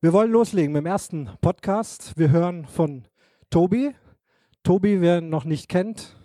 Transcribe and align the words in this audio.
Wir 0.00 0.12
wollen 0.12 0.30
loslegen 0.30 0.72
mit 0.72 0.84
dem 0.84 0.86
ersten 0.86 1.28
Podcast. 1.40 2.16
Wir 2.16 2.30
hören 2.30 2.66
von 2.66 3.08
Tobi. 3.50 3.96
Tobi, 4.62 5.00
wer 5.00 5.18
ihn 5.18 5.28
noch 5.28 5.44
nicht 5.44 5.68
kennt, 5.68 6.16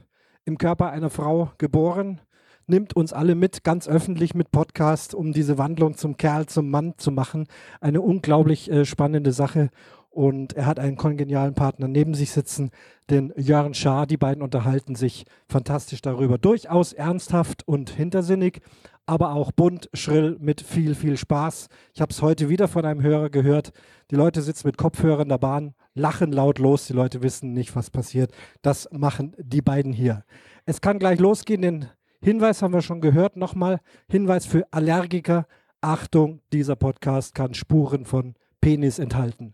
im 0.46 0.60
Körper 0.60 0.92
einer 0.92 1.10
Frau 1.10 1.51
geboren, 1.58 2.22
nimmt 2.67 2.96
uns 2.96 3.14
alle 3.14 3.33
mit, 3.33 3.64
ganz 3.64 3.88
öffentlich 3.88 4.36
mit 4.36 4.51
Podcast, 4.51 5.16
um 5.16 5.33
diese 5.33 5.58
Wandlung 5.58 5.98
zum 5.98 6.17
Kerl, 6.17 6.46
zum 6.46 6.70
Mann 6.70 6.94
zu 6.98 7.09
machen. 7.09 7.48
Eine 7.82 8.02
unglaublich 8.02 8.70
äh, 8.70 8.86
spannende 8.86 9.32
Sache. 9.32 9.71
Und 10.11 10.53
er 10.53 10.67
hat 10.67 10.77
einen 10.77 10.95
kongenialen 10.95 11.55
Partner 11.55 11.87
neben 11.87 12.13
sich 12.13 12.29
sitzen, 12.29 12.69
den 13.09 13.33
Jörn 13.35 13.73
Schaar. 13.73 14.05
Die 14.05 14.17
beiden 14.17 14.43
unterhalten 14.43 14.93
sich 14.93 15.25
fantastisch 15.47 16.03
darüber. 16.03 16.37
Durchaus 16.37 16.93
ernsthaft 16.93 17.67
und 17.67 17.89
hintersinnig, 17.89 18.61
aber 19.05 19.33
auch 19.33 19.51
bunt, 19.51 19.89
schrill, 19.93 20.38
mit 20.39 20.61
viel, 20.61 20.95
viel 20.95 21.17
Spaß. 21.17 21.67
Ich 21.93 22.01
habe 22.01 22.11
es 22.11 22.21
heute 22.21 22.49
wieder 22.49 22.67
von 22.67 22.86
einem 22.86 23.01
Hörer 23.01 23.29
gehört. 23.29 23.71
Die 24.11 24.15
Leute 24.15 24.41
sitzen 24.41 24.68
mit 24.68 24.77
Kopfhörern 24.77 25.23
in 25.23 25.29
der 25.29 25.37
Bahn, 25.37 25.73
lachen 25.93 26.32
laut 26.32 26.59
los. 26.59 26.87
Die 26.87 26.93
Leute 26.93 27.21
wissen 27.21 27.54
nicht, 27.54 27.75
was 27.75 27.89
passiert. 27.89 28.31
Das 28.61 28.87
machen 28.92 29.36
die 29.37 29.61
beiden 29.61 29.93
hier. 29.93 30.23
Es 30.65 30.81
kann 30.81 31.00
gleich 31.00 31.19
losgehen. 31.19 31.61
Den 31.61 31.89
Hinweis 32.22 32.62
haben 32.62 32.73
wir 32.73 32.81
schon 32.81 33.02
gehört. 33.02 33.36
Nochmal 33.36 33.81
Hinweis 34.09 34.45
für 34.45 34.66
Allergiker. 34.72 35.48
Achtung, 35.81 36.40
dieser 36.54 36.78
Podcast 36.78 37.36
kann 37.36 37.54
Spuren 37.54 38.06
von 38.06 38.36
Penis 38.62 39.00
enthalten. 39.00 39.54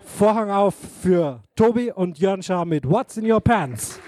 Vorhang 0.00 0.50
auf 0.50 0.74
für 0.74 1.44
Tobi 1.54 1.92
und 1.92 2.18
Jörn 2.18 2.42
Schaar 2.42 2.64
mit 2.64 2.88
What's 2.88 3.16
in 3.16 3.30
Your 3.30 3.40
Pants. 3.40 4.00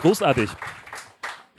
Großartig. 0.00 0.48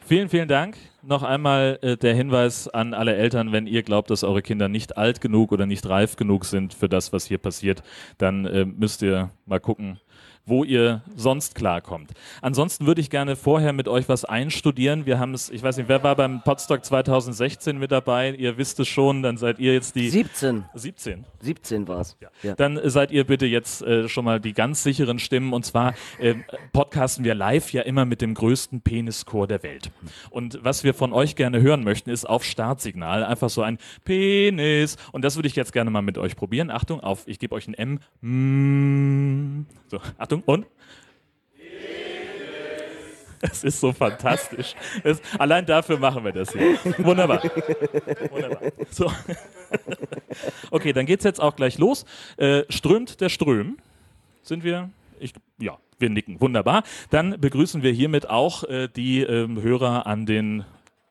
Vielen, 0.03 0.27
vielen 0.27 0.47
Dank. 0.47 0.75
Noch 1.03 1.23
einmal 1.23 1.79
äh, 1.81 1.95
der 1.95 2.15
Hinweis 2.15 2.67
an 2.67 2.93
alle 2.93 3.15
Eltern, 3.15 3.51
wenn 3.51 3.67
ihr 3.67 3.83
glaubt, 3.83 4.09
dass 4.09 4.23
eure 4.23 4.41
Kinder 4.41 4.67
nicht 4.67 4.97
alt 4.97 5.21
genug 5.21 5.51
oder 5.51 5.65
nicht 5.65 5.87
reif 5.87 6.15
genug 6.15 6.45
sind 6.45 6.73
für 6.73 6.89
das, 6.89 7.13
was 7.13 7.25
hier 7.25 7.37
passiert, 7.37 7.83
dann 8.17 8.45
äh, 8.45 8.65
müsst 8.65 9.03
ihr 9.03 9.29
mal 9.45 9.59
gucken, 9.59 9.99
wo 10.45 10.63
ihr 10.63 11.01
sonst 11.15 11.55
klarkommt. 11.55 12.11
Ansonsten 12.41 12.87
würde 12.87 13.01
ich 13.01 13.09
gerne 13.09 13.35
vorher 13.35 13.73
mit 13.73 13.87
euch 13.87 14.09
was 14.09 14.25
einstudieren. 14.25 15.05
Wir 15.05 15.19
haben 15.19 15.33
es, 15.33 15.49
ich 15.49 15.61
weiß 15.63 15.77
nicht, 15.77 15.89
wer 15.89 16.03
war 16.03 16.15
beim 16.15 16.41
Podstock 16.41 16.83
2016 16.83 17.77
mit 17.77 17.91
dabei? 17.91 18.31
Ihr 18.31 18.57
wisst 18.57 18.79
es 18.79 18.87
schon, 18.87 19.23
dann 19.23 19.37
seid 19.37 19.59
ihr 19.59 19.73
jetzt 19.73 19.95
die 19.95 20.09
17. 20.09 20.65
17. 20.73 21.25
17 21.39 21.87
war 21.87 22.01
es. 22.01 22.17
Ja. 22.19 22.29
Ja. 22.43 22.55
Dann 22.55 22.79
seid 22.83 23.11
ihr 23.11 23.25
bitte 23.25 23.45
jetzt 23.45 23.81
äh, 23.81 24.09
schon 24.09 24.25
mal 24.25 24.39
die 24.39 24.53
ganz 24.53 24.83
sicheren 24.83 25.19
Stimmen. 25.19 25.53
Und 25.53 25.65
zwar 25.65 25.93
äh, 26.19 26.35
podcasten 26.73 27.23
wir 27.23 27.35
live 27.35 27.71
ja 27.71 27.83
immer 27.83 28.05
mit 28.05 28.21
dem 28.21 28.33
größten 28.33 28.81
Penischor 28.81 29.47
der 29.47 29.63
Welt. 29.63 29.91
Und 30.29 30.59
was 30.63 30.83
wir 30.83 30.93
von 30.93 31.13
euch 31.13 31.35
gerne 31.35 31.61
hören 31.61 31.83
möchten, 31.83 32.09
ist 32.09 32.25
auf 32.25 32.43
Startsignal 32.43 33.23
einfach 33.23 33.49
so 33.49 33.61
ein 33.61 33.77
Penis. 34.05 34.97
Und 35.11 35.23
das 35.23 35.35
würde 35.35 35.47
ich 35.47 35.55
jetzt 35.55 35.73
gerne 35.73 35.91
mal 35.91 36.01
mit 36.01 36.17
euch 36.17 36.35
probieren. 36.35 36.71
Achtung, 36.71 36.99
auf, 36.99 37.27
ich 37.27 37.39
gebe 37.39 37.53
euch 37.55 37.67
ein 37.67 37.99
M. 38.21 39.65
So, 39.87 39.99
Achtung 40.17 40.30
und. 40.39 40.65
Es 43.41 43.63
ist 43.63 43.79
so 43.79 43.91
fantastisch. 43.91 44.75
Es, 45.03 45.19
allein 45.39 45.65
dafür 45.65 45.97
machen 45.97 46.23
wir 46.23 46.31
das 46.31 46.51
hier. 46.51 46.77
Wunderbar. 46.99 47.41
Wunderbar. 48.29 48.71
So. 48.91 49.11
Okay, 50.71 50.91
dann 50.93 51.05
geht 51.05 51.19
es 51.19 51.23
jetzt 51.23 51.41
auch 51.41 51.55
gleich 51.55 51.77
los. 51.77 52.05
Äh, 52.37 52.63
strömt 52.69 53.21
der 53.21 53.29
Ström. 53.29 53.77
Sind 54.41 54.63
wir? 54.63 54.89
Ich, 55.19 55.33
ja, 55.59 55.77
wir 55.99 56.09
nicken. 56.09 56.41
Wunderbar. 56.41 56.83
Dann 57.09 57.39
begrüßen 57.39 57.83
wir 57.83 57.91
hiermit 57.91 58.29
auch 58.29 58.63
äh, 58.63 58.87
die 58.87 59.21
äh, 59.21 59.47
Hörer 59.47 60.07
an 60.07 60.25
den 60.25 60.65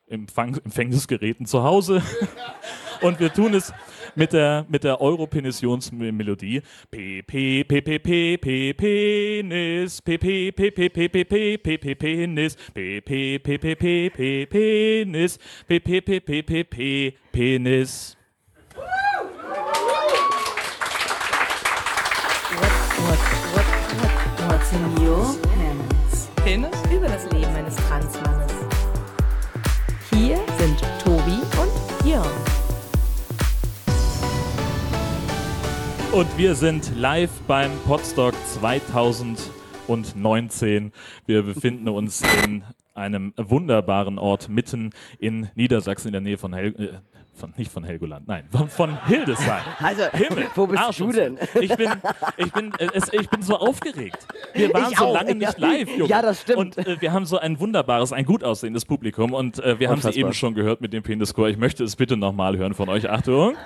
Empfang 0.09 0.57
Empfängnisgeräten 0.57 1.47
zu 1.47 1.63
Hause. 1.63 2.03
Und 3.03 3.19
wir 3.19 3.33
tun 3.33 3.55
es 3.55 3.73
mit 4.15 4.33
der, 4.33 4.67
mit 4.69 4.85
der 4.85 5.01
Europenisionsmelodie. 5.01 6.63
P, 6.91 7.23
P, 7.23 7.65
P, 7.65 7.81
P, 7.81 7.99
P, 7.99 8.37
P, 8.37 8.75
Penis, 8.75 10.03
P, 10.03 10.19
P, 10.19 10.53
P, 10.53 10.71
P, 10.71 10.89
P, 10.89 11.09
P, 11.09 11.25
P, 11.25 11.57
P, 11.57 11.79
P, 11.79 11.95
Penis, 11.95 12.57
P, 12.75 13.01
P, 13.01 13.39
P, 13.39 13.59
P, 13.59 13.81
P, 13.81 14.11
P, 14.11 14.47
Penis, 14.47 15.39
P, 15.67 15.81
P, 15.81 16.01
P, 16.01 16.21
P, 16.21 16.43
P, 16.43 16.65
P, 16.65 17.17
Penis. 17.33 18.17
What's 24.47 24.73
in 24.73 25.03
your 25.03 25.37
pants? 25.43 26.29
Penis? 26.37 26.77
Über 26.93 27.09
das 27.09 27.25
Leben 27.33 27.55
eines 27.55 27.77
Transmannes. 27.77 28.53
Hier 30.11 30.39
Und 36.21 36.29
wir 36.37 36.55
sind 36.55 36.93
live 36.99 37.31
beim 37.49 37.71
Podstock 37.87 38.35
2019. 38.45 40.93
Wir 41.25 41.43
befinden 41.43 41.89
uns 41.89 42.21
in 42.45 42.63
einem 42.93 43.33
wunderbaren 43.39 44.19
Ort 44.19 44.51
mitten 44.51 44.91
in 45.19 45.49
Niedersachsen 45.55 46.09
in 46.09 46.13
der 46.13 46.21
Nähe 46.21 46.37
von 46.37 46.53
Hel 46.53 46.75
äh, 46.79 46.89
von, 47.33 47.55
nicht 47.57 47.73
von 47.73 47.85
Helgoland, 47.85 48.29
nein, 48.29 48.45
von, 48.51 48.69
von 48.69 49.03
Hildesheim. 49.07 49.63
Also, 49.79 50.03
Himmel, 50.13 50.49
wo 50.55 50.67
bist 50.67 50.83
Arsch 50.83 50.99
du 50.99 51.11
denn? 51.11 51.39
Ich 51.59 51.75
bin, 51.75 51.91
ich 52.37 52.53
bin, 52.53 52.71
äh, 52.79 52.89
es, 52.93 53.11
ich 53.15 53.31
bin 53.31 53.41
so 53.41 53.57
aufgeregt. 53.57 54.27
Wir 54.53 54.75
waren 54.75 54.93
Ich 54.93 54.99
so 54.99 55.07
auch, 55.07 55.15
lange 55.15 55.35
nicht 55.35 55.59
live, 55.59 55.89
Junge. 55.89 56.11
Ja, 56.11 56.21
das 56.21 56.43
stimmt. 56.43 56.59
Und 56.59 56.77
äh, 56.87 57.01
wir 57.01 57.15
haben 57.15 57.25
so 57.25 57.39
ein 57.39 57.59
wunderbares, 57.59 58.13
ein 58.13 58.27
gut 58.27 58.45
aussehendes 58.45 58.85
Publikum 58.85 59.33
und 59.33 59.59
äh, 59.61 59.81
wir 59.81 59.89
haben 59.89 60.03
sie 60.03 60.09
Unfassbar. 60.09 60.21
eben 60.21 60.35
schon 60.35 60.55
gehört 60.55 60.83
mit 60.83 60.93
dem 60.93 61.03
Penischor. 61.03 61.49
Ich 61.49 61.57
möchte 61.57 61.83
es 61.83 61.97
bitte 61.97 62.19
nochmal 62.19 62.59
hören 62.59 62.75
von 62.75 62.91
euch. 62.91 63.09
Achtung. 63.09 63.57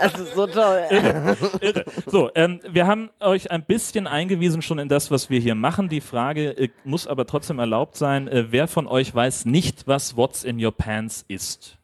Das 0.00 0.18
ist 0.18 0.34
so 0.34 0.46
toll. 0.46 0.82
Irre. 0.90 1.84
So, 2.06 2.30
ähm, 2.34 2.60
wir 2.68 2.86
haben 2.86 3.10
euch 3.20 3.50
ein 3.50 3.64
bisschen 3.64 4.06
eingewiesen 4.06 4.62
schon 4.62 4.78
in 4.78 4.88
das, 4.88 5.10
was 5.10 5.30
wir 5.30 5.40
hier 5.40 5.54
machen. 5.54 5.88
Die 5.88 6.00
Frage 6.00 6.50
äh, 6.50 6.68
muss 6.84 7.06
aber 7.06 7.26
trotzdem 7.26 7.58
erlaubt 7.58 7.96
sein. 7.96 8.28
Äh, 8.28 8.46
wer 8.50 8.68
von 8.68 8.86
euch 8.86 9.14
weiß 9.14 9.44
nicht, 9.44 9.86
was 9.86 10.16
What's 10.16 10.44
in 10.44 10.64
Your 10.64 10.72
Pants 10.72 11.24
ist? 11.28 11.78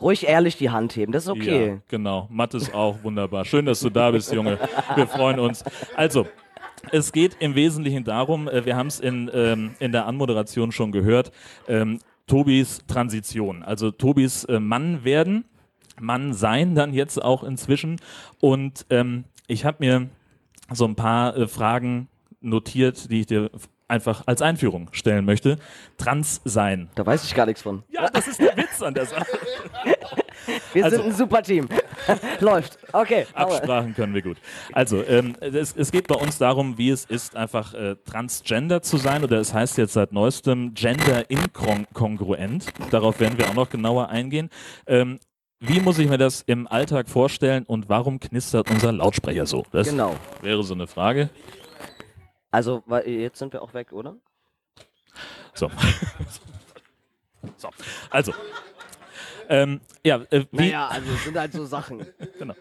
Ruhig 0.00 0.26
ehrlich 0.26 0.56
die 0.56 0.70
Hand 0.70 0.96
heben, 0.96 1.12
das 1.12 1.24
ist 1.24 1.30
okay. 1.30 1.68
Ja, 1.68 1.78
genau. 1.88 2.26
Mathis 2.30 2.74
auch 2.74 3.02
wunderbar. 3.04 3.44
Schön, 3.44 3.64
dass 3.64 3.80
du 3.80 3.90
da 3.90 4.10
bist, 4.10 4.32
Junge. 4.32 4.58
Wir 4.96 5.06
freuen 5.06 5.38
uns. 5.38 5.62
Also, 5.94 6.26
es 6.90 7.12
geht 7.12 7.36
im 7.38 7.54
Wesentlichen 7.54 8.04
darum, 8.04 8.48
äh, 8.48 8.64
wir 8.64 8.76
haben 8.76 8.88
es 8.88 9.00
in, 9.00 9.30
ähm, 9.32 9.74
in 9.78 9.92
der 9.92 10.06
Anmoderation 10.06 10.72
schon 10.72 10.92
gehört, 10.92 11.30
ähm, 11.68 12.00
Tobis 12.26 12.80
Transition. 12.86 13.62
Also 13.62 13.90
Tobis 13.90 14.44
äh, 14.44 14.58
Mann 14.58 15.04
werden, 15.04 15.44
Mann 16.00 16.32
sein 16.32 16.74
dann 16.74 16.92
jetzt 16.92 17.22
auch 17.22 17.42
inzwischen. 17.44 18.00
Und 18.40 18.86
ähm, 18.90 19.24
ich 19.46 19.64
habe 19.64 19.78
mir 19.80 20.08
so 20.72 20.84
ein 20.86 20.94
paar 20.96 21.36
äh, 21.36 21.46
Fragen 21.48 22.08
notiert, 22.40 23.10
die 23.10 23.20
ich 23.20 23.26
dir 23.26 23.50
einfach 23.86 24.22
als 24.26 24.40
Einführung 24.42 24.88
stellen 24.92 25.24
möchte. 25.24 25.58
Trans 25.98 26.40
sein. 26.44 26.88
Da 26.94 27.04
weiß 27.04 27.24
ich 27.24 27.34
gar 27.34 27.46
nichts 27.46 27.62
von. 27.62 27.82
Ja, 27.90 28.08
das 28.10 28.26
ist 28.28 28.40
der 28.40 28.56
Witz 28.56 28.80
an 28.82 28.94
der 28.94 29.06
Sache. 29.06 29.26
Wir 30.72 30.84
Also- 30.84 30.96
sind 30.96 31.06
ein 31.06 31.12
super 31.12 31.42
Team. 31.42 31.68
Läuft. 32.40 32.78
Okay. 32.92 33.26
Absprachen 33.32 33.94
können 33.94 34.12
wir 34.12 34.20
gut. 34.20 34.36
Also, 34.72 35.02
ähm, 35.04 35.34
es, 35.40 35.74
es 35.74 35.90
geht 35.90 36.06
bei 36.08 36.16
uns 36.16 36.36
darum, 36.36 36.76
wie 36.76 36.90
es 36.90 37.04
ist, 37.06 37.34
einfach 37.36 37.72
äh, 37.72 37.96
transgender 38.04 38.82
zu 38.82 38.98
sein. 38.98 39.24
Oder 39.24 39.38
es 39.38 39.54
heißt 39.54 39.78
jetzt 39.78 39.94
seit 39.94 40.12
neuestem 40.12 40.74
gender 40.74 41.30
inkongruent. 41.30 42.66
Darauf 42.90 43.20
werden 43.20 43.38
wir 43.38 43.48
auch 43.48 43.54
noch 43.54 43.70
genauer 43.70 44.08
eingehen. 44.10 44.50
Ähm, 44.86 45.18
wie 45.66 45.80
muss 45.80 45.98
ich 45.98 46.08
mir 46.08 46.18
das 46.18 46.42
im 46.42 46.66
Alltag 46.66 47.08
vorstellen 47.08 47.64
und 47.64 47.88
warum 47.88 48.20
knistert 48.20 48.70
unser 48.70 48.92
Lautsprecher 48.92 49.46
so? 49.46 49.64
Das 49.72 49.88
Genau. 49.88 50.16
wäre 50.42 50.62
so 50.62 50.74
eine 50.74 50.86
Frage. 50.86 51.30
Also, 52.50 52.82
jetzt 53.06 53.38
sind 53.38 53.52
wir 53.52 53.62
auch 53.62 53.74
weg, 53.74 53.92
oder? 53.92 54.16
So. 55.54 55.70
so. 57.56 57.68
Also. 58.10 58.32
Ähm, 59.48 59.80
ja, 60.04 60.22
äh, 60.30 60.44
wie, 60.52 60.56
Naja, 60.56 60.88
also 60.88 61.12
es 61.12 61.24
sind 61.24 61.36
halt 61.36 61.52
so 61.52 61.64
Sachen. 61.66 62.06
Genau. 62.38 62.54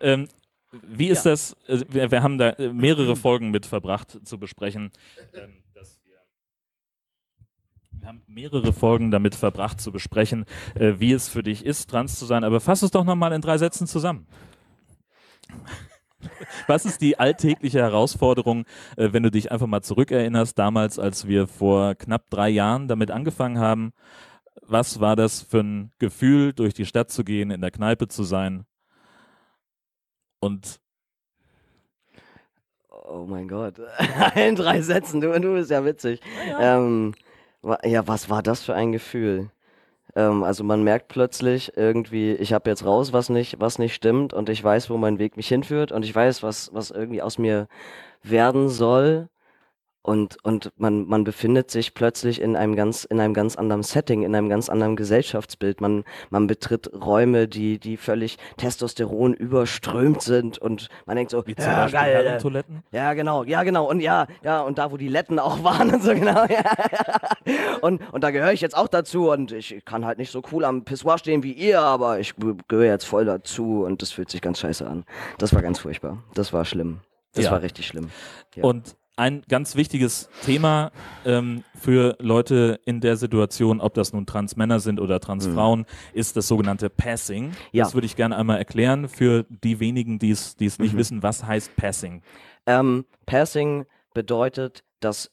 Ähm, 0.00 0.28
wie 0.72 1.08
ist 1.08 1.24
das? 1.26 1.56
äh, 1.66 1.80
Wir, 1.88 2.10
wir 2.10 2.22
haben 2.22 2.38
da 2.38 2.50
äh, 2.50 2.72
mehrere 2.72 3.16
Folgen 3.16 3.50
mit 3.50 3.66
verbracht 3.66 4.18
zu 4.24 4.38
besprechen. 4.38 4.90
Ähm, 5.34 5.62
wir, 8.00 8.08
haben 8.08 8.22
mehrere 8.26 8.72
Folgen 8.72 9.10
damit 9.10 9.34
verbracht 9.34 9.80
zu 9.80 9.92
besprechen, 9.92 10.44
äh, 10.74 10.94
wie 10.98 11.12
es 11.12 11.28
für 11.28 11.42
dich 11.42 11.64
ist, 11.64 11.90
trans 11.90 12.18
zu 12.18 12.26
sein. 12.26 12.44
Aber 12.44 12.60
fass 12.60 12.82
es 12.82 12.90
doch 12.90 13.04
nochmal 13.04 13.32
in 13.32 13.40
drei 13.40 13.58
Sätzen 13.58 13.86
zusammen. 13.86 14.26
Was 16.66 16.84
ist 16.84 17.00
die 17.00 17.18
alltägliche 17.18 17.80
Herausforderung, 17.80 18.66
äh, 18.96 19.12
wenn 19.12 19.22
du 19.22 19.30
dich 19.30 19.50
einfach 19.50 19.66
mal 19.66 19.82
zurückerinnerst, 19.82 20.58
damals, 20.58 20.98
als 20.98 21.26
wir 21.26 21.46
vor 21.46 21.94
knapp 21.94 22.28
drei 22.30 22.50
Jahren 22.50 22.88
damit 22.88 23.10
angefangen 23.10 23.58
haben? 23.58 23.92
Was 24.62 25.00
war 25.00 25.16
das 25.16 25.40
für 25.42 25.60
ein 25.60 25.92
Gefühl, 25.98 26.52
durch 26.52 26.74
die 26.74 26.86
Stadt 26.86 27.10
zu 27.10 27.24
gehen, 27.24 27.50
in 27.50 27.60
der 27.60 27.70
Kneipe 27.70 28.08
zu 28.08 28.22
sein 28.24 28.66
und 30.40 30.80
Oh 33.12 33.26
mein 33.26 33.48
Gott. 33.48 33.74
In 34.36 34.54
drei 34.54 34.82
Sätzen, 34.82 35.20
du, 35.20 35.32
du 35.40 35.54
bist 35.54 35.70
ja 35.70 35.84
witzig. 35.84 36.20
Ähm, 36.60 37.12
Wa- 37.12 37.29
Ja, 37.84 38.06
was 38.08 38.30
war 38.30 38.42
das 38.42 38.62
für 38.62 38.74
ein 38.74 38.92
Gefühl? 38.92 39.50
Ähm, 40.16 40.44
also 40.44 40.64
man 40.64 40.84
merkt 40.84 41.08
plötzlich 41.08 41.76
irgendwie, 41.76 42.32
ich 42.34 42.52
habe 42.54 42.70
jetzt 42.70 42.84
raus, 42.84 43.12
was 43.12 43.30
nicht, 43.30 43.60
was 43.60 43.78
nicht 43.78 43.94
stimmt 43.94 44.34
und 44.34 44.48
ich 44.50 44.62
weiß, 44.64 44.90
wo 44.90 44.98
mein 44.98 45.18
Weg 45.18 45.36
mich 45.36 45.48
hinführt 45.48 45.92
und 45.92 46.04
ich 46.04 46.14
weiß, 46.14 46.42
was, 46.42 46.72
was 46.74 46.90
irgendwie 46.90 47.22
aus 47.22 47.38
mir 47.38 47.68
werden 48.22 48.68
soll. 48.70 49.28
Und, 50.02 50.42
und 50.44 50.72
man, 50.78 51.06
man 51.06 51.24
befindet 51.24 51.70
sich 51.70 51.92
plötzlich 51.92 52.40
in 52.40 52.56
einem 52.56 52.74
ganz, 52.74 53.04
in 53.04 53.20
einem 53.20 53.34
ganz 53.34 53.56
anderen 53.56 53.82
Setting, 53.82 54.22
in 54.22 54.34
einem 54.34 54.48
ganz 54.48 54.70
anderen 54.70 54.96
Gesellschaftsbild. 54.96 55.82
Man, 55.82 56.04
man 56.30 56.46
betritt 56.46 56.90
Räume, 56.94 57.48
die, 57.48 57.78
die 57.78 57.98
völlig 57.98 58.38
Testosteron 58.56 59.34
überströmt 59.34 60.22
sind 60.22 60.56
und 60.56 60.88
man 61.04 61.16
denkt 61.16 61.32
so, 61.32 61.46
Wie 61.46 61.54
zum 61.54 61.66
ja, 61.66 61.82
Beispiel 61.82 62.00
geil, 62.00 62.14
Herrentoiletten. 62.24 62.82
ja, 62.92 63.12
genau, 63.12 63.44
ja, 63.44 63.62
genau. 63.62 63.90
Und 63.90 64.00
ja, 64.00 64.26
ja, 64.42 64.62
und 64.62 64.78
da, 64.78 64.90
wo 64.90 64.96
die 64.96 65.08
Letten 65.08 65.38
auch 65.38 65.62
waren 65.64 65.92
und 65.92 66.02
so, 66.02 66.14
genau. 66.14 66.46
Ja. 66.46 66.62
Und, 67.82 68.00
und 68.12 68.24
da 68.24 68.30
gehöre 68.30 68.52
ich 68.52 68.62
jetzt 68.62 68.76
auch 68.76 68.88
dazu 68.88 69.30
und 69.30 69.52
ich 69.52 69.84
kann 69.84 70.06
halt 70.06 70.16
nicht 70.18 70.30
so 70.30 70.42
cool 70.50 70.64
am 70.64 70.84
Pissoir 70.84 71.18
stehen 71.18 71.42
wie 71.42 71.52
ihr, 71.52 71.80
aber 71.80 72.18
ich 72.20 72.34
ge- 72.36 72.54
gehöre 72.68 72.86
jetzt 72.86 73.04
voll 73.04 73.26
dazu 73.26 73.84
und 73.84 74.00
das 74.00 74.12
fühlt 74.12 74.30
sich 74.30 74.40
ganz 74.40 74.60
scheiße 74.60 74.86
an. 74.86 75.04
Das 75.38 75.54
war 75.54 75.60
ganz 75.60 75.78
furchtbar. 75.78 76.22
Das 76.32 76.52
war 76.54 76.64
schlimm. 76.64 77.00
Das 77.34 77.44
Ja. 77.44 77.50
war 77.52 77.62
richtig 77.62 77.86
schlimm. 77.86 78.10
Und 78.60 78.96
ein 79.20 79.42
ganz 79.48 79.76
wichtiges 79.76 80.30
Thema 80.44 80.92
ähm, 81.26 81.62
für 81.78 82.16
Leute 82.20 82.80
in 82.86 83.02
der 83.02 83.16
Situation, 83.16 83.80
ob 83.82 83.92
das 83.92 84.14
nun 84.14 84.24
Transmänner 84.24 84.80
sind 84.80 84.98
oder 84.98 85.20
Transfrauen, 85.20 85.84
ist 86.14 86.38
das 86.38 86.48
sogenannte 86.48 86.88
Passing. 86.88 87.48
Mhm. 87.48 87.54
Ja. 87.72 87.84
Das 87.84 87.92
würde 87.94 88.06
ich 88.06 88.16
gerne 88.16 88.36
einmal 88.36 88.56
erklären 88.56 89.08
für 89.08 89.44
die 89.48 89.78
wenigen, 89.78 90.18
die 90.18 90.30
es 90.30 90.56
es 90.58 90.78
Mhm. 90.78 90.84
nicht 90.84 90.96
wissen. 90.96 91.22
Was 91.22 91.44
heißt 91.44 91.76
Passing? 91.76 92.22
Ähm, 92.66 93.04
Passing 93.26 93.84
bedeutet, 94.14 94.84
dass 95.00 95.30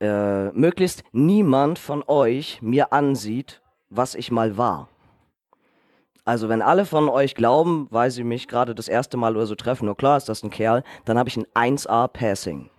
äh, 0.00 0.50
möglichst 0.50 1.02
niemand 1.12 1.78
von 1.78 2.04
euch 2.06 2.60
mir 2.60 2.92
ansieht, 2.92 3.62
was 3.88 4.14
ich 4.14 4.30
mal 4.30 4.58
war. 4.58 4.88
Also 6.26 6.48
wenn 6.50 6.60
alle 6.60 6.84
von 6.84 7.08
euch 7.08 7.34
glauben, 7.34 7.86
weil 7.90 8.10
sie 8.10 8.24
mich 8.24 8.48
gerade 8.48 8.74
das 8.74 8.88
erste 8.88 9.16
Mal 9.16 9.34
oder 9.36 9.46
so 9.46 9.54
treffen, 9.54 9.86
nur 9.86 9.96
klar 9.96 10.18
ist 10.18 10.28
das 10.28 10.42
ein 10.42 10.50
Kerl, 10.50 10.82
dann 11.06 11.16
habe 11.18 11.28
ich 11.30 11.36
ein 11.38 11.46
1A 11.54 12.08
Passing. 12.08 12.70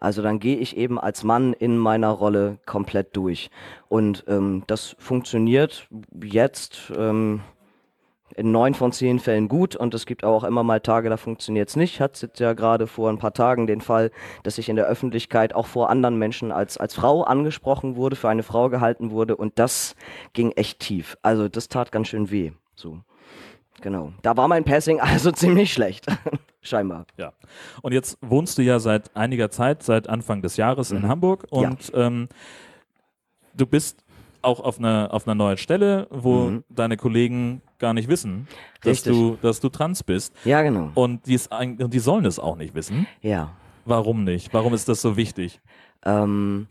Also 0.00 0.22
dann 0.22 0.40
gehe 0.40 0.56
ich 0.56 0.76
eben 0.76 0.98
als 0.98 1.22
Mann 1.24 1.52
in 1.52 1.78
meiner 1.78 2.08
Rolle 2.08 2.58
komplett 2.66 3.14
durch. 3.16 3.50
Und 3.88 4.24
ähm, 4.26 4.64
das 4.66 4.96
funktioniert 4.98 5.86
jetzt 6.22 6.92
ähm, 6.96 7.42
in 8.36 8.52
neun 8.52 8.74
von 8.74 8.92
zehn 8.92 9.18
Fällen 9.18 9.48
gut 9.48 9.76
und 9.76 9.92
es 9.94 10.06
gibt 10.06 10.24
auch 10.24 10.44
immer 10.44 10.62
mal 10.62 10.80
Tage, 10.80 11.10
da 11.10 11.16
funktioniert 11.16 11.68
es 11.68 11.76
nicht. 11.76 12.00
Hat 12.00 12.20
jetzt 12.22 12.40
ja 12.40 12.52
gerade 12.54 12.86
vor 12.86 13.10
ein 13.10 13.18
paar 13.18 13.34
Tagen 13.34 13.66
den 13.66 13.80
Fall, 13.80 14.10
dass 14.42 14.58
ich 14.58 14.68
in 14.68 14.76
der 14.76 14.86
Öffentlichkeit 14.86 15.54
auch 15.54 15.66
vor 15.66 15.90
anderen 15.90 16.16
Menschen 16.16 16.52
als, 16.52 16.78
als 16.78 16.94
Frau 16.94 17.22
angesprochen 17.22 17.96
wurde, 17.96 18.16
für 18.16 18.28
eine 18.28 18.42
Frau 18.42 18.70
gehalten 18.70 19.10
wurde 19.10 19.36
und 19.36 19.58
das 19.58 19.94
ging 20.32 20.52
echt 20.52 20.80
tief. 20.80 21.16
Also 21.22 21.48
das 21.48 21.68
tat 21.68 21.92
ganz 21.92 22.08
schön 22.08 22.30
weh. 22.30 22.52
So. 22.74 23.00
Genau. 23.80 24.12
Da 24.22 24.36
war 24.36 24.48
mein 24.48 24.64
Passing 24.64 25.00
also 25.00 25.32
ziemlich 25.32 25.72
schlecht. 25.72 26.06
Scheinbar. 26.62 27.06
Ja. 27.16 27.32
Und 27.82 27.92
jetzt 27.92 28.18
wohnst 28.20 28.58
du 28.58 28.62
ja 28.62 28.78
seit 28.80 29.14
einiger 29.16 29.50
Zeit, 29.50 29.82
seit 29.82 30.08
Anfang 30.08 30.42
des 30.42 30.56
Jahres 30.56 30.90
Mhm. 30.90 30.96
in 30.98 31.08
Hamburg 31.08 31.46
und 31.50 31.90
ähm, 31.94 32.28
du 33.56 33.66
bist 33.66 34.04
auch 34.42 34.60
auf 34.60 34.78
einer, 34.78 35.08
auf 35.12 35.26
einer 35.26 35.34
neuen 35.34 35.58
Stelle, 35.58 36.06
wo 36.10 36.44
Mhm. 36.50 36.64
deine 36.70 36.96
Kollegen 36.96 37.60
gar 37.78 37.92
nicht 37.94 38.08
wissen, 38.08 38.46
dass 38.82 38.92
Richtig. 39.06 39.12
du, 39.12 39.38
dass 39.42 39.60
du 39.60 39.68
trans 39.68 40.02
bist. 40.02 40.34
Ja, 40.44 40.62
genau. 40.62 40.90
Und 40.94 41.26
die, 41.26 41.38
und 41.50 41.92
die 41.92 41.98
sollen 41.98 42.24
es 42.24 42.38
auch 42.38 42.56
nicht 42.56 42.74
wissen. 42.74 43.06
Ja. 43.22 43.52
Warum 43.84 44.24
nicht? 44.24 44.52
Warum 44.54 44.72
ist 44.74 44.88
das 44.88 45.00
so 45.02 45.16
wichtig? 45.16 45.60
Ähm, 46.04 46.68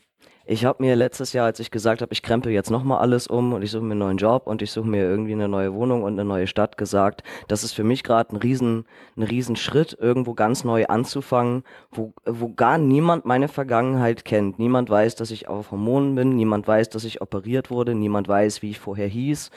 ich 0.51 0.65
habe 0.65 0.81
mir 0.81 0.95
letztes 0.95 1.31
Jahr, 1.31 1.45
als 1.45 1.59
ich 1.59 1.69
gesagt 1.69 2.01
habe, 2.01 2.11
ich 2.11 2.23
krempel 2.23 2.51
jetzt 2.51 2.71
nochmal 2.71 3.01
alles 3.01 3.27
um 3.27 3.53
und 3.53 3.61
ich 3.61 3.69
suche 3.69 3.83
mir 3.83 3.91
einen 3.91 3.99
neuen 3.99 4.17
Job 4.17 4.47
und 4.47 4.63
ich 4.63 4.71
suche 4.71 4.87
mir 4.87 5.03
irgendwie 5.03 5.33
eine 5.33 5.47
neue 5.47 5.75
Wohnung 5.75 6.01
und 6.01 6.13
eine 6.13 6.25
neue 6.25 6.47
Stadt, 6.47 6.75
gesagt, 6.75 7.21
das 7.47 7.63
ist 7.63 7.73
für 7.73 7.83
mich 7.83 8.03
gerade 8.03 8.35
ein 8.35 8.37
riesen, 8.37 8.85
ein 9.15 9.21
riesen 9.21 9.55
Schritt, 9.55 9.95
irgendwo 10.01 10.33
ganz 10.33 10.63
neu 10.63 10.87
anzufangen, 10.87 11.63
wo, 11.91 12.13
wo 12.25 12.49
gar 12.49 12.79
niemand 12.79 13.25
meine 13.25 13.47
Vergangenheit 13.47 14.25
kennt. 14.25 14.57
Niemand 14.57 14.89
weiß, 14.89 15.13
dass 15.13 15.29
ich 15.29 15.47
auf 15.47 15.69
Hormonen 15.69 16.15
bin, 16.15 16.35
niemand 16.35 16.67
weiß, 16.67 16.89
dass 16.89 17.03
ich 17.03 17.21
operiert 17.21 17.69
wurde, 17.69 17.93
niemand 17.93 18.27
weiß, 18.27 18.63
wie 18.63 18.71
ich 18.71 18.79
vorher 18.79 19.07
hieß, 19.07 19.51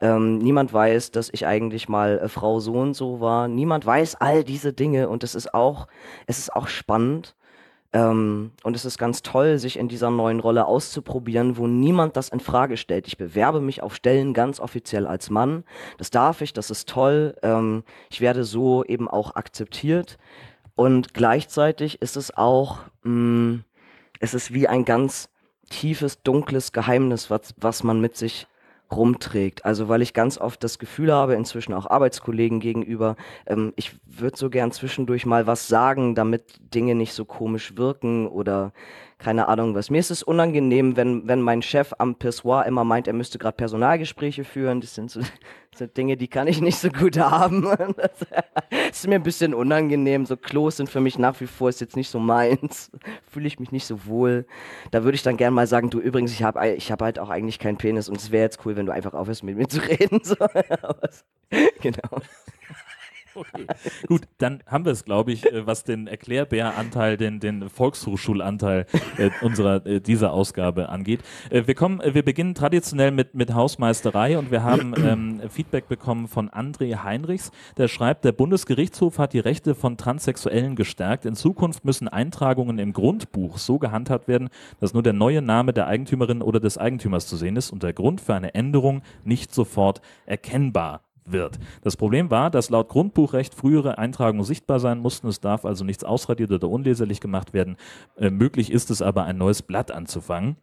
ähm, 0.00 0.38
niemand 0.38 0.72
weiß, 0.72 1.10
dass 1.10 1.28
ich 1.30 1.46
eigentlich 1.46 1.90
mal 1.90 2.20
äh, 2.20 2.28
Frau 2.28 2.58
so 2.60 2.72
und 2.72 2.94
so 2.94 3.20
war, 3.20 3.48
niemand 3.48 3.84
weiß 3.84 4.14
all 4.14 4.44
diese 4.44 4.72
Dinge 4.72 5.10
und 5.10 5.24
es 5.24 5.34
ist 5.34 5.52
auch, 5.52 5.88
es 6.26 6.38
ist 6.38 6.54
auch 6.54 6.68
spannend. 6.68 7.34
Ähm, 7.92 8.52
und 8.62 8.76
es 8.76 8.84
ist 8.84 8.98
ganz 8.98 9.22
toll, 9.22 9.58
sich 9.58 9.78
in 9.78 9.88
dieser 9.88 10.10
neuen 10.10 10.40
Rolle 10.40 10.66
auszuprobieren, 10.66 11.56
wo 11.56 11.66
niemand 11.66 12.16
das 12.16 12.28
in 12.28 12.40
Frage 12.40 12.76
stellt. 12.76 13.06
Ich 13.08 13.16
bewerbe 13.16 13.60
mich 13.60 13.82
auf 13.82 13.94
Stellen 13.94 14.34
ganz 14.34 14.60
offiziell 14.60 15.06
als 15.06 15.30
Mann. 15.30 15.64
Das 15.96 16.10
darf 16.10 16.42
ich, 16.42 16.52
das 16.52 16.70
ist 16.70 16.88
toll. 16.88 17.34
Ähm, 17.42 17.84
ich 18.10 18.20
werde 18.20 18.44
so 18.44 18.84
eben 18.84 19.08
auch 19.08 19.36
akzeptiert. 19.36 20.18
Und 20.74 21.14
gleichzeitig 21.14 22.02
ist 22.02 22.16
es 22.16 22.36
auch, 22.36 22.80
mh, 23.02 23.60
es 24.20 24.34
ist 24.34 24.52
wie 24.52 24.68
ein 24.68 24.84
ganz 24.84 25.30
tiefes, 25.70 26.22
dunkles 26.22 26.72
Geheimnis, 26.72 27.30
was, 27.30 27.54
was 27.56 27.82
man 27.82 28.00
mit 28.00 28.16
sich 28.16 28.46
rumträgt. 28.90 29.64
Also 29.64 29.88
weil 29.88 30.02
ich 30.02 30.14
ganz 30.14 30.38
oft 30.38 30.62
das 30.64 30.78
Gefühl 30.78 31.12
habe, 31.12 31.34
inzwischen 31.34 31.74
auch 31.74 31.86
Arbeitskollegen 31.86 32.60
gegenüber, 32.60 33.16
ähm, 33.46 33.72
ich 33.76 33.96
würde 34.06 34.36
so 34.36 34.50
gern 34.50 34.72
zwischendurch 34.72 35.26
mal 35.26 35.46
was 35.46 35.68
sagen, 35.68 36.14
damit 36.14 36.44
Dinge 36.74 36.94
nicht 36.94 37.12
so 37.12 37.24
komisch 37.24 37.76
wirken 37.76 38.26
oder 38.26 38.72
keine 39.18 39.48
Ahnung 39.48 39.74
was. 39.74 39.90
Mir 39.90 39.98
ist 39.98 40.10
es 40.10 40.22
unangenehm, 40.22 40.96
wenn, 40.96 41.26
wenn 41.26 41.42
mein 41.42 41.60
Chef 41.60 41.92
am 41.98 42.14
Pissoir 42.14 42.66
immer 42.66 42.84
meint, 42.84 43.08
er 43.08 43.14
müsste 43.14 43.38
gerade 43.38 43.56
Personalgespräche 43.56 44.44
führen. 44.44 44.80
Das 44.80 44.94
sind 44.94 45.10
so, 45.10 45.20
so 45.78 45.86
Dinge, 45.86 46.16
die 46.16 46.28
kann 46.28 46.46
ich 46.46 46.60
nicht 46.60 46.78
so 46.78 46.90
gut 46.90 47.18
haben. 47.18 47.62
Das, 47.62 48.10
ist 48.90 49.06
mir 49.06 49.16
ein 49.16 49.22
bisschen 49.22 49.54
unangenehm. 49.54 50.26
So 50.26 50.36
Klos 50.36 50.76
sind 50.76 50.90
für 50.90 51.00
mich 51.00 51.18
nach 51.18 51.40
wie 51.40 51.46
vor 51.46 51.68
ist 51.68 51.80
jetzt 51.80 51.96
nicht 51.96 52.10
so 52.10 52.18
meins. 52.18 52.90
Fühle 53.30 53.46
ich 53.46 53.58
mich 53.58 53.72
nicht 53.72 53.86
so 53.86 54.06
wohl. 54.06 54.46
Da 54.90 55.04
würde 55.04 55.14
ich 55.14 55.22
dann 55.22 55.36
gern 55.36 55.54
mal 55.54 55.66
sagen, 55.66 55.90
du 55.90 56.00
übrigens, 56.00 56.32
ich 56.32 56.42
habe 56.42 56.68
ich 56.68 56.90
hab 56.90 57.02
halt 57.02 57.18
auch 57.18 57.30
eigentlich 57.30 57.58
keinen 57.58 57.78
Penis 57.78 58.08
und 58.08 58.16
es 58.16 58.30
wäre 58.30 58.44
jetzt 58.44 58.64
cool, 58.64 58.76
wenn 58.76 58.86
du 58.86 58.92
einfach 58.92 59.14
aufhörst 59.14 59.44
mit 59.44 59.56
mir 59.56 59.68
zu 59.68 59.80
reden. 59.80 60.20
Genau. 61.80 62.20
Okay. 63.38 63.66
Gut, 64.08 64.22
dann 64.38 64.62
haben 64.66 64.84
wir 64.84 64.90
es, 64.90 65.04
glaube 65.04 65.30
ich, 65.30 65.46
äh, 65.46 65.64
was 65.66 65.84
den 65.84 66.08
Erklärbär-Anteil, 66.08 67.16
den, 67.16 67.38
den 67.38 67.68
Volkshochschulanteil 67.68 68.86
äh, 69.16 69.30
unserer 69.42 69.86
äh, 69.86 70.00
dieser 70.00 70.32
Ausgabe 70.32 70.88
angeht. 70.88 71.20
Äh, 71.50 71.66
wir 71.66 71.74
kommen, 71.74 72.00
äh, 72.00 72.14
wir 72.14 72.24
beginnen 72.24 72.54
traditionell 72.54 73.12
mit, 73.12 73.34
mit 73.34 73.54
Hausmeisterei 73.54 74.38
und 74.38 74.50
wir 74.50 74.64
haben 74.64 74.94
ähm, 75.04 75.40
Feedback 75.50 75.88
bekommen 75.88 76.26
von 76.26 76.50
André 76.50 77.04
Heinrichs, 77.04 77.52
der 77.76 77.86
schreibt, 77.86 78.24
der 78.24 78.32
Bundesgerichtshof 78.32 79.18
hat 79.18 79.32
die 79.32 79.38
Rechte 79.38 79.76
von 79.76 79.96
Transsexuellen 79.96 80.74
gestärkt. 80.74 81.24
In 81.24 81.36
Zukunft 81.36 81.84
müssen 81.84 82.08
Eintragungen 82.08 82.78
im 82.78 82.92
Grundbuch 82.92 83.58
so 83.58 83.78
gehandhabt 83.78 84.26
werden, 84.26 84.48
dass 84.80 84.94
nur 84.94 85.04
der 85.04 85.12
neue 85.12 85.42
Name 85.42 85.72
der 85.72 85.86
Eigentümerin 85.86 86.42
oder 86.42 86.58
des 86.58 86.76
Eigentümers 86.76 87.28
zu 87.28 87.36
sehen 87.36 87.56
ist 87.56 87.70
und 87.70 87.84
der 87.84 87.92
Grund 87.92 88.20
für 88.20 88.34
eine 88.34 88.54
Änderung 88.54 89.02
nicht 89.24 89.54
sofort 89.54 90.00
erkennbar 90.26 91.02
wird. 91.32 91.58
Das 91.82 91.96
Problem 91.96 92.30
war, 92.30 92.50
dass 92.50 92.70
laut 92.70 92.88
Grundbuchrecht 92.88 93.54
frühere 93.54 93.98
Eintragungen 93.98 94.44
sichtbar 94.44 94.80
sein 94.80 94.98
mussten. 94.98 95.28
Es 95.28 95.40
darf 95.40 95.64
also 95.64 95.84
nichts 95.84 96.04
ausradiert 96.04 96.50
oder 96.50 96.68
unleserlich 96.68 97.20
gemacht 97.20 97.52
werden. 97.52 97.76
Äh, 98.16 98.30
möglich 98.30 98.72
ist 98.72 98.90
es 98.90 99.02
aber, 99.02 99.24
ein 99.24 99.38
neues 99.38 99.62
Blatt 99.62 99.90
anzufangen. 99.90 100.56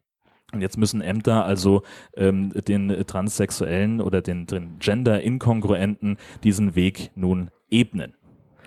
Und 0.54 0.62
jetzt 0.62 0.78
müssen 0.78 1.02
Ämter 1.02 1.44
also 1.44 1.82
ähm, 2.16 2.52
den 2.68 2.90
Transsexuellen 3.08 4.00
oder 4.00 4.22
den, 4.22 4.46
den 4.46 4.78
Gender-Inkongruenten 4.80 6.18
diesen 6.44 6.76
Weg 6.76 7.12
nun 7.16 7.50
ebnen. 7.70 8.14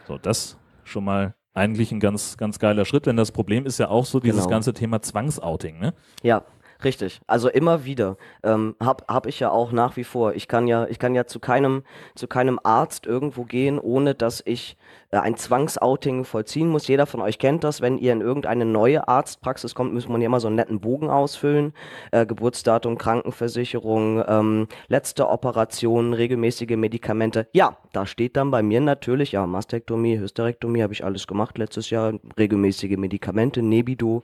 So, 0.06 0.18
das 0.18 0.58
schon 0.84 1.04
mal 1.04 1.34
eigentlich 1.54 1.92
ein 1.92 2.00
ganz, 2.00 2.36
ganz 2.36 2.58
geiler 2.58 2.84
Schritt, 2.84 3.06
denn 3.06 3.16
das 3.16 3.32
Problem 3.32 3.66
ist 3.66 3.78
ja 3.78 3.88
auch 3.88 4.04
so 4.06 4.20
dieses 4.20 4.42
Genau. 4.42 4.50
ganze 4.50 4.72
Thema 4.72 5.02
Zwangsouting. 5.02 5.78
Ne? 5.78 5.92
Ja, 6.22 6.44
richtig. 6.84 7.20
Also 7.26 7.48
immer 7.48 7.84
wieder. 7.84 8.16
Ähm, 8.42 8.76
hab, 8.80 9.08
hab 9.08 9.26
ich 9.26 9.40
ja 9.40 9.50
auch 9.50 9.72
nach 9.72 9.96
wie 9.96 10.04
vor. 10.04 10.34
Ich 10.34 10.48
kann 10.48 10.66
ja, 10.66 10.86
ich 10.86 10.98
kann 10.98 11.14
ja 11.14 11.26
zu 11.26 11.40
keinem, 11.40 11.82
zu 12.14 12.26
keinem 12.26 12.58
Arzt 12.62 13.06
irgendwo 13.06 13.44
gehen, 13.44 13.78
ohne 13.78 14.14
dass 14.14 14.42
ich 14.44 14.76
äh, 15.10 15.18
ein 15.18 15.36
Zwangsouting 15.36 16.24
vollziehen 16.24 16.68
muss. 16.68 16.86
Jeder 16.86 17.06
von 17.06 17.20
euch 17.20 17.38
kennt 17.38 17.64
das. 17.64 17.80
Wenn 17.80 17.98
ihr 17.98 18.12
in 18.12 18.20
irgendeine 18.20 18.64
neue 18.64 19.08
Arztpraxis 19.08 19.74
kommt, 19.74 19.94
muss 19.94 20.08
man 20.08 20.20
ja 20.20 20.26
immer 20.26 20.40
so 20.40 20.48
einen 20.48 20.56
netten 20.56 20.80
Bogen 20.80 21.08
ausfüllen. 21.08 21.72
Äh, 22.12 22.26
Geburtsdatum, 22.26 22.98
Krankenversicherung, 22.98 24.22
ähm, 24.28 24.68
letzte 24.88 25.28
Operation, 25.28 26.12
regelmäßige 26.12 26.76
Medikamente. 26.76 27.48
Ja, 27.52 27.78
da 27.92 28.04
steht 28.04 28.36
dann 28.36 28.50
bei 28.50 28.62
mir 28.62 28.80
natürlich, 28.80 29.32
ja, 29.32 29.46
Mastektomie, 29.46 30.18
Hysterektomie 30.18 30.82
habe 30.82 30.92
ich 30.92 31.04
alles 31.04 31.26
gemacht 31.26 31.56
letztes 31.56 31.90
Jahr, 31.90 32.12
regelmäßige 32.38 32.96
Medikamente, 32.98 33.62
Nebido. 33.62 34.22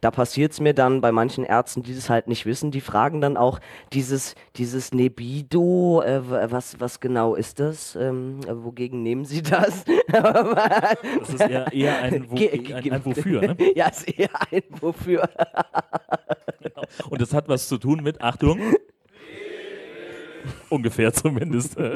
Da 0.00 0.10
passiert 0.10 0.52
es 0.52 0.60
mir 0.60 0.74
dann 0.74 1.00
bei 1.00 1.12
manchen 1.12 1.44
Ärzten, 1.44 1.82
die 1.82 1.91
das 1.94 2.10
halt 2.10 2.28
nicht 2.28 2.46
wissen, 2.46 2.70
die 2.70 2.80
fragen 2.80 3.20
dann 3.20 3.36
auch 3.36 3.60
dieses, 3.92 4.34
dieses 4.56 4.92
Nebido, 4.92 6.02
äh, 6.02 6.50
was, 6.50 6.80
was 6.80 7.00
genau 7.00 7.34
ist 7.34 7.60
das? 7.60 7.96
Ähm, 7.96 8.40
äh, 8.46 8.64
wogegen 8.64 9.02
nehmen 9.02 9.24
Sie 9.24 9.42
das? 9.42 9.84
Das 10.12 11.28
ist 11.30 11.40
eher, 11.40 11.72
eher 11.72 12.02
ein, 12.02 12.30
Wo 12.30 12.36
ein, 12.36 12.92
ein 12.92 13.04
Wofür. 13.04 13.40
Ne? 13.40 13.56
ja, 13.74 13.88
ist 13.88 14.08
eher 14.08 14.30
ein 14.50 14.62
Wofür. 14.80 15.28
Und 17.08 17.20
das 17.20 17.32
hat 17.32 17.48
was 17.48 17.68
zu 17.68 17.78
tun 17.78 18.02
mit, 18.02 18.20
Achtung, 18.20 18.60
ungefähr 20.72 21.12
zumindest. 21.12 21.76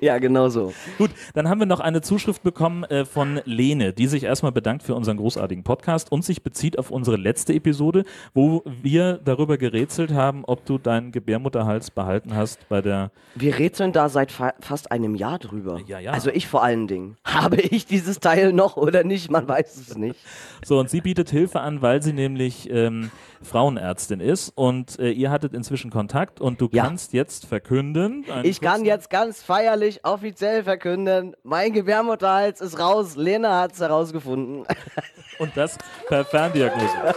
Ja, 0.00 0.18
genau 0.18 0.48
so. 0.48 0.72
Gut, 0.98 1.10
dann 1.34 1.48
haben 1.48 1.58
wir 1.58 1.66
noch 1.66 1.80
eine 1.80 2.00
Zuschrift 2.00 2.42
bekommen 2.42 2.84
äh, 2.84 3.04
von 3.04 3.40
Lene, 3.44 3.92
die 3.92 4.06
sich 4.06 4.24
erstmal 4.24 4.52
bedankt 4.52 4.82
für 4.82 4.94
unseren 4.94 5.16
großartigen 5.16 5.64
Podcast 5.64 6.12
und 6.12 6.24
sich 6.24 6.42
bezieht 6.42 6.78
auf 6.78 6.90
unsere 6.90 7.16
letzte 7.16 7.52
Episode, 7.54 8.04
wo 8.34 8.62
wir 8.82 9.18
darüber 9.24 9.58
gerätselt 9.58 10.12
haben, 10.12 10.44
ob 10.46 10.64
du 10.66 10.78
deinen 10.78 11.12
Gebärmutterhals 11.12 11.90
behalten 11.90 12.34
hast 12.34 12.68
bei 12.68 12.80
der. 12.82 13.10
Wir 13.34 13.58
rätseln 13.58 13.92
da 13.92 14.08
seit 14.08 14.32
fa 14.32 14.54
fast 14.60 14.90
einem 14.92 15.14
Jahr 15.14 15.38
drüber. 15.38 15.80
Ja, 15.86 15.98
ja. 15.98 16.12
Also 16.12 16.30
ich 16.30 16.46
vor 16.46 16.62
allen 16.62 16.86
Dingen. 16.86 17.16
Habe 17.24 17.56
ich 17.60 17.86
dieses 17.86 18.20
Teil 18.20 18.52
noch 18.52 18.76
oder 18.76 19.04
nicht? 19.04 19.30
Man 19.30 19.46
weiß 19.48 19.76
es 19.76 19.96
nicht. 19.96 20.18
So, 20.64 20.78
und 20.78 20.90
sie 20.90 21.00
bietet 21.00 21.30
Hilfe 21.30 21.60
an, 21.60 21.82
weil 21.82 22.02
sie 22.02 22.12
nämlich 22.12 22.68
ähm, 22.70 23.10
Frauenärztin 23.42 24.20
ist 24.20 24.50
und 24.50 24.98
äh, 24.98 25.10
ihr 25.10 25.30
hattet 25.30 25.54
inzwischen 25.54 25.90
Kontakt 25.90 26.40
und 26.40 26.60
du 26.60 26.68
Ja. 26.72 26.84
kannst 26.84 27.12
jetzt 27.12 27.46
verkünden. 27.46 27.69
Einen 27.78 28.44
Ich 28.44 28.60
kann 28.60 28.84
jetzt 28.84 29.10
ganz 29.10 29.42
feierlich 29.42 30.04
offiziell 30.04 30.64
verkünden, 30.64 31.34
mein 31.42 31.72
Gebärmutterhals 31.72 32.60
ist 32.60 32.78
raus. 32.78 33.16
Lena 33.16 33.60
hat 33.60 33.72
es 33.72 33.80
herausgefunden. 33.80 34.64
Und 35.38 35.56
das 35.56 35.78
per 36.08 36.24
Ferndiagnose. 36.24 36.86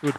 Gut. 0.00 0.14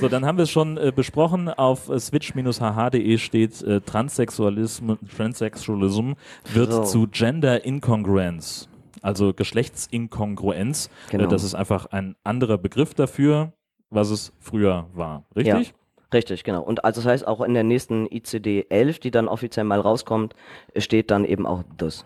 So, 0.00 0.08
dann 0.08 0.26
haben 0.26 0.36
wir 0.36 0.42
es 0.42 0.50
schon 0.50 0.76
äh, 0.76 0.92
besprochen. 0.94 1.48
Auf 1.48 1.88
äh, 1.88 1.98
switch-hh.de 1.98 3.18
steht 3.18 3.62
äh, 3.62 3.80
Transsexualism, 3.80 4.92
Transsexualism 5.16 6.12
wird 6.52 6.72
So. 6.72 6.84
zu 6.84 7.06
Gender 7.08 7.64
Incongruenz, 7.64 8.68
also 9.00 9.32
Geschlechtsinkongruenz. 9.32 10.90
Genau. 11.10 11.24
Äh, 11.24 11.28
das 11.28 11.44
ist 11.44 11.54
einfach 11.54 11.86
ein 11.86 12.14
anderer 12.24 12.58
Begriff 12.58 12.92
dafür, 12.94 13.52
was 13.88 14.10
es 14.10 14.32
früher 14.38 14.86
war. 14.92 15.24
Richtig? 15.34 15.74
Richtig, 16.12 16.44
genau. 16.44 16.62
Und 16.62 16.84
also 16.84 17.00
das 17.00 17.10
heißt 17.10 17.26
auch 17.26 17.40
in 17.40 17.54
der 17.54 17.64
nächsten 17.64 18.06
ICD 18.06 18.66
11, 18.68 19.00
die 19.00 19.10
dann 19.10 19.28
offiziell 19.28 19.64
mal 19.64 19.80
rauskommt, 19.80 20.34
steht 20.76 21.10
dann 21.10 21.24
eben 21.24 21.46
auch 21.46 21.64
das. 21.76 22.04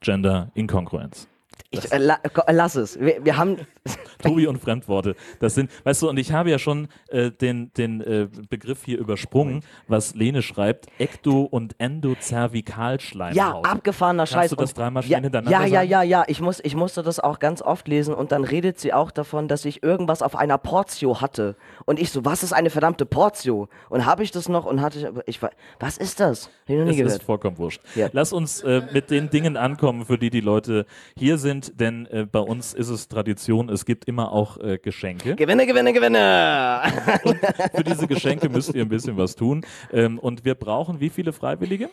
Gender 0.00 0.50
Inkongruenz. 0.54 1.28
Ich, 1.70 1.90
äh, 1.90 1.98
la, 1.98 2.16
ko- 2.32 2.42
lass 2.50 2.74
es. 2.76 2.98
Wir, 3.00 3.24
wir 3.24 3.36
haben. 3.36 3.56
Tobi 4.22 4.46
und 4.46 4.58
Fremdworte. 4.60 5.16
Das 5.40 5.54
sind, 5.54 5.70
weißt 5.84 6.02
du, 6.02 6.08
und 6.08 6.16
ich 6.18 6.30
habe 6.32 6.50
ja 6.50 6.58
schon 6.58 6.86
äh, 7.08 7.30
den, 7.32 7.72
den 7.74 8.00
äh, 8.02 8.28
Begriff 8.48 8.84
hier 8.84 8.98
übersprungen, 8.98 9.64
was 9.88 10.14
Lene 10.14 10.42
schreibt, 10.42 10.86
Ekto- 11.00 11.42
und 11.42 11.74
Endozervikalschleimhaut. 11.78 13.36
Ja, 13.36 13.52
abgefahrener 13.70 14.26
Scheiß. 14.26 14.50
du 14.50 14.56
das 14.56 14.74
dreimal 14.74 15.02
ja, 15.02 15.08
schnell 15.18 15.22
hintereinander 15.22 15.50
Ja, 15.58 15.64
ja, 15.66 15.78
sagen? 15.80 15.90
ja, 15.90 16.02
ja. 16.02 16.24
Ich, 16.28 16.40
muss, 16.40 16.60
ich 16.62 16.76
musste 16.76 17.02
das 17.02 17.18
auch 17.20 17.38
ganz 17.38 17.62
oft 17.62 17.88
lesen 17.88 18.14
und 18.14 18.30
dann 18.32 18.44
redet 18.44 18.78
sie 18.78 18.92
auch 18.92 19.10
davon, 19.10 19.48
dass 19.48 19.64
ich 19.64 19.82
irgendwas 19.82 20.22
auf 20.22 20.36
einer 20.36 20.58
Portio 20.58 21.20
hatte. 21.20 21.56
Und 21.84 21.98
ich 21.98 22.10
so, 22.10 22.24
was 22.24 22.42
ist 22.44 22.52
eine 22.52 22.70
verdammte 22.70 23.06
Portio? 23.06 23.68
Und 23.88 24.06
habe 24.06 24.22
ich 24.22 24.30
das 24.30 24.48
noch 24.48 24.64
und 24.66 24.80
hatte 24.80 25.12
ich, 25.26 25.36
ich 25.36 25.40
was 25.80 25.96
ist 25.96 26.20
das? 26.20 26.44
Hab 26.46 26.52
ich 26.70 26.76
noch 26.76 26.84
nie 26.84 26.90
ist 26.92 26.96
gehört. 26.98 27.22
vollkommen 27.24 27.58
wurscht. 27.58 27.80
Ja. 27.96 28.08
Lass 28.12 28.32
uns 28.32 28.62
äh, 28.62 28.82
mit 28.92 29.10
den 29.10 29.30
Dingen 29.30 29.56
ankommen, 29.56 30.04
für 30.06 30.18
die 30.18 30.30
die 30.30 30.40
Leute 30.40 30.86
hier 31.16 31.38
sind, 31.42 31.78
denn 31.78 32.06
äh, 32.06 32.24
bei 32.24 32.38
uns 32.38 32.72
ist 32.72 32.88
es 32.88 33.08
Tradition, 33.08 33.68
es 33.68 33.84
gibt 33.84 34.06
immer 34.06 34.32
auch 34.32 34.56
äh, 34.56 34.78
Geschenke. 34.78 35.36
Gewinne, 35.36 35.66
gewinne, 35.66 35.92
gewinne! 35.92 36.80
Für 37.74 37.84
diese 37.84 38.06
Geschenke 38.06 38.48
müsst 38.48 38.74
ihr 38.74 38.82
ein 38.82 38.88
bisschen 38.88 39.18
was 39.18 39.36
tun. 39.36 39.66
Ähm, 39.92 40.18
und 40.18 40.46
wir 40.46 40.54
brauchen 40.54 41.00
wie 41.00 41.10
viele 41.10 41.34
Freiwillige? 41.34 41.90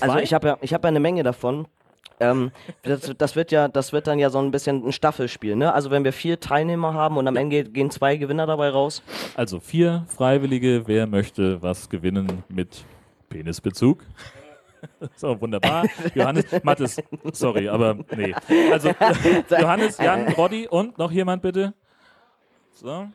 Also 0.00 0.14
Zwei? 0.14 0.22
ich 0.22 0.34
habe 0.34 0.48
ja, 0.48 0.58
ich 0.60 0.74
habe 0.74 0.86
ja 0.86 0.88
eine 0.88 1.00
Menge 1.00 1.22
davon. 1.22 1.66
Ähm, 2.20 2.50
das, 2.82 3.12
das 3.16 3.36
wird 3.36 3.52
ja, 3.52 3.68
das 3.68 3.92
wird 3.92 4.06
dann 4.06 4.18
ja 4.18 4.30
so 4.30 4.38
ein 4.38 4.50
bisschen 4.50 4.84
ein 4.84 4.92
Staffelspiel, 4.92 5.54
ne? 5.54 5.72
Also 5.72 5.90
wenn 5.90 6.02
wir 6.02 6.12
vier 6.12 6.40
Teilnehmer 6.40 6.94
haben 6.94 7.16
und 7.16 7.28
am 7.28 7.36
Ende 7.36 7.64
gehen 7.64 7.90
zwei 7.90 8.16
Gewinner 8.16 8.46
dabei 8.46 8.70
raus. 8.70 9.02
Also 9.36 9.60
vier 9.60 10.04
Freiwillige. 10.08 10.82
Wer 10.86 11.06
möchte 11.06 11.62
was 11.62 11.88
gewinnen 11.88 12.42
mit 12.48 12.84
Penisbezug? 13.28 14.04
So, 15.16 15.40
wunderbar. 15.40 15.84
Johannes, 16.14 16.44
Mathis, 16.62 17.02
sorry, 17.32 17.68
aber 17.68 17.98
nee. 18.16 18.34
Also 18.72 18.90
Johannes, 19.50 19.98
Jan, 19.98 20.28
Roddy 20.32 20.68
und 20.68 20.98
noch 20.98 21.10
jemand 21.10 21.42
bitte? 21.42 21.74
So. 22.72 23.08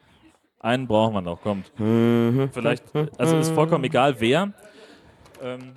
Einen 0.59 0.87
brauchen 0.87 1.13
wir 1.13 1.21
noch, 1.21 1.41
kommt. 1.41 1.71
Vielleicht, 1.75 2.83
also 3.17 3.37
ist 3.37 3.51
vollkommen 3.51 3.83
egal 3.83 4.15
wer. 4.19 4.53
Ähm, 5.41 5.73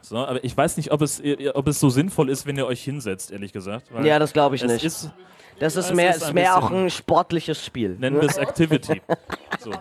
so, 0.00 0.18
aber 0.18 0.42
ich 0.44 0.56
weiß 0.56 0.76
nicht, 0.76 0.92
ob 0.92 1.02
es, 1.02 1.20
ob 1.54 1.66
es 1.68 1.80
so 1.80 1.90
sinnvoll 1.90 2.30
ist, 2.30 2.46
wenn 2.46 2.56
ihr 2.56 2.66
euch 2.66 2.82
hinsetzt, 2.82 3.32
ehrlich 3.32 3.52
gesagt. 3.52 3.88
Ja, 4.04 4.18
das 4.18 4.32
glaube 4.32 4.54
ich 4.54 4.62
nicht. 4.62 4.84
ist, 4.84 5.10
das 5.58 5.76
ist 5.76 5.86
es 5.86 5.94
mehr, 5.94 6.10
ist 6.10 6.22
ist 6.22 6.32
mehr 6.32 6.56
auch 6.56 6.70
ein 6.70 6.90
sportliches 6.90 7.64
Spiel. 7.64 7.96
Nennen 7.98 8.20
wir 8.20 8.28
es 8.28 8.36
Activity. 8.36 9.02
So. 9.58 9.72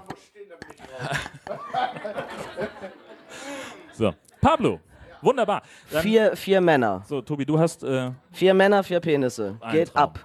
so. 3.93 4.13
Pablo, 4.45 4.79
wunderbar. 5.23 5.63
Dann, 5.89 6.03
Vier, 6.03 6.35
vier 6.35 6.61
Männer. 6.61 7.01
So, 7.07 7.19
Tobi, 7.19 7.45
du 7.45 7.57
hast. 7.57 7.83
Äh, 7.83 8.11
Vier 8.31 8.53
Männer, 8.53 8.83
vier 8.83 8.99
Penisse. 8.99 9.57
Geht 9.71 9.91
Traum. 9.91 10.03
ab. 10.03 10.19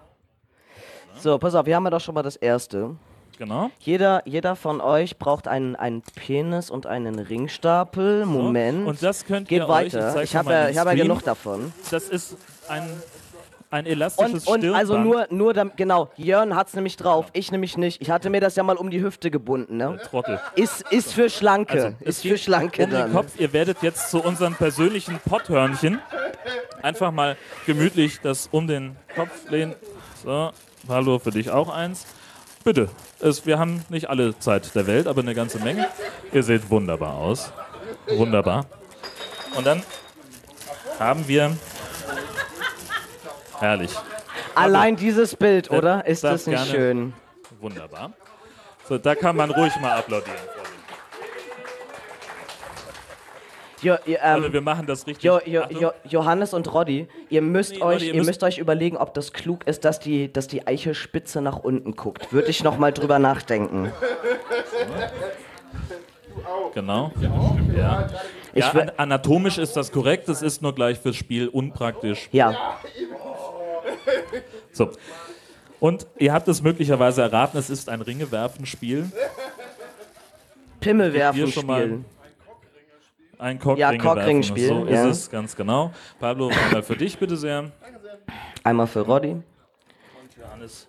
So, 1.18 1.38
pass 1.38 1.54
auf, 1.54 1.64
wir 1.64 1.74
haben 1.74 1.84
ja 1.84 1.90
doch 1.90 2.00
schon 2.02 2.14
mal 2.14 2.22
das 2.22 2.36
erste. 2.36 2.96
genau. 3.38 3.70
Jeder, 3.78 4.20
jeder 4.26 4.56
von 4.56 4.82
euch 4.82 5.18
braucht 5.18 5.48
einen, 5.48 5.74
einen 5.74 6.02
Penis 6.02 6.70
und 6.70 6.84
einen 6.86 7.18
Ringstapel. 7.18 8.26
Moment. 8.26 8.86
Und 8.86 9.02
das 9.02 9.24
könnt 9.24 9.48
Geht 9.48 9.62
ihr 9.62 9.68
euch. 9.70 9.86
Ich, 9.86 9.94
weiter. 9.94 10.22
Ich 10.22 10.36
habe 10.36 10.52
ja, 10.52 10.80
hab 10.80 10.86
ja 10.88 10.94
genug 11.02 11.22
davon. 11.24 11.72
Das 11.90 12.08
ist 12.10 12.36
ein, 12.68 12.86
ein 13.70 13.86
elastisches 13.86 14.46
Und, 14.46 14.64
und 14.64 14.74
also 14.74 14.94
Stirnband. 14.94 15.30
nur, 15.32 15.38
nur 15.44 15.54
damit, 15.54 15.76
genau, 15.76 16.10
Jörn 16.16 16.56
hat's 16.56 16.74
nämlich 16.74 16.96
drauf, 16.96 17.26
ich 17.32 17.52
nämlich 17.52 17.76
nicht. 17.76 18.02
Ich 18.02 18.10
hatte 18.10 18.28
mir 18.28 18.40
das 18.40 18.56
ja 18.56 18.62
mal 18.62 18.76
um 18.76 18.90
die 18.90 19.00
Hüfte 19.00 19.30
gebunden, 19.30 19.76
ne? 19.76 20.00
Trottel. 20.10 20.40
Ist, 20.56 20.82
ist 20.90 21.12
für 21.12 21.30
Schlanke. 21.30 21.72
Also, 21.72 21.96
es 22.00 22.16
ist 22.16 22.22
für 22.22 22.38
Schlanke 22.38 22.84
um 22.84 22.90
dann. 22.90 23.06
den 23.08 23.12
Kopf. 23.14 23.38
Ihr 23.38 23.52
werdet 23.52 23.82
jetzt 23.82 24.10
zu 24.10 24.22
unserem 24.22 24.54
persönlichen 24.54 25.20
Potthörnchen 25.20 26.00
einfach 26.82 27.12
mal 27.12 27.36
gemütlich 27.66 28.20
das 28.20 28.48
um 28.50 28.66
den 28.66 28.96
Kopf 29.14 29.48
lehnen. 29.50 29.74
So, 30.24 30.50
Pablo, 30.86 31.18
für 31.18 31.30
dich 31.30 31.50
auch 31.50 31.68
eins. 31.68 32.06
Bitte. 32.64 32.88
Es, 33.20 33.46
wir 33.46 33.58
haben 33.58 33.84
nicht 33.88 34.10
alle 34.10 34.38
Zeit 34.38 34.74
der 34.74 34.86
Welt, 34.86 35.06
aber 35.06 35.22
eine 35.22 35.34
ganze 35.34 35.58
Menge. 35.60 35.86
Ihr 36.32 36.42
seht 36.42 36.70
wunderbar 36.70 37.14
aus. 37.14 37.52
Wunderbar. 38.08 38.66
Und 39.56 39.66
dann 39.66 39.82
haben 40.98 41.28
wir. 41.28 41.56
Herrlich. 43.60 43.90
Allein 44.54 44.96
dieses 44.96 45.36
Bild, 45.36 45.70
oder? 45.70 46.06
Ist 46.06 46.24
darf 46.24 46.32
das 46.32 46.46
nicht 46.46 46.56
gerne- 46.64 46.70
schön? 46.70 47.12
Wunderbar. 47.60 48.12
So, 48.88 48.98
da 48.98 49.14
kann 49.14 49.36
man 49.36 49.50
ruhig 49.50 49.72
mal 49.80 49.92
applaudieren. 49.92 50.36
Jo, 53.82 53.94
ihr, 54.04 54.18
ähm, 54.18 54.24
Also 54.42 54.52
wir 54.52 54.60
machen 54.60 54.86
das 54.86 55.06
richtig. 55.06 55.24
jo, 55.24 55.40
jo, 55.46 55.62
jo, 55.70 55.90
Johannes 56.04 56.52
und 56.52 56.70
Roddy, 56.72 57.08
ihr 57.30 57.40
müsst 57.40 57.72
Nee, 57.72 57.80
euch, 57.82 57.94
Roddy, 57.94 58.06
ihr 58.08 58.12
ihr 58.12 58.18
müsst- 58.18 58.26
müsst 58.28 58.42
euch 58.42 58.58
überlegen, 58.58 58.98
ob 58.98 59.14
das 59.14 59.32
klug 59.32 59.66
ist, 59.66 59.86
dass 59.86 60.00
die, 60.00 60.30
dass 60.30 60.48
die 60.48 60.66
Eichelspitze 60.66 61.40
nach 61.40 61.56
unten 61.56 61.96
guckt. 61.96 62.30
Würde 62.30 62.48
ich 62.48 62.62
noch 62.62 62.76
mal 62.76 62.92
drüber 62.92 63.18
nachdenken. 63.18 63.90
Genau. 66.74 67.10
Ja, 67.76 68.08
Ich 68.52 68.64
ja 68.72 68.86
anatomisch 68.96 69.56
ist 69.58 69.76
das 69.76 69.90
korrekt, 69.92 70.28
es 70.28 70.42
ist 70.42 70.60
nur 70.60 70.74
gleich 70.74 70.98
fürs 70.98 71.16
Spiel 71.16 71.48
unpraktisch. 71.48 72.28
Ja, 72.32 72.76
So. 74.72 74.90
Und 75.80 76.06
ihr 76.18 76.32
habt 76.32 76.46
es 76.48 76.62
möglicherweise 76.62 77.22
erraten, 77.22 77.58
es 77.58 77.70
ist 77.70 77.88
ein 77.88 78.00
Ringewerfen-Spiel. 78.02 79.10
Pimmel 80.80 81.10
Hier 81.10 81.20
werfen 81.20 81.52
schon 81.52 81.66
mal 81.66 81.82
spielen. 81.82 82.04
ein 83.38 83.58
Cockring 83.58 83.78
Ja, 83.78 83.96
Cockring-Spiel, 83.96 84.68
So 84.68 84.86
ja. 84.86 85.08
ist 85.08 85.16
es, 85.16 85.30
ganz 85.30 85.56
genau. 85.56 85.92
Pablo, 86.18 86.48
einmal 86.50 86.82
für 86.82 86.96
dich 86.96 87.18
bitte 87.18 87.36
sehr. 87.36 87.70
Einmal 88.62 88.86
für 88.86 89.00
Roddy. 89.00 89.42
Johannes. 90.38 90.86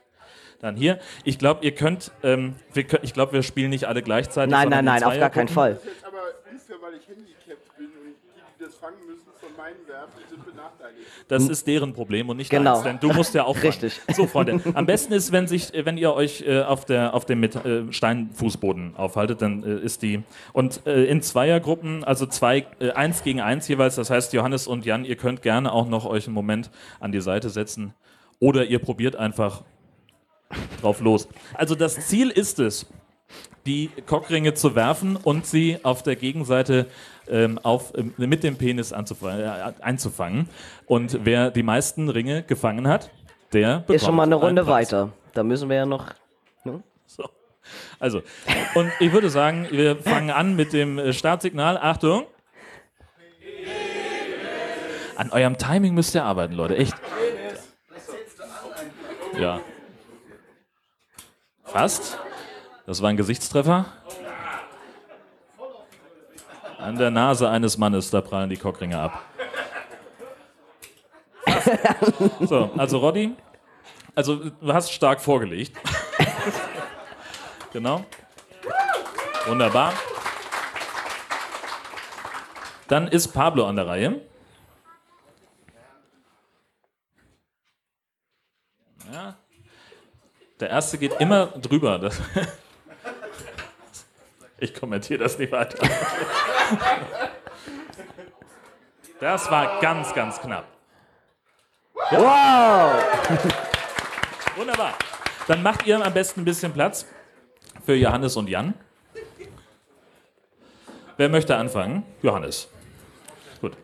Dann 0.59 0.75
hier. 0.75 0.99
Ich 1.23 1.39
glaube, 1.39 1.65
ihr 1.65 1.73
könnt, 1.73 2.11
ähm, 2.23 2.55
wir 2.73 2.83
können, 2.83 3.03
ich 3.03 3.13
glaube, 3.13 3.33
wir 3.33 3.43
spielen 3.43 3.71
nicht 3.71 3.85
alle 3.85 4.01
gleichzeitig. 4.03 4.51
Nein, 4.51 4.69
nein, 4.69 4.79
in 4.79 4.85
nein, 4.85 5.03
auf 5.03 5.17
gar 5.17 5.29
keinen. 5.29 5.47
Fall. 5.47 5.79
jetzt 5.83 6.05
aber 6.05 6.19
unfair, 6.51 6.75
weil 6.81 6.93
ich 6.95 7.07
handicapped 7.07 7.77
bin 7.77 7.87
und 7.87 7.93
die, 8.05 8.41
die 8.59 8.63
das 8.65 8.75
fangen 8.75 8.97
müssen, 9.07 9.30
von 9.41 9.50
meinen 9.57 9.88
Werfen 9.88 10.19
sind 10.29 10.45
benachteiligt. 10.45 11.07
Das 11.27 11.50
ist 11.50 11.65
deren 11.67 11.93
Problem 11.93 12.29
und 12.29 12.38
nicht 12.38 12.50
Genau. 12.50 12.74
deins, 12.75 12.83
denn 12.83 13.00
du 13.00 13.12
musst 13.13 13.33
ja 13.33 13.43
auch. 13.43 13.62
Richtig. 13.62 14.00
So, 14.13 14.27
Freunde. 14.27 14.62
Am 14.75 14.86
besten 14.86 15.13
ist, 15.13 15.31
wenn, 15.31 15.48
sich, 15.48 15.71
wenn 15.74 15.98
ihr 15.98 16.13
euch 16.13 16.43
äh, 16.48 16.62
auf, 16.62 16.86
der, 16.86 17.13
auf 17.13 17.25
dem 17.25 17.39
mit, 17.39 17.55
äh, 17.55 17.91
Steinfußboden 17.91 18.95
aufhaltet, 18.95 19.41
dann 19.41 19.63
äh, 19.63 19.79
ist 19.79 20.03
die. 20.03 20.24
Und 20.53 20.86
äh, 20.86 21.05
in 21.05 21.21
Zweiergruppen, 21.21 22.03
also 22.03 22.25
zwei, 22.25 22.65
äh, 22.79 22.91
eins 22.91 23.24
gegen 23.24 23.41
eins 23.41 23.67
jeweils, 23.67 23.95
das 23.95 24.10
heißt, 24.10 24.33
Johannes 24.33 24.67
und 24.67 24.86
Jan, 24.86 25.03
ihr 25.05 25.15
könnt 25.15 25.41
gerne 25.41 25.71
auch 25.71 25.88
noch 25.88 26.05
euch 26.05 26.27
einen 26.27 26.36
Moment 26.36 26.69
an 27.00 27.12
die 27.12 27.21
Seite 27.21 27.50
setzen. 27.50 27.93
Oder 28.39 28.65
ihr 28.65 28.79
probiert 28.79 29.15
einfach 29.15 29.63
drauf 30.81 31.01
los. 31.01 31.27
Also 31.55 31.75
das 31.75 32.07
Ziel 32.07 32.29
ist 32.29 32.60
es, 32.60 32.86
die 33.65 33.89
Cockringe 34.07 34.53
zu 34.53 34.75
werfen 34.75 35.15
und 35.15 35.45
sie 35.45 35.77
auf 35.83 36.03
der 36.03 36.15
Gegenseite 36.15 36.88
ähm, 37.31 37.57
auf, 37.63 37.93
ähm, 37.97 38.13
mit 38.17 38.43
dem 38.43 38.57
Penis 38.57 38.93
anzuf- 38.93 39.23
äh, 39.27 39.73
einzufangen. 39.81 40.47
Und 40.85 41.19
wer 41.25 41.50
die 41.51 41.63
meisten 41.63 42.09
Ringe 42.09 42.43
gefangen 42.43 42.88
hat, 42.88 43.09
der 43.53 43.79
bekommt 43.79 43.89
Ist 43.95 44.05
schon 44.05 44.15
mal 44.15 44.23
eine 44.23 44.35
Runde 44.35 44.63
Preis. 44.63 44.91
weiter. 44.91 45.09
Da 45.33 45.43
müssen 45.43 45.69
wir 45.69 45.77
ja 45.77 45.85
noch. 45.85 46.07
So. 47.07 47.29
Also, 48.00 48.21
und 48.75 48.91
ich 49.00 49.11
würde 49.11 49.29
sagen, 49.29 49.67
wir 49.71 49.95
fangen 49.97 50.29
an 50.31 50.55
mit 50.55 50.71
dem 50.73 50.97
äh, 50.97 51.13
Startsignal. 51.13 51.77
Achtung. 51.77 52.25
An 55.17 55.29
eurem 55.31 55.57
Timing 55.57 55.93
müsst 55.93 56.15
ihr 56.15 56.23
arbeiten, 56.23 56.53
Leute, 56.53 56.77
echt. 56.77 56.95
Ja. 59.38 59.59
Fast. 61.63 62.17
Das 62.85 63.01
war 63.01 63.09
ein 63.09 63.17
Gesichtstreffer. 63.17 63.85
An 66.81 66.97
der 66.97 67.11
Nase 67.11 67.47
eines 67.50 67.77
Mannes, 67.77 68.09
da 68.09 68.21
prallen 68.21 68.50
die 68.50 68.57
Cockringe 68.57 69.00
ab. 69.00 69.23
So, 72.41 72.71
also 72.75 72.97
Roddy, 72.97 73.35
also 74.15 74.50
du 74.50 74.73
hast 74.73 74.91
stark 74.91 75.21
vorgelegt. 75.21 75.77
Genau. 77.71 78.03
Wunderbar. 79.45 79.93
Dann 82.88 83.07
ist 83.07 83.29
Pablo 83.29 83.67
an 83.67 83.75
der 83.75 83.88
Reihe. 83.88 84.21
Ja. 89.13 89.35
Der 90.59 90.69
erste 90.69 90.97
geht 90.97 91.13
immer 91.19 91.47
drüber. 91.47 92.00
Das 92.00 92.19
ich 94.61 94.73
kommentiere 94.73 95.23
das 95.23 95.37
nicht 95.37 95.51
weiter. 95.51 95.77
Das 99.19 99.49
war 99.51 99.79
ganz, 99.81 100.13
ganz 100.13 100.39
knapp. 100.39 100.65
Wow! 102.11 103.03
Wunderbar. 104.55 104.93
Dann 105.47 105.63
macht 105.63 105.85
ihr 105.87 106.03
am 106.03 106.13
besten 106.13 106.41
ein 106.41 106.45
bisschen 106.45 106.71
Platz 106.73 107.05
für 107.85 107.95
Johannes 107.95 108.37
und 108.37 108.49
Jan. 108.49 108.73
Wer 111.17 111.29
möchte 111.29 111.55
anfangen? 111.55 112.03
Johannes. 112.21 112.67
Gut. 113.61 113.75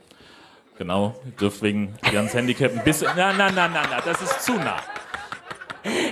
Genau, 0.77 1.19
dürft 1.39 1.61
wegen 1.63 1.97
Jans 2.11 2.33
Handicap 2.33 2.71
ein 2.71 2.83
bisschen. 2.83 3.09
Na, 3.15 3.33
na, 3.33 3.51
na, 3.51 3.67
na, 3.67 3.83
na, 3.89 4.01
das 4.01 4.21
ist 4.21 4.43
zu 4.43 4.53
nah. 4.53 4.81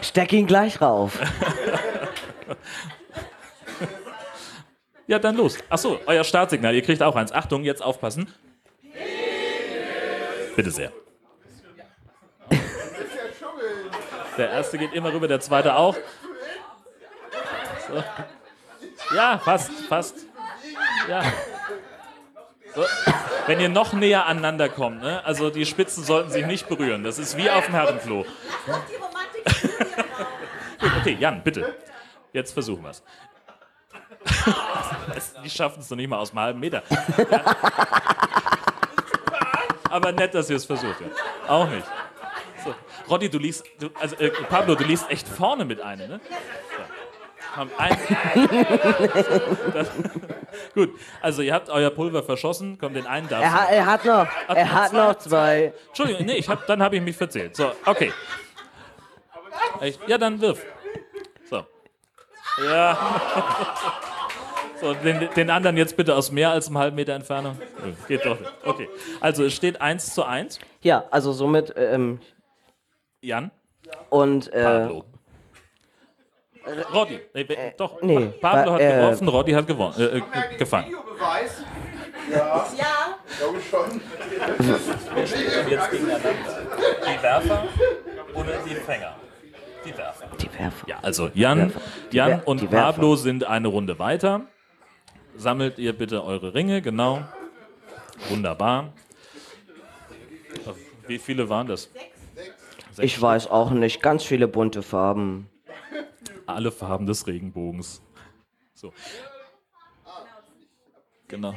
Steck 0.02 0.34
ihn 0.34 0.48
gleich 0.48 0.82
rauf. 0.82 1.20
Ja, 5.08 5.20
dann 5.20 5.36
los. 5.36 5.58
Achso, 5.70 6.00
euer 6.06 6.24
Startsignal, 6.24 6.74
ihr 6.74 6.82
kriegt 6.82 7.04
auch 7.04 7.16
eins. 7.16 7.32
Achtung, 7.32 7.64
jetzt 7.64 7.84
aufpassen. 7.84 8.34
Bitte 10.56 10.72
sehr. 10.72 10.92
Der 14.38 14.50
erste 14.50 14.78
geht 14.78 14.94
immer 14.94 15.14
rüber, 15.14 15.28
der 15.28 15.40
zweite 15.40 15.76
auch. 15.76 15.96
So. 17.88 18.04
Ja, 19.16 19.38
fast, 19.38 19.72
fast. 19.88 20.26
Ja. 21.08 21.24
So. 22.74 22.84
Wenn 23.48 23.60
ihr 23.60 23.70
noch 23.70 23.94
näher 23.94 24.26
aneinander 24.26 24.70
kommt, 24.70 25.02
ne? 25.02 25.24
also 25.24 25.50
die 25.50 25.66
Spitzen 25.66 26.04
sollten 26.04 26.32
sich 26.32 26.46
nicht 26.46 26.68
berühren. 26.68 27.04
Das 27.04 27.20
ist 27.20 27.38
wie 27.38 27.50
auf 27.50 27.66
dem 27.66 27.76
Herrenklo. 27.76 28.26
Gut, 30.80 30.92
okay, 31.00 31.16
Jan, 31.20 31.44
bitte. 31.44 31.76
Jetzt 32.34 32.54
versuchen 32.54 32.84
wir 32.84 32.90
es. 32.90 33.04
Die 35.44 35.50
schaffen 35.50 35.80
es 35.82 35.90
noch 35.90 35.98
nicht 35.98 36.10
mal 36.10 36.18
aus 36.18 36.32
einem 36.32 36.40
halben 36.40 36.60
Meter. 36.60 36.84
Ja. 37.32 37.56
Aber 39.92 40.12
nett, 40.12 40.34
dass 40.36 40.50
ihr 40.50 40.58
es 40.58 40.66
versucht. 40.66 40.96
Ja. 41.00 41.08
Auch 41.48 41.70
nicht. 41.70 41.86
So. 42.66 42.74
Roddy, 43.10 43.30
du 43.30 43.38
liest, 43.38 43.64
du, 43.80 43.90
also 44.00 44.16
äh, 44.18 44.30
Pablo, 44.50 44.76
du 44.76 44.84
liest 44.84 45.10
echt 45.10 45.26
vorne 45.28 45.64
mit 45.64 45.80
einem, 45.80 46.10
ne? 46.10 46.20
Ja. 46.30 46.86
Komm, 47.56 47.70
ein, 47.78 47.98
das, 49.74 49.90
gut, 50.74 50.90
also 51.22 51.42
ihr 51.42 51.54
habt 51.54 51.70
euer 51.70 51.90
Pulver 51.92 52.24
verschossen, 52.24 52.78
komm, 52.78 52.94
den 52.94 53.08
einen 53.08 53.30
darf. 53.30 53.42
Er, 53.44 53.54
ha- 53.54 53.68
er 53.70 53.86
hat 53.86 54.04
noch, 54.04 54.28
er 54.50 54.72
hat 54.74 54.90
zwei, 54.90 54.98
noch 54.98 55.16
zwei. 55.20 55.74
Entschuldigung, 55.88 56.26
nee, 56.26 56.34
ich 56.36 56.50
hab, 56.50 56.68
dann 56.68 56.84
habe 56.84 56.98
ich 56.98 57.02
mich 57.02 57.16
verzählt. 57.16 57.56
So, 57.56 57.72
okay. 57.86 58.12
Ich, 59.82 59.98
ja, 60.08 60.18
dann 60.18 60.42
wirf. 60.42 60.62
So. 61.50 61.66
Ja. 62.66 62.98
So, 64.82 64.94
den, 64.94 65.30
den 65.36 65.50
anderen 65.50 65.78
jetzt 65.78 65.96
bitte 65.96 66.16
aus 66.16 66.32
mehr 66.32 66.52
als 66.52 66.68
einem 66.68 66.78
halben 66.78 66.96
Meter 66.96 67.14
Entfernung. 67.14 67.58
Geht 68.08 68.26
doch 68.26 68.40
nicht. 68.40 68.52
Okay. 68.66 68.90
Also 69.22 69.44
es 69.46 69.54
steht 69.54 69.82
1 69.82 70.14
zu 70.14 70.24
1. 70.24 70.60
Ja, 70.82 71.06
also 71.12 71.32
somit, 71.32 71.74
ähm, 71.78 72.20
Jan, 73.22 73.52
und, 74.10 74.52
äh, 74.54 74.64
Pablo. 74.64 75.06
Roddy. 76.94 77.20
Nee, 77.34 77.44
be- 77.44 77.58
doch. 77.78 78.02
nee, 78.02 78.26
Pablo 78.42 78.74
hat 78.74 78.82
äh, 78.82 78.92
geworfen, 78.98 79.28
Roddy 79.28 79.52
hat 79.52 79.68
gewonnen, 79.68 79.94
äh, 80.00 80.18
äh, 80.18 80.22
gefangen. 80.58 80.88
Videobeweis? 80.88 81.62
Ja. 82.32 82.66
Ja. 82.76 83.18
Glaube 83.38 83.60
schon. 83.62 84.02
Jetzt 85.70 85.92
gegeneinander. 85.92 86.30
Die 87.08 87.24
Werfer 87.24 87.64
oder 88.34 88.52
die 88.68 88.76
Fänger? 88.76 89.16
Die 89.86 89.96
Werfer. 89.96 90.26
die 90.42 90.54
Werfer. 90.60 90.88
Ja, 90.88 90.98
also 91.04 91.30
Jan, 91.36 91.72
Jan 92.12 92.42
und. 92.46 92.68
Pablo 92.72 93.16
sind 93.16 93.44
eine 93.44 93.68
Runde 93.68 94.00
weiter. 94.00 94.42
Sammelt 95.38 95.78
ihr 95.78 95.94
bitte 95.94 96.24
eure 96.24 96.54
Ringe, 96.54 96.82
genau. 96.82 97.24
Wunderbar. 98.30 98.94
Wie 101.08 101.20
viele 101.20 101.50
waren 101.50 101.68
das? 101.68 101.90
Ich 102.98 103.22
weiß 103.22 103.48
auch 103.48 103.72
nicht, 103.72 104.02
ganz 104.02 104.24
viele 104.24 104.48
bunte 104.48 104.82
Farben. 104.82 105.50
Alle 106.46 106.72
Farben 106.72 107.06
des 107.06 107.28
Regenbogens. 107.28 108.02
So. 108.74 108.94
Genau. 111.28 111.54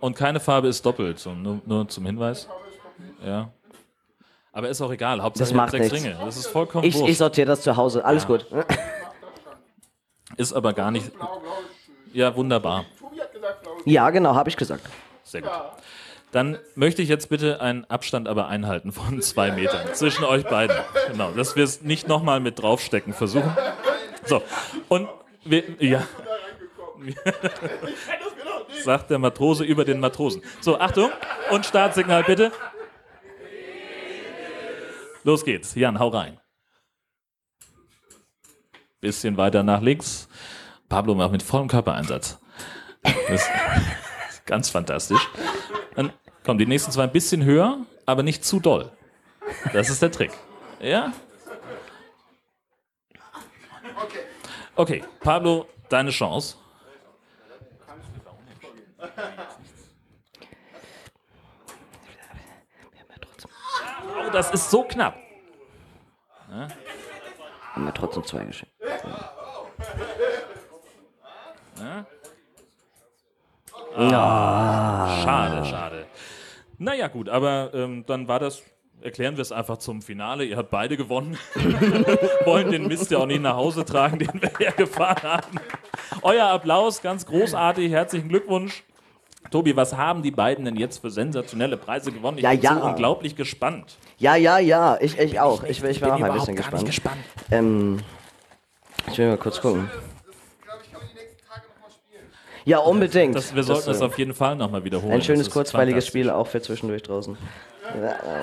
Und 0.00 0.16
keine 0.16 0.38
Farbe 0.38 0.68
ist 0.68 0.84
doppelt, 0.84 1.24
nur, 1.26 1.60
nur 1.64 1.88
zum 1.88 2.06
Hinweis. 2.06 2.48
Ja. 3.24 3.50
Aber 4.52 4.68
ist 4.68 4.80
auch 4.80 4.92
egal, 4.92 5.20
Hauptsache 5.22 5.48
Das 5.48 5.56
macht 5.56 5.70
sechs 5.72 5.90
nichts. 5.90 6.06
Ringe. 6.06 6.16
Das 6.24 6.36
ist 6.36 6.46
vollkommen 6.46 6.84
Ich, 6.84 7.00
ich 7.00 7.18
sortiere 7.18 7.46
das 7.48 7.62
zu 7.62 7.76
Hause, 7.76 8.04
alles 8.04 8.26
gut. 8.26 8.46
Ist 10.36 10.52
aber 10.52 10.72
gar 10.72 10.90
nicht. 10.90 11.10
Ja, 12.14 12.34
wunderbar. 12.36 12.86
Tobi 12.98 13.20
hat 13.20 13.32
gesagt, 13.32 13.62
blau. 13.62 13.76
Ja, 13.84 14.08
genau, 14.10 14.34
habe 14.36 14.48
ich 14.48 14.56
gesagt. 14.56 14.86
Sehr 15.24 15.42
gut. 15.42 15.50
Dann 16.30 16.58
möchte 16.76 17.02
ich 17.02 17.08
jetzt 17.08 17.28
bitte 17.28 17.60
einen 17.60 17.84
Abstand 17.86 18.28
aber 18.28 18.46
einhalten 18.46 18.92
von 18.92 19.20
zwei 19.20 19.50
Metern 19.50 19.94
zwischen 19.94 20.24
euch 20.24 20.44
beiden. 20.44 20.76
Genau, 21.10 21.32
dass 21.32 21.56
wir 21.56 21.64
es 21.64 21.82
nicht 21.82 22.08
nochmal 22.08 22.40
mit 22.40 22.60
draufstecken 22.60 23.12
versuchen. 23.12 23.56
So, 24.26 24.42
und 24.88 25.08
wir, 25.44 25.64
ja. 25.80 26.06
Sagt 28.84 29.10
der 29.10 29.18
Matrose 29.18 29.64
über 29.64 29.84
den 29.84 29.98
Matrosen. 29.98 30.42
So, 30.60 30.78
Achtung 30.78 31.10
und 31.50 31.66
Startsignal 31.66 32.22
bitte. 32.22 32.52
Los 35.24 35.44
geht's. 35.44 35.74
Jan, 35.74 35.98
hau 35.98 36.08
rein. 36.08 36.38
Bisschen 39.00 39.36
weiter 39.36 39.62
nach 39.62 39.82
links. 39.82 40.28
Pablo 40.88 41.14
macht 41.14 41.32
mit 41.32 41.42
vollem 41.42 41.68
Körpereinsatz. 41.68 42.38
Das 43.02 43.48
ist 44.30 44.46
ganz 44.46 44.70
fantastisch. 44.70 45.28
Dann 45.94 46.12
kommen 46.44 46.58
die 46.58 46.66
nächsten 46.66 46.92
zwei 46.92 47.04
ein 47.04 47.12
bisschen 47.12 47.44
höher, 47.44 47.78
aber 48.06 48.22
nicht 48.22 48.44
zu 48.44 48.60
doll. 48.60 48.92
Das 49.72 49.90
ist 49.90 50.02
der 50.02 50.10
Trick. 50.10 50.32
Ja? 50.80 51.12
Okay, 54.76 55.04
Pablo, 55.20 55.68
deine 55.88 56.10
Chance. 56.10 56.56
Oh, 64.16 64.30
das 64.32 64.50
ist 64.50 64.70
so 64.70 64.82
knapp. 64.82 65.16
Haben 67.72 67.84
wir 67.84 67.94
trotzdem 67.94 68.24
zwei 68.24 68.44
geschenkt. 71.74 72.06
Schade, 75.22 75.64
schade. 75.66 76.06
Naja, 76.78 77.08
gut, 77.08 77.28
aber 77.28 77.70
ähm, 77.74 78.04
dann 78.06 78.28
war 78.28 78.38
das. 78.38 78.62
Erklären 79.00 79.36
wir 79.36 79.42
es 79.42 79.52
einfach 79.52 79.76
zum 79.76 80.00
Finale. 80.00 80.44
Ihr 80.44 80.56
habt 80.56 80.70
beide 80.70 80.96
gewonnen. 80.96 81.36
Wollen 82.46 82.70
den 82.70 82.86
Mist 82.86 83.10
ja 83.10 83.18
auch 83.18 83.26
nicht 83.26 83.42
nach 83.42 83.54
Hause 83.56 83.84
tragen, 83.84 84.18
den 84.20 84.40
wir 84.40 84.50
hergefahren 84.58 85.22
haben. 85.22 85.58
Euer 86.22 86.46
Applaus, 86.46 87.02
ganz 87.02 87.26
großartig. 87.26 87.92
Herzlichen 87.92 88.30
Glückwunsch. 88.30 88.82
Tobi, 89.50 89.76
was 89.76 89.94
haben 89.94 90.22
die 90.22 90.30
beiden 90.30 90.64
denn 90.64 90.76
jetzt 90.76 90.98
für 91.02 91.10
sensationelle 91.10 91.76
Preise 91.76 92.12
gewonnen? 92.12 92.38
Ich 92.38 92.44
Ja, 92.44 92.50
bin 92.52 92.62
ja. 92.62 92.78
so 92.78 92.84
unglaublich 92.86 93.36
gespannt. 93.36 93.98
Ja, 94.16 94.36
ja, 94.36 94.58
ja, 94.58 94.96
ich, 95.00 95.18
ich 95.18 95.38
auch. 95.38 95.64
Ich, 95.64 95.84
ich 95.84 96.00
bin 96.00 96.10
auch 96.10 96.22
ein 96.22 96.32
bisschen 96.32 96.56
gespannt. 96.56 96.86
gespannt. 96.86 97.18
Ähm, 97.50 98.00
ich 99.10 99.18
will 99.18 99.28
mal 99.28 99.36
kurz 99.36 99.60
gucken. 99.60 99.90
glaube 100.62 100.80
ich, 100.82 100.90
kann 100.90 101.00
man 101.02 101.10
die 101.10 101.14
nächsten 101.20 101.46
Tage 101.46 101.60
nochmal 101.74 101.90
spielen. 101.90 102.24
Ja, 102.64 102.78
unbedingt. 102.78 103.34
Das, 103.34 103.54
wir 103.54 103.62
sollten 103.62 103.86
Das, 103.86 103.96
es 103.96 104.02
äh, 104.02 104.04
auf 104.06 104.18
jeden 104.18 104.34
Fall 104.34 104.56
nochmal 104.56 104.84
wiederholen. 104.84 105.12
Ein 105.12 105.22
schönes, 105.22 105.46
Das 105.46 105.52
kurzweiliges. 105.52 106.06
Spiel, 106.06 106.30
auch 106.30 106.46
für 106.46 106.62
zwischendurch 106.62 107.02
draußen. 107.02 107.36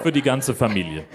Für 0.04 0.12
die 0.12 0.22
ganze 0.22 0.54
Familie. 0.54 1.06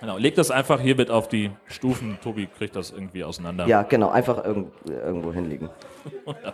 Genau, 0.00 0.16
leg 0.16 0.34
das 0.36 0.50
einfach 0.50 0.80
hier 0.80 0.94
mit 0.94 1.10
auf 1.10 1.28
die 1.28 1.50
Stufen. 1.66 2.18
Tobi 2.22 2.46
kriegt 2.46 2.76
das 2.76 2.90
irgendwie 2.90 3.24
auseinander. 3.24 3.66
Ja, 3.66 3.82
genau, 3.82 4.10
einfach 4.10 4.44
irgend, 4.44 4.70
irgendwo 4.86 5.32
hinlegen. 5.32 5.70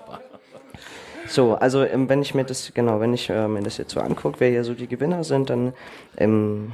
So, 1.26 1.57
also 1.57 1.85
ähm, 1.85 2.09
wenn 2.09 2.22
ich 2.22 2.35
mir 2.35 2.44
das, 2.44 2.72
genau, 2.72 3.00
wenn 3.00 3.12
ich 3.12 3.28
äh, 3.28 3.48
mir 3.48 3.61
das 3.61 3.76
jetzt 3.76 3.92
so 3.92 4.00
angucke, 4.00 4.40
wer 4.40 4.48
hier 4.48 4.64
so 4.64 4.72
die 4.72 4.87
Gewinner 4.87 5.24
sind, 5.24 5.50
dann 5.50 5.74
ähm, 6.16 6.72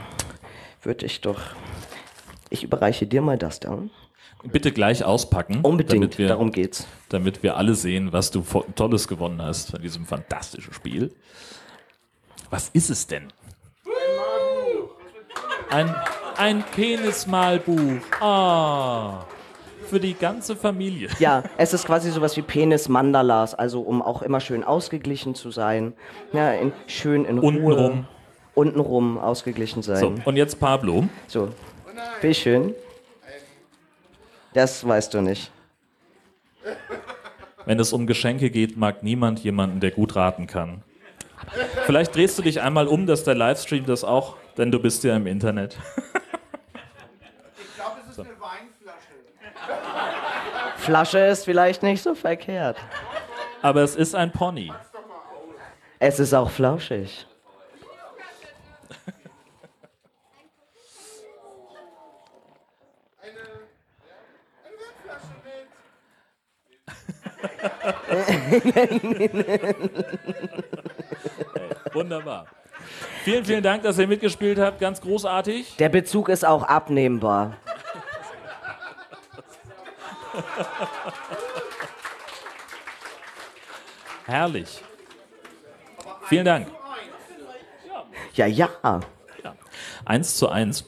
würde 0.83 1.07
ich 1.07 1.21
doch, 1.23 1.41
ich 2.51 2.63
überreiche 2.63 3.05
dir 3.05 3.21
mal 3.21 3.37
das 3.37 3.59
da. 3.59 3.79
Bitte 4.45 4.73
gleich 4.73 5.05
auspacken. 5.05 5.61
Unbedingt, 5.63 6.03
damit 6.03 6.19
wir, 6.19 6.29
darum 6.29 6.53
geht's. 6.53 6.87
Damit 7.09 7.43
wir 7.43 7.57
alle 7.57 7.75
sehen, 7.75 8.13
was 8.13 8.31
du 8.31 8.45
Tolles 8.75 9.09
gewonnen 9.09 9.41
hast 9.43 9.71
von 9.71 9.81
diesem 9.83 10.05
fantastischen 10.07 10.73
Spiel. 10.73 11.13
Was 12.51 12.69
ist 12.69 12.91
es 12.91 13.07
denn? 13.07 13.29
Ein, 15.71 15.95
ein 16.37 16.65
Penismalbuch. 16.75 18.01
Ah. 18.21 19.25
Für 19.89 19.99
die 20.01 20.15
ganze 20.15 20.57
Familie. 20.57 21.09
Ja, 21.19 21.43
es 21.59 21.75
ist 21.75 21.85
quasi 21.85 22.11
sowas 22.11 22.37
wie 22.37 22.43
Penis-Mandalas, 22.43 23.55
also 23.55 23.81
um 23.81 24.03
auch 24.03 24.23
immer 24.23 24.41
schön 24.41 24.65
ausgeglichen 24.65 25.35
zu 25.35 25.51
sein. 25.51 25.93
Ja, 26.33 26.53
in, 26.53 26.73
schön 26.87 27.25
in 27.25 27.39
Ruhe. 27.39 27.49
Untenrum. 27.49 28.07
Untenrum 28.55 29.19
ausgeglichen 29.19 29.83
So, 29.83 29.95
sein. 29.95 30.23
und 30.25 30.37
jetzt 30.37 30.61
Pablo. 30.61 31.05
So, 31.27 31.49
bitteschön. 32.21 32.75
Das 34.55 34.87
weißt 34.87 35.13
du 35.15 35.21
nicht. 35.21 35.51
Wenn 37.67 37.79
es 37.79 37.93
um 37.93 38.07
Geschenke 38.07 38.51
geht, 38.51 38.77
mag 38.77 39.03
niemand 39.03 39.41
jemanden, 39.41 39.81
der 39.81 39.91
gut 39.91 40.17
raten 40.17 40.47
kann. 40.47 40.83
Vielleicht 41.87 42.15
drehst 42.15 42.39
du 42.39 42.43
dich 42.43 42.61
einmal 42.61 42.87
um, 42.87 43.07
dass 43.07 43.25
der 43.25 43.35
Livestream 43.35 43.85
das 43.87 44.05
auch, 44.05 44.37
denn 44.57 44.71
du 44.71 44.79
bist 44.79 45.05
ja 45.05 45.17
im 45.17 45.27
Internet. 45.27 45.77
Ich 47.57 47.75
glaube, 47.75 48.01
es 48.03 48.11
ist 48.11 48.21
eine 48.21 48.31
Weinflasche. 48.41 49.15
Flasche 50.79 51.19
ist 51.19 51.45
vielleicht 51.45 51.83
nicht 51.83 52.03
so 52.03 52.15
verkehrt. 52.15 52.77
Aber 53.63 53.83
es 53.83 53.97
ist 53.97 54.15
ein 54.15 54.31
Pony. 54.31 54.73
Es 55.99 56.21
ist 56.21 56.35
auch 56.35 56.51
flauschig. 56.51 57.27
Eine, 63.23 63.33
eine 64.65 64.77
Weinflasche 64.81 65.35
mit. 65.45 65.69
Wunderbar. 71.93 72.47
Vielen, 73.23 73.45
vielen 73.45 73.63
Dank, 73.63 73.83
dass 73.83 73.99
ihr 73.99 74.07
mitgespielt 74.07 74.59
habt. 74.59 74.81
Ganz 74.81 75.01
großartig. 75.01 75.77
Der 75.77 75.89
Bezug 75.89 76.29
ist 76.29 76.45
auch 76.45 76.63
abnehmbar. 76.65 77.57
Herrlich. 84.27 84.83
Vielen 86.25 86.45
Dank. 86.45 86.69
Ja, 88.35 88.47
ja. 88.47 88.71
Eins 90.05 90.37
zu 90.37 90.49
eins 90.49 90.85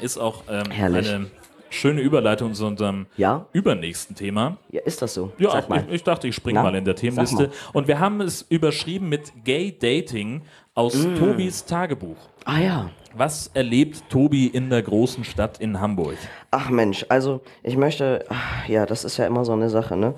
ist 0.00 0.18
auch 0.18 0.44
ähm, 0.48 0.70
Herrlich. 0.70 1.08
eine 1.08 1.30
schöne 1.70 2.00
Überleitung 2.00 2.54
zu 2.54 2.66
unserem 2.66 3.06
Ja? 3.16 3.46
übernächsten 3.52 4.14
Thema. 4.16 4.56
Ja, 4.70 4.80
ist 4.82 5.02
das 5.02 5.14
so? 5.14 5.32
Ja, 5.38 5.58
ich, 5.58 5.92
ich 5.94 6.02
dachte, 6.04 6.28
ich 6.28 6.34
springe 6.34 6.62
mal 6.62 6.74
in 6.74 6.84
der 6.84 6.94
Themenliste. 6.96 7.50
Und 7.72 7.88
wir 7.88 7.98
haben 8.00 8.20
es 8.20 8.42
überschrieben 8.48 9.08
mit 9.08 9.32
Gay 9.44 9.76
Dating 9.78 10.42
aus 10.74 10.94
Mm. 10.94 11.16
Tobis 11.16 11.64
Tagebuch. 11.64 12.16
Ah 12.44 12.58
ja. 12.60 12.90
Was 13.14 13.50
erlebt 13.54 14.04
Tobi 14.10 14.46
in 14.46 14.68
der 14.70 14.82
großen 14.82 15.24
Stadt 15.24 15.58
in 15.58 15.80
Hamburg? 15.80 16.16
Ach 16.50 16.68
Mensch, 16.70 17.06
also 17.08 17.40
ich 17.62 17.76
möchte, 17.76 18.24
ach, 18.28 18.68
ja, 18.68 18.84
das 18.84 19.04
ist 19.04 19.16
ja 19.16 19.26
immer 19.26 19.44
so 19.44 19.52
eine 19.52 19.70
Sache, 19.70 19.96
ne? 19.96 20.14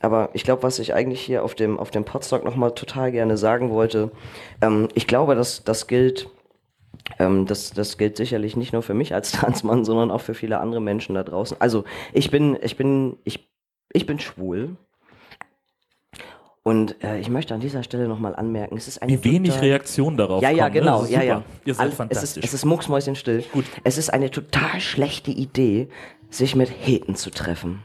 Aber 0.00 0.30
ich 0.32 0.44
glaube, 0.44 0.64
was 0.64 0.78
ich 0.80 0.94
eigentlich 0.94 1.20
hier 1.20 1.44
auf 1.44 1.54
dem, 1.54 1.78
auf 1.78 1.90
dem 1.90 2.04
Podstock 2.04 2.44
nochmal 2.44 2.72
total 2.72 3.10
gerne 3.12 3.36
sagen 3.36 3.70
wollte, 3.70 4.10
ähm, 4.60 4.88
ich 4.94 5.06
glaube, 5.06 5.34
dass 5.34 5.64
das 5.64 5.86
gilt, 5.86 6.28
ähm, 7.18 7.46
das, 7.46 7.70
das 7.72 7.98
gilt 7.98 8.16
sicherlich 8.16 8.56
nicht 8.56 8.72
nur 8.72 8.82
für 8.82 8.94
mich 8.94 9.14
als 9.14 9.32
Transmann, 9.32 9.84
sondern 9.84 10.10
auch 10.10 10.20
für 10.20 10.34
viele 10.34 10.60
andere 10.60 10.80
Menschen 10.80 11.14
da 11.14 11.22
draußen. 11.24 11.56
Also 11.60 11.84
ich 12.12 12.30
bin, 12.30 12.58
ich 12.62 12.76
bin, 12.76 13.16
ich, 13.24 13.48
ich 13.92 14.06
bin 14.06 14.18
schwul. 14.18 14.76
Und 16.64 17.02
äh, 17.02 17.18
ich 17.18 17.28
möchte 17.28 17.54
an 17.54 17.60
dieser 17.60 17.82
Stelle 17.82 18.06
nochmal 18.06 18.36
anmerken, 18.36 18.76
es 18.76 18.86
ist 18.86 19.02
eine 19.02 19.10
Wie 19.12 19.24
wenig 19.32 19.50
total- 19.50 19.64
Reaktion 19.68 20.16
darauf 20.16 20.40
ja, 20.42 20.50
ja, 20.50 20.64
kommt, 20.64 20.74
ne? 20.74 20.80
genau, 20.80 21.02
ist 21.02 21.10
ja, 21.10 21.22
ja. 21.22 21.42
Ihr 21.64 21.74
seid 21.74 21.80
Alle- 21.80 21.88
Es 21.88 21.92
ist, 21.92 21.96
fantastisch. 21.96 22.44
es 22.44 22.54
ist 22.54 22.64
mucksmäuschenstill. 22.64 23.44
Gut. 23.52 23.64
Es 23.82 23.98
ist 23.98 24.10
eine 24.12 24.30
total 24.30 24.80
schlechte 24.80 25.32
Idee, 25.32 25.88
sich 26.30 26.54
mit 26.54 26.68
Heten 26.70 27.16
zu 27.16 27.30
treffen. 27.30 27.82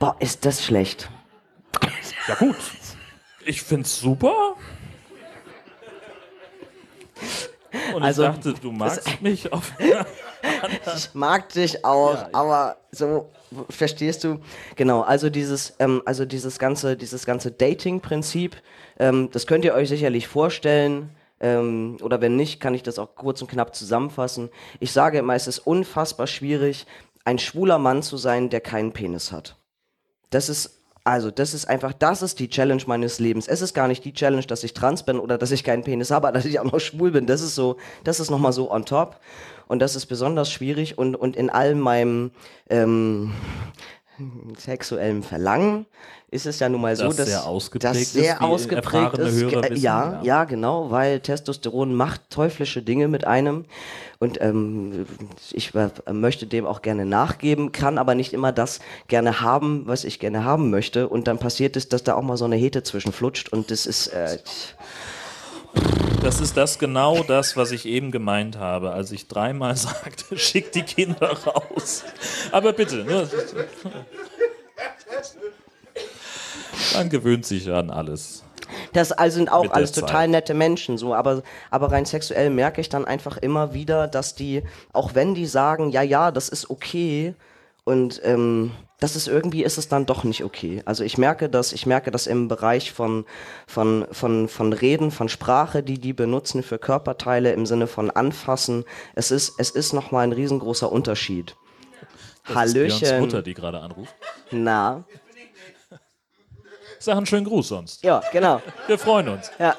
Boah, 0.00 0.16
ist 0.18 0.44
das 0.44 0.64
schlecht. 0.64 1.08
ja 2.26 2.34
gut. 2.34 2.56
Ich 3.46 3.62
find's 3.62 4.00
super. 4.00 4.56
Und 7.94 8.02
Also, 8.02 8.22
ich 8.22 8.28
dachte, 8.28 8.54
du 8.54 8.72
magst 8.72 9.08
mich 9.22 9.52
auf. 9.52 9.72
Ich 10.96 11.10
mag 11.12 11.50
dich 11.50 11.84
auch, 11.84 12.16
aber 12.32 12.78
so, 12.90 13.28
verstehst 13.68 14.24
du? 14.24 14.40
Genau, 14.74 15.02
also 15.02 15.28
dieses, 15.28 15.74
ähm, 15.78 16.00
also 16.06 16.24
dieses 16.24 16.58
ganze, 16.58 16.96
dieses 16.96 17.26
ganze 17.26 17.50
Dating-Prinzip, 17.50 18.56
ähm, 18.98 19.28
das 19.32 19.46
könnt 19.46 19.66
ihr 19.66 19.74
euch 19.74 19.90
sicherlich 19.90 20.28
vorstellen. 20.28 21.10
Ähm, 21.40 21.98
oder 22.02 22.20
wenn 22.20 22.36
nicht, 22.36 22.60
kann 22.60 22.74
ich 22.74 22.82
das 22.82 22.98
auch 22.98 23.14
kurz 23.14 23.42
und 23.42 23.50
knapp 23.50 23.74
zusammenfassen. 23.74 24.50
Ich 24.78 24.92
sage 24.92 25.18
immer, 25.18 25.34
es 25.34 25.46
ist 25.46 25.58
unfassbar 25.58 26.26
schwierig, 26.26 26.86
ein 27.24 27.38
schwuler 27.38 27.78
Mann 27.78 28.02
zu 28.02 28.16
sein, 28.16 28.50
der 28.50 28.60
keinen 28.60 28.92
Penis 28.92 29.32
hat. 29.32 29.56
Das 30.30 30.48
ist, 30.48 30.79
also, 31.02 31.30
das 31.30 31.54
ist 31.54 31.66
einfach, 31.66 31.92
das 31.94 32.20
ist 32.20 32.38
die 32.40 32.48
Challenge 32.48 32.82
meines 32.86 33.18
Lebens. 33.20 33.48
Es 33.48 33.62
ist 33.62 33.72
gar 33.72 33.88
nicht 33.88 34.04
die 34.04 34.12
Challenge, 34.12 34.44
dass 34.44 34.64
ich 34.64 34.74
trans 34.74 35.02
bin 35.02 35.18
oder 35.18 35.38
dass 35.38 35.50
ich 35.50 35.64
keinen 35.64 35.82
Penis 35.82 36.10
habe, 36.10 36.30
dass 36.32 36.44
ich 36.44 36.60
auch 36.60 36.64
noch 36.64 36.80
schwul 36.80 37.10
bin. 37.10 37.26
Das 37.26 37.40
ist 37.40 37.54
so, 37.54 37.76
das 38.04 38.20
ist 38.20 38.30
nochmal 38.30 38.52
so 38.52 38.70
on 38.70 38.84
top. 38.84 39.18
Und 39.66 39.80
das 39.80 39.96
ist 39.96 40.06
besonders 40.06 40.50
schwierig 40.50 40.98
und, 40.98 41.14
und 41.14 41.36
in 41.36 41.48
all 41.48 41.74
meinem 41.74 42.32
ähm, 42.68 43.32
sexuellem 44.58 45.22
Verlangen 45.22 45.86
ist 46.30 46.46
es 46.46 46.60
ja 46.60 46.68
nun 46.68 46.80
mal 46.80 46.94
so, 46.94 47.06
Das 47.08 47.16
dass 47.16 47.26
sehr 47.28 47.46
ausgeprägt 47.46 47.94
das 47.94 48.02
ist, 48.02 48.12
sehr 48.12 48.36
wie 48.38 48.44
ausgeprägt 48.44 49.18
ist. 49.18 49.34
Hörer 49.40 49.60
Ge- 49.62 49.70
wissen, 49.72 49.82
ja, 49.82 50.12
ja. 50.12 50.22
ja, 50.22 50.44
genau, 50.44 50.90
weil 50.90 51.20
Testosteron 51.20 51.94
macht 51.94 52.20
teuflische 52.30 52.82
Dinge 52.82 53.08
mit 53.08 53.26
einem 53.26 53.64
und 54.20 54.40
ähm, 54.40 55.06
ich 55.52 55.74
äh, 55.74 55.90
möchte 56.12 56.46
dem 56.46 56.66
auch 56.66 56.82
gerne 56.82 57.04
nachgeben, 57.04 57.72
kann 57.72 57.98
aber 57.98 58.14
nicht 58.14 58.32
immer 58.32 58.52
das 58.52 58.78
gerne 59.08 59.40
haben, 59.40 59.82
was 59.86 60.04
ich 60.04 60.18
gerne 60.20 60.44
haben 60.44 60.70
möchte 60.70 61.08
und 61.08 61.26
dann 61.26 61.38
passiert 61.38 61.76
es, 61.76 61.88
dass 61.88 62.04
da 62.04 62.14
auch 62.14 62.22
mal 62.22 62.36
so 62.36 62.44
eine 62.44 62.56
Hete 62.56 62.82
zwischenflutscht 62.82 63.52
und 63.52 63.70
das 63.70 63.86
ist 63.86 64.08
äh, 64.08 64.38
Das 66.22 66.40
ist 66.40 66.56
das 66.56 66.78
genau 66.78 67.22
das, 67.22 67.56
was 67.56 67.70
ich 67.72 67.86
eben 67.86 68.10
gemeint 68.10 68.56
habe, 68.58 68.92
als 68.92 69.10
ich 69.10 69.26
dreimal 69.26 69.74
sagte, 69.76 70.38
schick 70.38 70.70
die 70.72 70.82
Kinder 70.82 71.32
raus. 71.46 72.04
Aber 72.52 72.72
bitte, 72.72 73.04
ne? 73.04 73.28
man 76.94 77.08
gewöhnt 77.08 77.46
sich 77.46 77.70
an 77.70 77.90
alles. 77.90 78.44
Das 78.92 79.12
also 79.12 79.36
sind 79.36 79.50
auch 79.50 79.64
Mit 79.64 79.72
alles 79.72 79.92
Zeit. 79.92 80.04
total 80.04 80.28
nette 80.28 80.54
Menschen, 80.54 80.96
so, 80.96 81.14
aber, 81.14 81.42
aber 81.70 81.90
rein 81.90 82.04
sexuell 82.04 82.50
merke 82.50 82.80
ich 82.80 82.88
dann 82.88 83.04
einfach 83.04 83.36
immer 83.36 83.74
wieder, 83.74 84.06
dass 84.06 84.34
die, 84.34 84.62
auch 84.92 85.14
wenn 85.14 85.34
die 85.34 85.46
sagen, 85.46 85.90
ja, 85.90 86.02
ja, 86.02 86.30
das 86.30 86.48
ist 86.48 86.70
okay, 86.70 87.34
und 87.84 88.20
ähm, 88.24 88.72
das 89.00 89.16
ist 89.16 89.26
irgendwie 89.26 89.64
ist 89.64 89.78
es 89.78 89.88
dann 89.88 90.06
doch 90.06 90.24
nicht 90.24 90.44
okay. 90.44 90.82
Also 90.84 91.02
ich 91.02 91.16
merke 91.16 91.48
das, 91.48 91.72
ich 91.72 91.86
merke 91.86 92.10
das 92.10 92.26
im 92.26 92.48
Bereich 92.48 92.92
von, 92.92 93.24
von, 93.66 94.06
von, 94.12 94.46
von 94.48 94.72
Reden, 94.72 95.10
von 95.10 95.28
Sprache, 95.28 95.82
die 95.82 95.98
die 95.98 96.12
benutzen 96.12 96.62
für 96.62 96.78
Körperteile 96.78 97.52
im 97.52 97.64
Sinne 97.66 97.86
von 97.86 98.10
Anfassen. 98.10 98.84
Es 99.14 99.30
ist, 99.30 99.54
es 99.58 99.70
ist 99.70 99.92
nochmal 99.92 100.24
ein 100.24 100.32
riesengroßer 100.32 100.92
Unterschied. 100.92 101.56
Das 102.42 102.50
ist 102.50 102.56
Hallöchen. 102.56 103.20
Mutter, 103.20 103.42
die 103.42 103.54
gerade 103.54 103.80
anruft. 103.80 104.14
Na, 104.50 105.04
Sag 107.02 107.16
einen 107.16 107.24
schönen 107.26 107.46
Gruß 107.46 107.68
sonst. 107.68 108.04
ja, 108.04 108.22
genau. 108.30 108.60
Wir 108.86 108.98
freuen 108.98 109.30
uns. 109.30 109.50
Ja. 109.58 109.74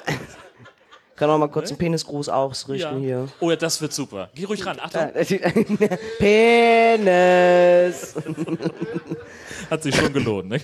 Kann 1.15 1.29
auch 1.29 1.37
mal 1.37 1.49
kurz 1.49 1.69
einen 1.69 1.77
Penisgruß 1.77 2.29
ausrichten 2.29 2.99
hier. 2.99 3.27
Oh 3.39 3.51
ja, 3.51 3.55
das 3.55 3.79
wird 3.79 3.93
super. 3.93 4.29
Geh 4.33 4.43
ruhig 4.45 4.65
ran. 4.65 4.79
Achtung, 4.81 5.11
Penis. 6.17 8.15
hat 9.69 9.83
sich 9.83 9.95
schon 9.95 10.11
gelohnt. 10.11 10.49
Ne? 10.49 10.59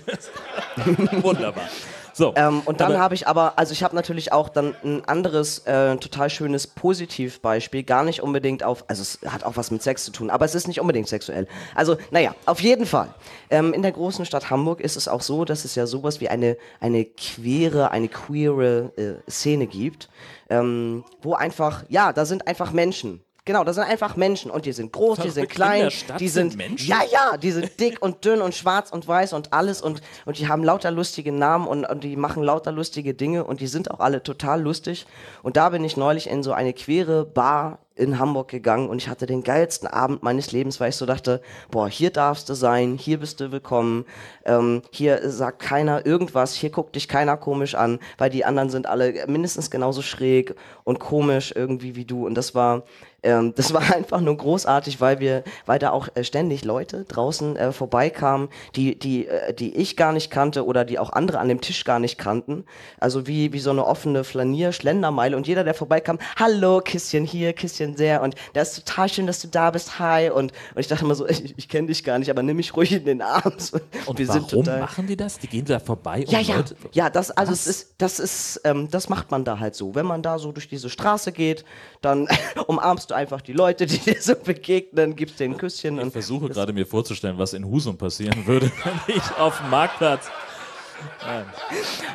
Wunderbar. 1.21 1.69
So, 2.17 2.33
Ähm, 2.35 2.63
und 2.65 2.81
dann 2.81 2.97
habe 2.97 3.13
ich 3.13 3.27
aber, 3.27 3.53
also 3.59 3.73
ich 3.73 3.83
habe 3.83 3.95
natürlich 3.95 4.33
auch 4.33 4.49
dann 4.49 4.75
ein 4.83 5.05
anderes, 5.05 5.59
äh, 5.67 5.97
total 5.97 6.31
schönes 6.31 6.65
Positivbeispiel, 6.65 7.83
gar 7.83 8.03
nicht 8.03 8.23
unbedingt 8.23 8.63
auf, 8.63 8.85
also 8.87 9.03
es 9.03 9.19
hat 9.31 9.43
auch 9.43 9.55
was 9.55 9.69
mit 9.69 9.83
Sex 9.83 10.03
zu 10.03 10.11
tun, 10.11 10.31
aber 10.31 10.43
es 10.43 10.55
ist 10.55 10.67
nicht 10.67 10.81
unbedingt 10.81 11.07
sexuell. 11.07 11.47
Also, 11.75 11.95
naja, 12.09 12.33
auf 12.47 12.59
jeden 12.59 12.87
Fall. 12.87 13.09
Ähm, 13.51 13.71
in 13.71 13.83
der 13.83 13.91
großen 13.91 14.25
Stadt 14.25 14.49
Hamburg 14.49 14.81
ist 14.81 14.97
es 14.97 15.07
auch 15.07 15.21
so, 15.21 15.45
dass 15.45 15.63
es 15.63 15.75
ja 15.75 15.85
sowas 15.85 16.19
wie 16.19 16.27
eine, 16.27 16.57
eine 16.79 17.05
queere, 17.05 17.91
eine 17.91 18.07
queere 18.07 18.91
äh, 18.97 19.29
Szene 19.29 19.67
gibt, 19.67 20.09
ähm, 20.49 21.03
wo 21.21 21.35
einfach, 21.35 21.83
ja, 21.87 22.13
da 22.13 22.25
sind 22.25 22.47
einfach 22.47 22.71
Menschen. 22.71 23.21
Genau, 23.47 23.63
das 23.63 23.77
sind 23.77 23.85
einfach 23.85 24.17
Menschen 24.17 24.51
und 24.51 24.65
die 24.65 24.73
sind 24.73 24.91
groß, 24.91 25.19
die 25.19 25.29
sind 25.29 25.47
klein, 25.47 25.89
die 26.19 26.27
sind 26.27 26.51
sind, 26.51 26.57
Menschen? 26.57 26.85
ja, 26.85 26.99
ja, 27.09 27.37
die 27.37 27.51
sind 27.51 27.79
dick 27.79 28.01
und 28.01 28.25
dünn 28.25 28.41
und 28.41 28.53
schwarz 28.53 28.91
und 28.91 29.07
weiß 29.07 29.31
und 29.31 29.53
alles 29.53 29.81
und, 29.81 30.01
und 30.25 30.37
die 30.37 30.49
haben 30.49 30.65
lauter 30.65 30.91
lustige 30.91 31.31
Namen 31.31 31.65
und, 31.65 31.85
und 31.85 32.03
die 32.03 32.17
machen 32.17 32.43
lauter 32.43 32.73
lustige 32.73 33.13
Dinge 33.13 33.45
und 33.45 33.61
die 33.61 33.67
sind 33.67 33.89
auch 33.89 34.01
alle 34.01 34.21
total 34.21 34.61
lustig. 34.61 35.07
Und 35.43 35.55
da 35.55 35.69
bin 35.69 35.85
ich 35.85 35.95
neulich 35.95 36.29
in 36.29 36.43
so 36.43 36.51
eine 36.51 36.73
queere 36.73 37.23
Bar 37.23 37.79
in 37.97 38.19
Hamburg 38.19 38.49
gegangen 38.49 38.89
und 38.89 39.01
ich 39.01 39.09
hatte 39.09 39.25
den 39.25 39.43
geilsten 39.43 39.87
Abend 39.87 40.23
meines 40.23 40.51
Lebens, 40.51 40.79
weil 40.79 40.89
ich 40.89 40.95
so 40.95 41.05
dachte, 41.05 41.41
boah, 41.71 41.89
hier 41.89 42.11
darfst 42.11 42.47
du 42.49 42.53
sein, 42.53 42.97
hier 42.97 43.19
bist 43.19 43.39
du 43.39 43.51
willkommen, 43.51 44.05
ähm, 44.45 44.81
hier 44.91 45.29
sagt 45.29 45.59
keiner 45.59 46.05
irgendwas, 46.05 46.53
hier 46.53 46.69
guckt 46.69 46.95
dich 46.95 47.07
keiner 47.07 47.37
komisch 47.37 47.75
an, 47.75 47.99
weil 48.17 48.29
die 48.29 48.45
anderen 48.45 48.69
sind 48.69 48.85
alle 48.87 49.25
mindestens 49.27 49.71
genauso 49.71 50.01
schräg 50.01 50.53
und 50.83 50.99
komisch 50.99 51.53
irgendwie 51.55 51.95
wie 51.95 52.05
du 52.05 52.27
und 52.27 52.35
das 52.35 52.53
war 52.53 52.83
ähm, 53.27 53.53
das 53.55 53.73
war 53.73 53.93
einfach 53.93 54.21
nur 54.21 54.37
großartig, 54.37 55.01
weil 55.01 55.19
wir, 55.19 55.43
weil 55.65 55.79
da 55.79 55.91
auch 55.91 56.07
äh, 56.15 56.23
ständig 56.23 56.63
Leute 56.63 57.03
draußen 57.03 57.57
äh, 57.57 57.71
vorbeikamen, 57.71 58.47
die, 58.75 58.97
die, 58.97 59.27
äh, 59.27 59.53
die 59.53 59.75
ich 59.75 59.97
gar 59.97 60.13
nicht 60.13 60.31
kannte 60.31 60.65
oder 60.65 60.85
die 60.85 60.97
auch 60.97 61.11
andere 61.11 61.39
an 61.39 61.49
dem 61.49 61.61
Tisch 61.61 61.83
gar 61.83 61.99
nicht 61.99 62.17
kannten. 62.17 62.63
Also 62.99 63.27
wie, 63.27 63.51
wie 63.51 63.59
so 63.59 63.71
eine 63.71 63.85
offene 63.85 64.23
Flanier-Schlendermeile 64.23 65.35
und 65.35 65.45
jeder, 65.45 65.63
der 65.63 65.73
vorbeikam, 65.73 66.19
hallo, 66.37 66.79
Kisschen 66.79 67.25
hier, 67.25 67.53
Kisschen 67.53 67.97
sehr 67.97 68.21
und 68.21 68.35
das 68.53 68.69
ist 68.69 68.87
total 68.87 69.09
schön, 69.09 69.27
dass 69.27 69.41
du 69.41 69.49
da 69.49 69.71
bist, 69.71 69.99
hi 69.99 70.29
und, 70.29 70.51
und 70.51 70.79
ich 70.79 70.87
dachte 70.87 71.03
immer 71.03 71.15
so, 71.15 71.27
ich, 71.29 71.53
ich 71.57 71.67
kenne 71.67 71.87
dich 71.87 72.03
gar 72.03 72.17
nicht, 72.19 72.29
aber 72.29 72.43
nimm 72.43 72.57
mich 72.57 72.75
ruhig 72.75 72.93
in 72.93 73.05
den 73.05 73.21
Arm. 73.21 73.43
Und 74.05 74.19
wir 74.19 74.27
warum 74.27 74.41
sind 74.41 74.51
total, 74.51 74.79
machen 74.79 75.07
die 75.07 75.17
das? 75.17 75.39
Die 75.39 75.47
gehen 75.47 75.65
da 75.65 75.79
vorbei 75.79 76.19
und 76.19 76.31
ja, 76.31 76.39
ja, 76.39 76.57
Leute. 76.57 76.75
ja, 76.93 77.09
das, 77.09 77.31
also 77.31 77.51
es 77.51 77.67
ist, 77.67 77.95
das 77.97 78.19
ist, 78.19 78.61
ähm, 78.63 78.87
das 78.89 79.09
macht 79.09 79.31
man 79.31 79.43
da 79.43 79.59
halt 79.59 79.75
so. 79.75 79.95
Wenn 79.95 80.05
man 80.05 80.21
da 80.21 80.39
so 80.39 80.51
durch 80.51 80.67
diese 80.67 80.89
Straße 80.89 81.31
geht, 81.31 81.65
dann 82.01 82.27
umarmst 82.67 83.09
du 83.09 83.15
einfach 83.17 83.41
die 83.41 83.53
Leute, 83.53 83.85
die 83.85 83.97
dir 84.13 84.21
so 84.21 84.35
begegnen, 84.35 85.15
gibst 85.15 85.39
denen 85.39 85.55
ein 85.55 85.57
Küsschen 85.57 85.97
Ich 85.97 86.03
und 86.03 86.11
versuche 86.11 86.49
gerade 86.49 86.71
mir 86.73 86.85
vorzustellen, 86.85 87.37
was 87.37 87.53
in 87.53 87.65
Husum 87.65 87.97
passieren 87.97 88.45
würde, 88.45 88.71
wenn 89.07 89.15
ich 89.15 89.37
auf 89.37 89.59
dem 89.59 89.69
Marktplatz. 89.69 90.29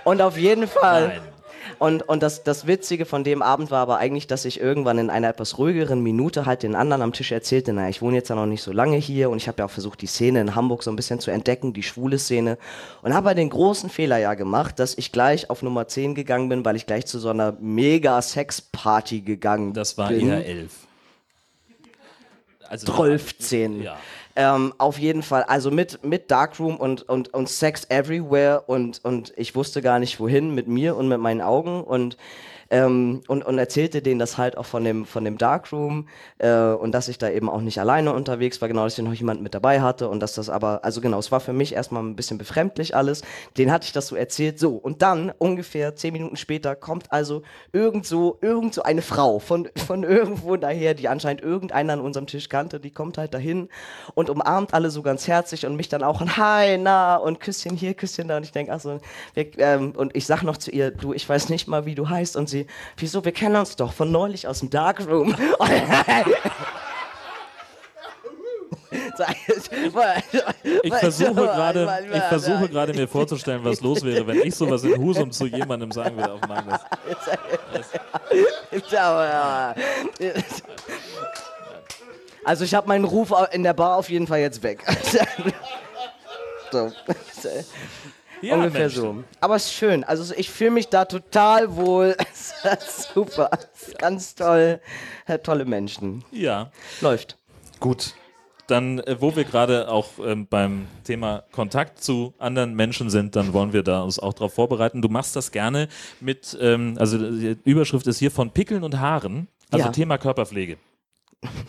Und 0.04 0.22
auf 0.22 0.36
jeden 0.38 0.66
Fall. 0.66 1.08
Nein. 1.08 1.20
Und, 1.78 2.08
und 2.08 2.22
das, 2.22 2.44
das 2.44 2.66
Witzige 2.68 3.06
von 3.06 3.24
dem 3.24 3.42
Abend 3.42 3.72
war 3.72 3.80
aber 3.80 3.98
eigentlich, 3.98 4.28
dass 4.28 4.44
ich 4.44 4.60
irgendwann 4.60 4.98
in 4.98 5.10
einer 5.10 5.28
etwas 5.28 5.58
ruhigeren 5.58 6.00
Minute 6.00 6.46
halt 6.46 6.62
den 6.62 6.76
anderen 6.76 7.02
am 7.02 7.12
Tisch 7.12 7.32
erzählte, 7.32 7.72
naja, 7.72 7.88
ich 7.88 8.00
wohne 8.00 8.16
jetzt 8.16 8.28
ja 8.28 8.36
noch 8.36 8.46
nicht 8.46 8.62
so 8.62 8.72
lange 8.72 8.96
hier 8.98 9.30
und 9.30 9.38
ich 9.38 9.48
habe 9.48 9.58
ja 9.58 9.64
auch 9.64 9.70
versucht, 9.70 10.00
die 10.00 10.06
Szene 10.06 10.40
in 10.40 10.54
Hamburg 10.54 10.84
so 10.84 10.90
ein 10.92 10.96
bisschen 10.96 11.18
zu 11.18 11.32
entdecken, 11.32 11.72
die 11.72 11.82
schwule 11.82 12.18
Szene. 12.20 12.56
Und 13.02 13.14
habe 13.14 13.28
halt 13.28 13.38
den 13.38 13.50
großen 13.50 13.90
Fehler 13.90 14.18
ja 14.18 14.34
gemacht, 14.34 14.78
dass 14.78 14.96
ich 14.96 15.10
gleich 15.10 15.50
auf 15.50 15.62
Nummer 15.62 15.88
10 15.88 16.14
gegangen 16.14 16.48
bin, 16.48 16.64
weil 16.64 16.76
ich 16.76 16.86
gleich 16.86 17.06
zu 17.06 17.18
so 17.18 17.30
einer 17.30 17.56
Mega-Sex-Party 17.60 19.22
gegangen 19.22 19.72
Das 19.72 19.98
war 19.98 20.08
bin. 20.10 20.28
eher 20.28 20.46
elf. 20.46 20.72
Also 22.72 22.90
12, 22.90 23.38
10. 23.38 23.82
Ja. 23.82 23.98
Ähm, 24.34 24.72
auf 24.78 24.98
jeden 24.98 25.22
Fall, 25.22 25.42
also 25.42 25.70
mit, 25.70 26.02
mit 26.04 26.30
Darkroom 26.30 26.78
und, 26.78 27.06
und, 27.06 27.34
und 27.34 27.50
Sex 27.50 27.84
Everywhere 27.90 28.62
und, 28.66 29.04
und 29.04 29.34
ich 29.36 29.54
wusste 29.54 29.82
gar 29.82 29.98
nicht 29.98 30.18
wohin 30.18 30.54
mit 30.54 30.68
mir 30.68 30.96
und 30.96 31.06
mit 31.06 31.20
meinen 31.20 31.42
Augen 31.42 31.84
und, 31.84 32.16
ähm, 32.72 33.20
und, 33.28 33.44
und 33.44 33.58
erzählte 33.58 34.00
denen 34.00 34.18
das 34.18 34.38
halt 34.38 34.56
auch 34.56 34.64
von 34.64 34.82
dem, 34.82 35.04
von 35.04 35.24
dem 35.24 35.36
Darkroom 35.36 36.08
äh, 36.38 36.50
und 36.50 36.92
dass 36.92 37.08
ich 37.08 37.18
da 37.18 37.28
eben 37.28 37.50
auch 37.50 37.60
nicht 37.60 37.78
alleine 37.78 38.14
unterwegs 38.14 38.62
war, 38.62 38.68
genau, 38.68 38.84
dass 38.84 38.98
ich 38.98 39.04
noch 39.04 39.12
jemanden 39.12 39.42
mit 39.42 39.52
dabei 39.52 39.82
hatte 39.82 40.08
und 40.08 40.20
dass 40.20 40.34
das 40.34 40.48
aber, 40.48 40.82
also 40.82 41.02
genau, 41.02 41.18
es 41.18 41.30
war 41.30 41.40
für 41.40 41.52
mich 41.52 41.74
erstmal 41.74 42.02
ein 42.02 42.16
bisschen 42.16 42.38
befremdlich 42.38 42.96
alles. 42.96 43.22
Den 43.58 43.70
hatte 43.70 43.84
ich 43.84 43.92
das 43.92 44.06
so 44.06 44.16
erzählt, 44.16 44.58
so 44.58 44.70
und 44.70 45.02
dann 45.02 45.32
ungefähr 45.36 45.94
zehn 45.96 46.14
Minuten 46.14 46.36
später 46.36 46.74
kommt 46.74 47.12
also 47.12 47.42
irgend 47.72 48.06
so, 48.06 48.38
irgend 48.40 48.72
so 48.72 48.82
eine 48.82 49.02
Frau 49.02 49.38
von, 49.38 49.68
von 49.86 50.02
irgendwo 50.02 50.56
daher, 50.56 50.94
die 50.94 51.08
anscheinend 51.08 51.42
irgendeiner 51.42 51.92
an 51.92 52.00
unserem 52.00 52.26
Tisch 52.26 52.48
kannte, 52.48 52.80
die 52.80 52.90
kommt 52.90 53.18
halt 53.18 53.34
dahin 53.34 53.68
und 54.14 54.30
umarmt 54.30 54.72
alle 54.72 54.90
so 54.90 55.02
ganz 55.02 55.28
herzlich 55.28 55.66
und 55.66 55.76
mich 55.76 55.90
dann 55.90 56.02
auch 56.02 56.22
und 56.22 56.38
hi, 56.38 56.78
na 56.78 57.16
und 57.16 57.38
Küsschen 57.38 57.76
hier, 57.76 57.92
Küsschen 57.92 58.28
da 58.28 58.38
und 58.38 58.44
ich 58.44 58.52
denke, 58.52 58.72
ach 58.72 58.80
so, 58.80 58.98
wir, 59.34 59.58
ähm, 59.58 59.92
und 59.94 60.16
ich 60.16 60.24
sag 60.24 60.42
noch 60.42 60.56
zu 60.56 60.70
ihr, 60.70 60.90
du, 60.90 61.12
ich 61.12 61.28
weiß 61.28 61.50
nicht 61.50 61.68
mal, 61.68 61.84
wie 61.84 61.94
du 61.94 62.08
heißt 62.08 62.34
und 62.34 62.48
sie, 62.48 62.61
wieso, 62.96 63.24
wir 63.24 63.32
kennen 63.32 63.56
uns 63.56 63.76
doch 63.76 63.92
von 63.92 64.10
neulich 64.10 64.46
aus 64.46 64.60
dem 64.60 64.70
Darkroom. 64.70 65.34
Ich 70.82 70.94
versuche 70.94 71.34
gerade, 71.34 72.08
ich 72.12 72.22
versuche 72.22 72.68
gerade 72.68 72.92
mir 72.94 73.08
vorzustellen, 73.08 73.64
was 73.64 73.80
los 73.80 74.02
wäre, 74.02 74.26
wenn 74.26 74.42
ich 74.42 74.54
sowas 74.54 74.84
in 74.84 74.96
Husum 74.98 75.30
zu 75.30 75.46
jemandem 75.46 75.90
sagen 75.92 76.16
würde 76.16 76.32
auf 76.32 76.40
Marktplatz. 76.46 76.82
Also 82.44 82.64
ich 82.64 82.74
habe 82.74 82.88
meinen 82.88 83.04
Ruf 83.04 83.32
in 83.52 83.62
der 83.62 83.72
Bar 83.72 83.96
auf 83.98 84.10
jeden 84.10 84.26
Fall 84.26 84.40
jetzt 84.40 84.64
weg. 84.64 84.84
so. 86.72 86.90
Ja, 88.42 88.56
Ungefähr 88.56 88.80
Mensch. 88.82 88.94
so. 88.94 89.24
Aber 89.40 89.56
es 89.56 89.66
ist 89.66 89.72
schön. 89.74 90.04
Also 90.04 90.34
ich 90.36 90.50
fühle 90.50 90.72
mich 90.72 90.88
da 90.88 91.04
total 91.04 91.74
wohl. 91.76 92.16
Super. 93.14 93.50
Ganz 93.98 94.34
toll. 94.34 94.80
Tolle 95.42 95.64
Menschen. 95.64 96.24
Ja, 96.32 96.70
Läuft. 97.00 97.38
gut. 97.80 98.14
Dann, 98.68 99.00
äh, 99.00 99.20
wo 99.20 99.34
wir 99.34 99.44
gerade 99.44 99.88
auch 99.90 100.06
ähm, 100.24 100.46
beim 100.48 100.86
Thema 101.04 101.42
Kontakt 101.52 102.02
zu 102.02 102.32
anderen 102.38 102.74
Menschen 102.74 103.10
sind, 103.10 103.34
dann 103.36 103.52
wollen 103.52 103.72
wir 103.72 103.82
da 103.82 104.02
uns 104.02 104.18
auch 104.18 104.32
darauf 104.32 104.54
vorbereiten. 104.54 105.02
Du 105.02 105.08
machst 105.08 105.34
das 105.36 105.50
gerne 105.50 105.88
mit, 106.20 106.56
ähm, 106.60 106.94
also 106.98 107.18
die 107.18 107.56
Überschrift 107.64 108.06
ist 108.06 108.18
hier 108.18 108.30
von 108.30 108.50
Pickeln 108.52 108.84
und 108.84 108.98
Haaren, 109.00 109.48
also 109.70 109.86
Ja. 109.86 109.92
Thema 109.92 110.16
Körperpflege. 110.16 110.78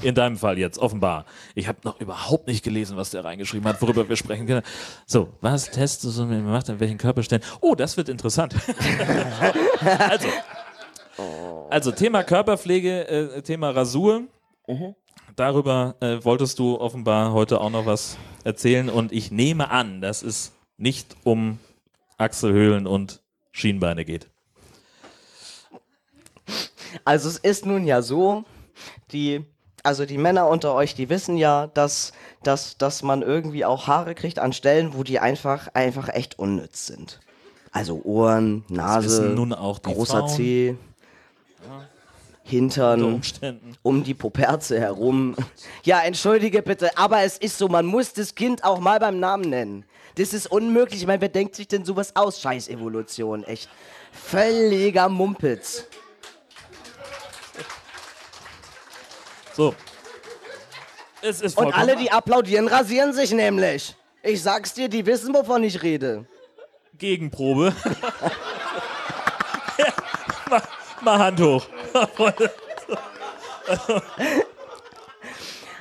In 0.03 0.13
deinem 0.13 0.37
Fall 0.37 0.59
jetzt, 0.59 0.77
offenbar. 0.77 1.25
Ich 1.55 1.67
habe 1.67 1.79
noch 1.83 1.99
überhaupt 1.99 2.47
nicht 2.47 2.63
gelesen, 2.63 2.95
was 2.95 3.09
der 3.09 3.23
reingeschrieben 3.23 3.67
hat, 3.67 3.81
worüber 3.81 4.07
wir 4.07 4.15
sprechen 4.15 4.45
können. 4.45 4.61
So, 5.05 5.29
was 5.41 5.71
testest 5.71 6.17
du 6.17 6.25
man 6.25 6.45
macht, 6.45 6.69
an 6.69 6.79
welchen 6.79 6.97
Körperstellen? 6.97 7.43
Oh, 7.59 7.73
das 7.73 7.97
wird 7.97 8.09
interessant. 8.09 8.55
also, 9.99 10.27
also, 11.69 11.91
Thema 11.91 12.23
Körperpflege, 12.23 13.07
äh, 13.07 13.41
Thema 13.41 13.71
Rasur. 13.71 14.23
Darüber 15.35 15.95
äh, 15.99 16.23
wolltest 16.23 16.59
du 16.59 16.79
offenbar 16.79 17.33
heute 17.33 17.59
auch 17.59 17.71
noch 17.71 17.87
was 17.87 18.17
erzählen 18.43 18.89
und 18.89 19.11
ich 19.11 19.31
nehme 19.31 19.71
an, 19.71 20.01
dass 20.01 20.21
es 20.21 20.51
nicht 20.77 21.15
um 21.23 21.57
Achselhöhlen 22.17 22.85
und 22.85 23.21
Schienbeine 23.51 24.05
geht. 24.05 24.29
Also 27.03 27.29
es 27.29 27.37
ist 27.37 27.65
nun 27.65 27.85
ja 27.85 28.01
so, 28.01 28.45
die, 29.11 29.45
also 29.83 30.05
die 30.05 30.17
Männer 30.17 30.47
unter 30.47 30.73
euch, 30.73 30.95
die 30.95 31.09
wissen 31.09 31.37
ja, 31.37 31.67
dass, 31.67 32.13
dass, 32.41 32.77
dass 32.77 33.03
man 33.03 33.21
irgendwie 33.21 33.65
auch 33.65 33.87
Haare 33.87 34.15
kriegt 34.15 34.39
an 34.39 34.53
Stellen, 34.53 34.93
wo 34.93 35.03
die 35.03 35.19
einfach, 35.19 35.67
einfach 35.73 36.09
echt 36.09 36.39
unnütz 36.39 36.87
sind. 36.87 37.19
Also 37.71 38.01
Ohren, 38.03 38.63
Nase, 38.69 39.35
großer 39.83 40.19
Frauen. 40.19 40.29
Zeh, 40.29 40.75
Hintern, 42.43 43.21
um 43.83 44.03
die 44.03 44.13
Poperze 44.13 44.79
herum. 44.79 45.35
Ja, 45.83 46.01
entschuldige 46.01 46.61
bitte, 46.61 46.97
aber 46.97 47.21
es 47.23 47.37
ist 47.37 47.57
so, 47.57 47.67
man 47.67 47.85
muss 47.85 48.13
das 48.13 48.35
Kind 48.35 48.63
auch 48.63 48.79
mal 48.79 48.99
beim 48.99 49.19
Namen 49.19 49.49
nennen. 49.49 49.85
Das 50.15 50.33
ist 50.33 50.51
unmöglich. 50.51 51.01
Ich 51.01 51.07
meine, 51.07 51.21
wer 51.21 51.29
denkt 51.29 51.55
sich 51.55 51.67
denn 51.67 51.85
sowas 51.85 52.15
aus? 52.15 52.39
Scheiß 52.39 52.67
Evolution, 52.67 53.43
echt. 53.43 53.69
Völliger 54.11 55.09
Mumpitz. 55.09 55.87
So. 59.55 59.75
Es 61.21 61.41
ist 61.41 61.57
Und 61.57 61.73
alle, 61.73 61.95
die 61.95 62.11
applaudieren, 62.11 62.67
rasieren 62.67 63.13
sich 63.13 63.31
nämlich. 63.31 63.95
Ich 64.23 64.41
sag's 64.41 64.73
dir, 64.73 64.89
die 64.89 65.05
wissen, 65.05 65.33
wovon 65.33 65.63
ich 65.63 65.81
rede. 65.81 66.25
Gegenprobe. 66.97 67.73
ja, 69.77 69.85
mal, 70.49 70.61
mal 71.01 71.19
Hand 71.19 71.41
hoch. 71.41 71.65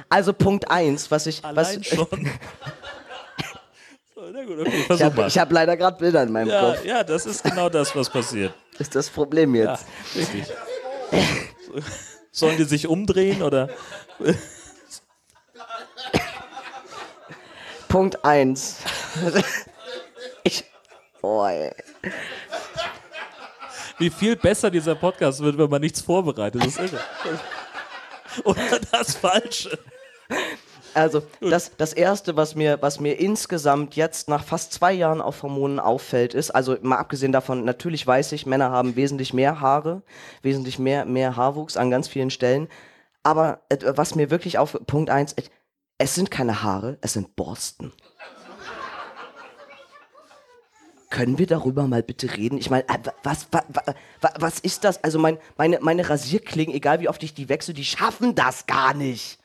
Also 0.08 0.34
Punkt 0.34 0.70
eins, 0.70 1.10
was 1.10 1.26
ich... 1.26 1.42
Was, 1.42 1.68
Allein 1.68 1.82
schon. 1.82 2.06
So, 4.14 4.20
na 4.30 4.44
gut, 4.44 4.60
okay, 4.60 4.84
ich 4.90 5.02
habe 5.02 5.26
hab 5.26 5.52
leider 5.52 5.76
gerade 5.76 5.96
Bilder 5.96 6.22
in 6.22 6.30
meinem 6.30 6.48
ja, 6.48 6.60
Kopf. 6.60 6.84
ja, 6.84 7.02
das 7.02 7.24
ist 7.24 7.42
genau 7.42 7.70
das, 7.70 7.96
was 7.96 8.10
passiert. 8.10 8.52
Das 8.72 8.80
ist 8.82 8.94
das 8.94 9.08
Problem 9.08 9.54
Ja, 9.54 9.72
jetzt. 9.72 9.86
richtig. 10.14 10.44
Sollen 12.32 12.56
die 12.56 12.64
sich 12.64 12.86
umdrehen 12.86 13.42
oder? 13.42 13.68
Punkt 17.88 18.24
eins. 18.24 18.78
ich... 20.42 20.64
Oh, 21.20 21.44
ey. 21.44 21.72
Wie 23.98 24.10
viel 24.10 24.34
besser 24.34 24.70
dieser 24.70 24.94
Podcast 24.94 25.40
wird, 25.40 25.58
wenn 25.58 25.68
man 25.68 25.82
nichts 25.82 26.00
vorbereitet. 26.00 26.62
Das 26.62 26.78
ist 26.78 26.78
irre. 26.80 27.00
Oder 28.44 28.80
das 28.90 29.14
Falsche. 29.14 29.78
Also, 30.94 31.22
das, 31.40 31.72
das 31.76 31.92
Erste, 31.92 32.36
was 32.36 32.54
mir, 32.54 32.82
was 32.82 33.00
mir 33.00 33.18
insgesamt 33.18 33.96
jetzt 33.96 34.28
nach 34.28 34.44
fast 34.44 34.72
zwei 34.72 34.92
Jahren 34.92 35.22
auf 35.22 35.42
Hormonen 35.42 35.80
auffällt, 35.80 36.34
ist, 36.34 36.50
also 36.50 36.76
mal 36.82 36.98
abgesehen 36.98 37.32
davon, 37.32 37.64
natürlich 37.64 38.06
weiß 38.06 38.32
ich, 38.32 38.46
Männer 38.46 38.70
haben 38.70 38.94
wesentlich 38.96 39.32
mehr 39.32 39.60
Haare, 39.60 40.02
wesentlich 40.42 40.78
mehr, 40.78 41.04
mehr 41.04 41.36
Haarwuchs 41.36 41.76
an 41.76 41.90
ganz 41.90 42.08
vielen 42.08 42.30
Stellen. 42.30 42.68
Aber 43.22 43.60
äh, 43.68 43.78
was 43.96 44.14
mir 44.14 44.30
wirklich 44.30 44.58
auf 44.58 44.78
Punkt 44.86 45.08
eins, 45.08 45.32
äh, 45.34 45.42
es 45.98 46.14
sind 46.14 46.30
keine 46.30 46.62
Haare, 46.62 46.98
es 47.00 47.14
sind 47.14 47.36
Borsten. 47.36 47.92
Können 51.08 51.38
wir 51.38 51.46
darüber 51.46 51.86
mal 51.86 52.02
bitte 52.02 52.36
reden? 52.36 52.58
Ich 52.58 52.70
meine, 52.70 52.88
äh, 52.88 52.98
was, 53.22 53.46
was, 53.50 53.64
was, 54.20 54.32
was 54.38 54.58
ist 54.58 54.84
das? 54.84 55.02
Also 55.04 55.18
mein, 55.18 55.38
meine, 55.56 55.78
meine 55.80 56.08
Rasierklingen, 56.08 56.74
egal 56.74 57.00
wie 57.00 57.08
oft 57.08 57.22
ich 57.22 57.34
die 57.34 57.48
wechsle, 57.48 57.72
die 57.72 57.84
schaffen 57.84 58.34
das 58.34 58.66
gar 58.66 58.94
nicht. 58.94 59.38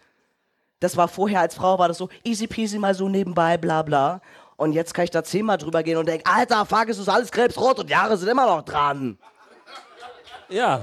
Das 0.79 0.95
war 0.95 1.07
vorher 1.07 1.41
als 1.41 1.55
Frau, 1.55 1.79
war 1.79 1.87
das 1.87 1.97
so 1.97 2.09
easy 2.23 2.47
peasy 2.47 2.77
mal 2.77 2.93
so 2.93 3.09
nebenbei, 3.09 3.57
bla 3.57 3.81
bla. 3.81 4.21
Und 4.57 4.73
jetzt 4.73 4.93
kann 4.93 5.05
ich 5.05 5.11
da 5.11 5.23
zehnmal 5.23 5.57
drüber 5.57 5.83
gehen 5.83 5.97
und 5.97 6.07
denke, 6.07 6.29
alter, 6.29 6.65
fuck, 6.65 6.89
es 6.89 6.97
ist 6.97 7.09
alles 7.09 7.31
krebsrot 7.31 7.79
und 7.79 7.89
die 7.89 7.95
Haare 7.95 8.17
sind 8.17 8.27
immer 8.27 8.45
noch 8.45 8.63
dran. 8.63 9.17
Ja, 10.49 10.81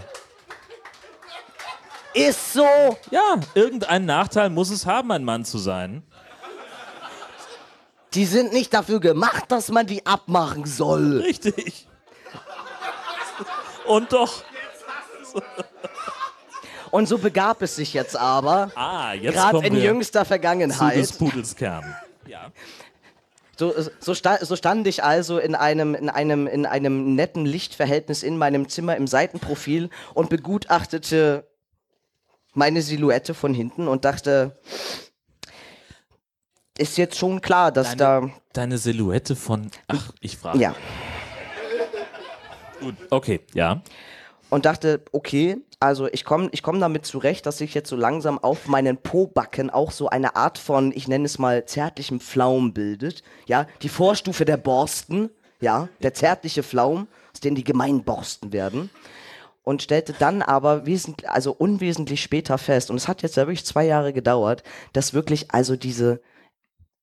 Ist 2.12 2.52
so. 2.52 2.66
ja, 3.10 3.36
irgendeinen 3.54 4.06
Nachteil 4.06 4.50
muss 4.50 4.70
es 4.70 4.86
haben, 4.86 5.10
ein 5.10 5.24
Mann 5.24 5.44
zu 5.44 5.58
sein. 5.58 6.02
Die 8.14 8.26
sind 8.26 8.52
nicht 8.52 8.72
dafür 8.72 9.00
gemacht, 9.00 9.44
dass 9.48 9.70
man 9.70 9.86
die 9.86 10.06
abmachen 10.06 10.66
soll. 10.66 11.20
Richtig. 11.22 11.88
Und 13.86 14.12
doch. 14.12 14.44
Und 16.94 17.08
so 17.08 17.18
begab 17.18 17.60
es 17.60 17.74
sich 17.74 17.92
jetzt 17.92 18.16
aber, 18.16 18.70
Ah, 18.76 19.14
jetzt 19.14 19.34
gerade 19.34 19.66
in 19.66 19.74
jüngster 19.74 20.20
zu 20.20 20.26
Vergangenheit, 20.26 20.96
des 20.96 21.10
Pudels 21.10 21.56
Kern. 21.56 21.84
Ja. 22.28 22.52
so, 23.56 23.74
so, 23.98 24.14
sta 24.14 24.38
so 24.44 24.54
stand 24.54 24.86
ich 24.86 25.02
also 25.02 25.38
in 25.40 25.56
einem, 25.56 25.96
in, 25.96 26.08
einem, 26.08 26.46
in 26.46 26.66
einem 26.66 27.16
netten 27.16 27.46
Lichtverhältnis 27.46 28.22
in 28.22 28.38
meinem 28.38 28.68
Zimmer 28.68 28.96
im 28.96 29.08
Seitenprofil 29.08 29.90
und 30.14 30.30
begutachtete 30.30 31.48
meine 32.52 32.80
Silhouette 32.80 33.34
von 33.34 33.54
hinten 33.54 33.88
und 33.88 34.04
dachte, 34.04 34.56
ist 36.78 36.96
jetzt 36.96 37.18
schon 37.18 37.40
klar, 37.40 37.72
dass 37.72 37.96
Deine, 37.96 38.32
deine 38.52 38.78
Silhouette 38.78 39.34
von. 39.34 39.68
Ach, 39.88 40.12
ich 40.20 40.36
frage. 40.36 40.60
da. 40.60 40.62
Ja. 40.62 40.76
Gut. 42.80 42.94
Okay, 43.10 43.40
ja. 43.52 43.82
und 44.48 44.64
dachte, 44.64 45.02
okay, 45.10 45.56
also 45.84 46.08
ich 46.10 46.24
komme 46.24 46.48
ich 46.52 46.62
komm 46.62 46.80
damit 46.80 47.04
zurecht, 47.04 47.44
dass 47.44 47.58
sich 47.58 47.74
jetzt 47.74 47.90
so 47.90 47.96
langsam 47.96 48.38
auf 48.38 48.68
meinen 48.68 48.96
Pobacken 48.96 49.68
auch 49.68 49.90
so 49.90 50.08
eine 50.08 50.34
Art 50.34 50.56
von, 50.56 50.92
ich 50.92 51.08
nenne 51.08 51.26
es 51.26 51.38
mal, 51.38 51.66
zärtlichem 51.66 52.20
Pflaum 52.20 52.72
bildet. 52.72 53.22
Ja, 53.46 53.66
die 53.82 53.90
Vorstufe 53.90 54.46
der 54.46 54.56
Borsten, 54.56 55.28
ja, 55.60 55.90
der 56.02 56.14
zärtliche 56.14 56.62
Pflaum, 56.62 57.06
aus 57.34 57.40
dem 57.40 57.54
die 57.54 57.64
Gemeinborsten 57.64 58.52
werden. 58.52 58.88
Und 59.62 59.82
stellte 59.82 60.14
dann 60.18 60.40
aber 60.40 60.86
wesentlich, 60.86 61.28
also 61.28 61.52
unwesentlich 61.52 62.22
später 62.22 62.56
fest, 62.56 62.90
und 62.90 62.96
es 62.96 63.08
hat 63.08 63.22
jetzt 63.22 63.36
ja 63.36 63.42
wirklich 63.46 63.66
zwei 63.66 63.84
Jahre 63.84 64.12
gedauert, 64.12 64.62
dass 64.94 65.14
wirklich 65.14 65.50
also 65.52 65.76
diese, 65.76 66.20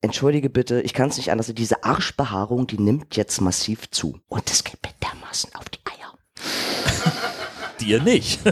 entschuldige 0.02 0.50
bitte, 0.50 0.82
ich 0.82 0.94
kann 0.94 1.10
es 1.10 1.17
nicht 1.17 1.32
anders, 1.32 1.54
diese 1.54 1.84
Arschbehaarung, 1.84 2.65
die 2.67 2.80
nimmt 2.80 3.15
jetzt 3.15 3.41
massiv 3.41 3.89
zu. 3.91 4.20
Und 4.28 4.50
das 4.50 4.63
geht 4.63 4.80
mir 4.84 4.94
dermaßen 5.02 5.54
auf 5.56 5.70
die 5.70 5.80
Eier. 5.86 7.21
Dir 7.82 8.02
nicht. 8.02 8.39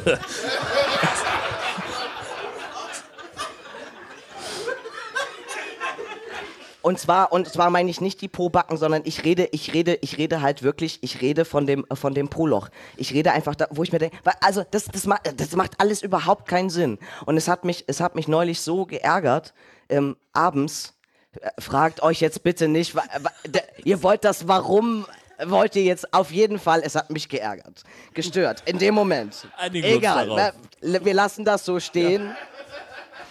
Und 6.82 6.98
zwar, 6.98 7.32
und 7.32 7.48
zwar 7.48 7.70
meine 7.70 7.92
ich 7.92 8.02
nicht 8.02 8.20
die 8.22 8.28
Po-Backen, 8.28 8.76
sondern 8.78 9.04
ich 9.06 9.24
rede, 9.24 9.48
ich 9.52 9.76
rede, 9.76 10.00
ich 10.02 10.18
rede 10.18 10.42
halt 10.42 10.64
wirklich, 10.64 10.98
ich 11.02 11.22
rede 11.22 11.46
von 11.46 11.68
dem, 11.68 11.86
von 11.94 12.16
dem 12.16 12.30
Po-Loch. 12.30 12.70
Ich 12.98 13.14
rede 13.14 13.32
einfach 13.32 13.54
da, 13.54 13.68
wo 13.70 13.84
ich 13.84 13.92
mir 13.92 14.00
denke, 14.00 14.18
also 14.42 14.64
das, 14.72 14.86
das, 14.86 15.06
ma 15.06 15.20
das 15.36 15.56
macht 15.56 15.80
alles 15.80 16.02
überhaupt 16.02 16.48
keinen 16.48 16.72
Sinn. 16.72 16.98
Und 17.28 17.38
es 17.38 17.48
hat 17.48 17.64
mich, 17.64 17.84
es 17.86 18.00
hat 18.00 18.16
mich 18.16 18.28
neulich 18.28 18.62
so 18.62 18.88
geärgert, 18.88 19.54
ähm, 19.90 20.16
abends, 20.34 20.98
äh, 21.40 21.50
fragt 21.60 22.02
euch 22.02 22.22
jetzt 22.22 22.42
bitte 22.42 22.68
nicht, 22.68 22.96
wa, 22.96 23.04
wa, 23.20 23.30
de, 23.46 23.62
ihr 23.84 24.02
wollt 24.02 24.24
das 24.24 24.48
warum, 24.48 25.06
wollt 25.46 25.76
ihr 25.76 25.84
jetzt 25.84 26.14
auf 26.14 26.32
jeden 26.32 26.60
Fall, 26.60 26.82
es 26.84 26.96
hat 26.96 27.10
mich 27.10 27.28
geärgert, 27.30 27.84
gestört, 28.14 28.64
in 28.66 28.78
dem 28.78 28.94
Moment. 28.96 29.48
Einigen 29.58 29.88
wir 29.88 29.96
Egal, 29.98 30.28
darauf. 30.28 30.54
wa- 30.82 31.06
wir 31.06 31.14
lassen 31.14 31.46
das 31.46 31.66
so 31.66 31.80
stehen. 31.80 32.36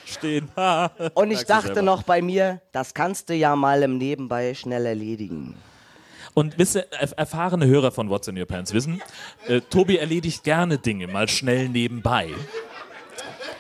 Stehen. 0.05 0.49
Und 1.15 1.31
ich 1.31 1.45
dachte 1.45 1.83
noch 1.83 2.03
bei 2.03 2.23
mir, 2.23 2.61
das 2.73 2.95
kannst 2.95 3.29
du 3.29 3.35
ja 3.35 3.55
mal 3.57 3.83
im 3.83 3.99
Nebenbei 3.99 4.55
schnell 4.55 4.87
erledigen. 4.87 5.55
Und 6.35 6.57
wisst 6.59 6.77
ihr, 6.77 6.87
erf- 6.93 7.15
erfahrene 7.17 7.67
Hörer 7.67 7.91
von 7.91 8.09
What's 8.09 8.29
in 8.29 8.39
Your 8.39 8.47
Pants 8.47 8.73
wissen, 8.73 9.03
äh, 9.49 9.61
Tobi 9.61 9.99
erledigt 9.99 10.45
gerne 10.45 10.79
Dinge 10.79 11.09
mal 11.09 11.29
schnell 11.29 11.69
nebenbei. 11.69 12.29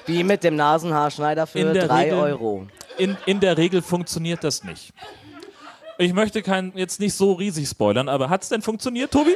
Wie 0.07 0.25
mit 0.25 0.43
dem 0.43 0.57
Nasenhaarschneider 0.57 1.47
für 1.47 1.59
In 1.59 1.75
der 1.75 1.87
3 1.89 2.03
Regel- 2.05 2.19
Euro. 2.19 2.67
In, 2.97 3.17
in 3.27 3.41
der 3.41 3.57
Regel 3.59 3.83
funktioniert 3.83 4.43
das 4.43 4.65
nicht. 4.65 4.93
Ich 6.01 6.15
möchte 6.15 6.43
kein, 6.43 6.73
jetzt 6.77 7.01
nicht 7.01 7.15
so 7.15 7.33
riesig 7.33 7.69
spoilern, 7.69 8.09
aber 8.09 8.31
hat 8.31 8.45
es 8.45 8.49
denn 8.51 8.63
funktioniert, 8.63 9.11
Tobi? 9.11 9.35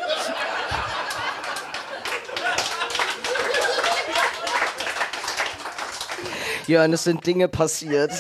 Jörn, 6.69 6.93
es 6.93 7.03
sind 7.03 7.27
Dinge 7.27 7.49
passiert. 7.49 8.13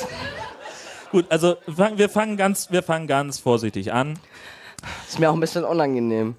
Gut, 1.12 1.26
also 1.28 1.56
fang, 1.72 1.98
wir, 1.98 2.08
fangen 2.08 2.36
ganz, 2.36 2.72
wir 2.72 2.82
fangen 2.82 3.06
ganz 3.06 3.38
vorsichtig 3.38 3.92
an. 3.92 4.18
Ist 5.06 5.20
mir 5.20 5.30
auch 5.30 5.34
ein 5.34 5.40
bisschen 5.40 5.62
unangenehm. 5.62 6.34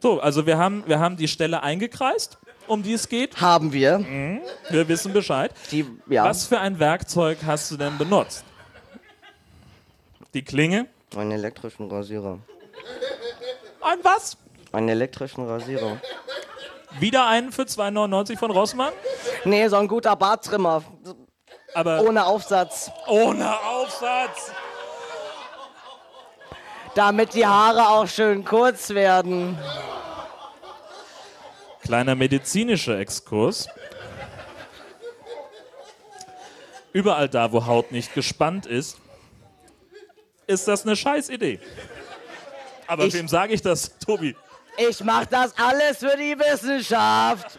So, 0.00 0.20
also 0.20 0.46
wir 0.46 0.56
haben, 0.56 0.84
wir 0.86 1.00
haben 1.00 1.16
die 1.16 1.26
Stelle 1.26 1.64
eingekreist, 1.64 2.38
um 2.68 2.84
die 2.84 2.92
es 2.92 3.08
geht. 3.08 3.40
Haben 3.40 3.72
wir. 3.72 4.40
Wir 4.70 4.86
wissen 4.86 5.12
Bescheid. 5.12 5.50
Die, 5.72 5.84
ja, 6.08 6.24
Was 6.26 6.46
für 6.46 6.60
ein 6.60 6.78
Werkzeug 6.78 7.38
hast 7.44 7.72
du 7.72 7.76
denn 7.76 7.98
benutzt? 7.98 8.44
Die 10.32 10.42
Klinge? 10.42 10.86
Einen 11.16 11.32
elektrischen 11.32 11.90
Rasierer. 11.90 12.38
Ein 13.80 13.98
was? 14.02 14.36
Einen 14.72 14.88
elektrischen 14.88 15.46
Rasierer. 15.46 16.00
Wieder 17.00 17.26
einen 17.26 17.52
für 17.52 17.62
2,99 17.62 18.38
von 18.38 18.50
Rossmann? 18.50 18.92
Nee, 19.44 19.66
so 19.68 19.76
ein 19.76 19.88
guter 19.88 20.16
Barttrimmer. 20.16 20.82
Aber 21.74 22.02
Ohne 22.02 22.24
Aufsatz. 22.24 22.90
ohne 23.08 23.60
Aufsatz. 23.60 24.52
Damit 26.94 27.34
die 27.34 27.44
Haare 27.44 27.88
auch 27.88 28.06
schön 28.06 28.44
kurz 28.44 28.90
werden. 28.90 29.58
Kleiner 31.82 32.14
medizinischer 32.14 32.98
Exkurs. 32.98 33.68
Überall 36.92 37.28
da, 37.28 37.50
wo 37.50 37.66
Haut 37.66 37.90
nicht 37.90 38.14
gespannt 38.14 38.66
ist, 38.66 38.98
ist 40.46 40.66
das 40.68 40.84
eine 40.84 40.96
Scheißidee. 40.96 41.60
Aber 42.86 43.04
Ich- 43.04 43.14
wem 43.14 43.28
sage 43.28 43.54
ich 43.54 43.62
das, 43.62 43.98
Tobi? 43.98 44.36
Ich 44.76 45.02
mach 45.04 45.24
das 45.26 45.56
alles 45.56 45.98
für 45.98 46.16
die 46.16 46.36
Wissenschaft. 46.38 47.58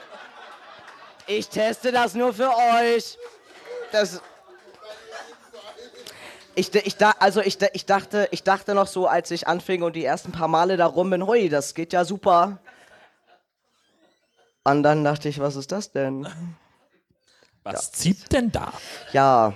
Ich 1.27 1.47
teste 1.47 1.91
das 1.91 2.13
nur 2.13 2.33
für 2.33 2.49
euch. 2.49 3.17
Das. 3.91 4.21
Ich, 6.55 6.73
ich, 6.73 6.95
also 7.19 7.41
ich, 7.41 7.57
ich, 7.73 7.85
dachte, 7.85 8.27
ich 8.31 8.43
dachte 8.43 8.73
noch 8.75 8.87
so, 8.87 9.07
als 9.07 9.31
ich 9.31 9.47
anfing 9.47 9.81
und 9.83 9.95
die 9.95 10.05
ersten 10.05 10.31
paar 10.31 10.47
Male 10.47 10.77
da 10.77 10.85
rum 10.85 11.09
bin, 11.09 11.25
hui, 11.25 11.49
das 11.49 11.73
geht 11.73 11.91
ja 11.93 12.05
super. 12.05 12.59
Und 14.63 14.83
dann 14.83 15.03
dachte 15.03 15.27
ich, 15.29 15.39
was 15.39 15.55
ist 15.55 15.71
das 15.71 15.91
denn? 15.91 16.27
Was 17.63 17.91
zieht 17.91 18.31
denn 18.31 18.51
da? 18.51 18.71
Ja. 19.11 19.53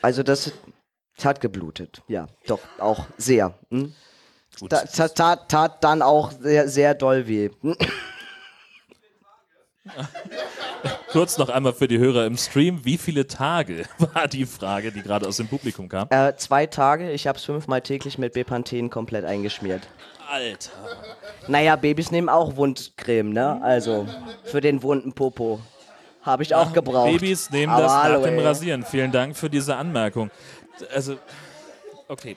Also 0.00 0.22
das, 0.22 0.52
das 1.18 1.26
hat 1.26 1.40
geblutet. 1.40 2.00
Ja, 2.06 2.28
doch, 2.46 2.60
auch 2.78 3.06
sehr. 3.16 3.52
Hm? 3.70 3.92
Gut. 4.60 4.72
Da, 4.72 4.82
tat, 4.84 5.48
tat, 5.48 5.84
dann 5.84 6.00
auch 6.00 6.30
sehr, 6.32 6.68
sehr 6.68 6.94
doll 6.94 7.26
weh. 7.26 7.50
Hm? 7.60 7.76
Kurz 11.10 11.38
noch 11.38 11.48
einmal 11.48 11.72
für 11.72 11.88
die 11.88 11.98
Hörer 11.98 12.26
im 12.26 12.36
Stream. 12.36 12.84
Wie 12.84 12.98
viele 12.98 13.26
Tage 13.26 13.86
war 13.98 14.28
die 14.28 14.46
Frage, 14.46 14.92
die 14.92 15.02
gerade 15.02 15.26
aus 15.26 15.38
dem 15.38 15.48
Publikum 15.48 15.88
kam? 15.88 16.06
Äh, 16.10 16.36
zwei 16.36 16.66
Tage, 16.66 17.10
ich 17.10 17.26
hab's 17.26 17.44
fünfmal 17.44 17.80
täglich 17.80 18.16
mit 18.18 18.34
Bepanthen 18.34 18.90
komplett 18.90 19.24
eingeschmiert. 19.24 19.88
Alter. 20.30 20.70
Naja, 21.48 21.74
Babys 21.74 22.12
nehmen 22.12 22.28
auch 22.28 22.56
Wundcreme, 22.56 23.32
ne? 23.32 23.60
Also, 23.62 24.06
für 24.44 24.60
den 24.60 24.82
wunden 24.82 25.14
Popo. 25.14 25.60
Habe 26.22 26.42
ich 26.42 26.54
auch 26.54 26.74
gebraucht. 26.74 27.10
Babys 27.10 27.50
nehmen 27.50 27.72
Aber 27.72 27.82
das 27.82 27.92
nach 27.92 28.22
dem. 28.22 28.38
Rasieren. 28.38 28.84
Vielen 28.84 29.10
Dank 29.10 29.34
für 29.34 29.48
diese 29.48 29.76
Anmerkung. 29.76 30.30
Also, 30.92 31.18
okay. 32.08 32.36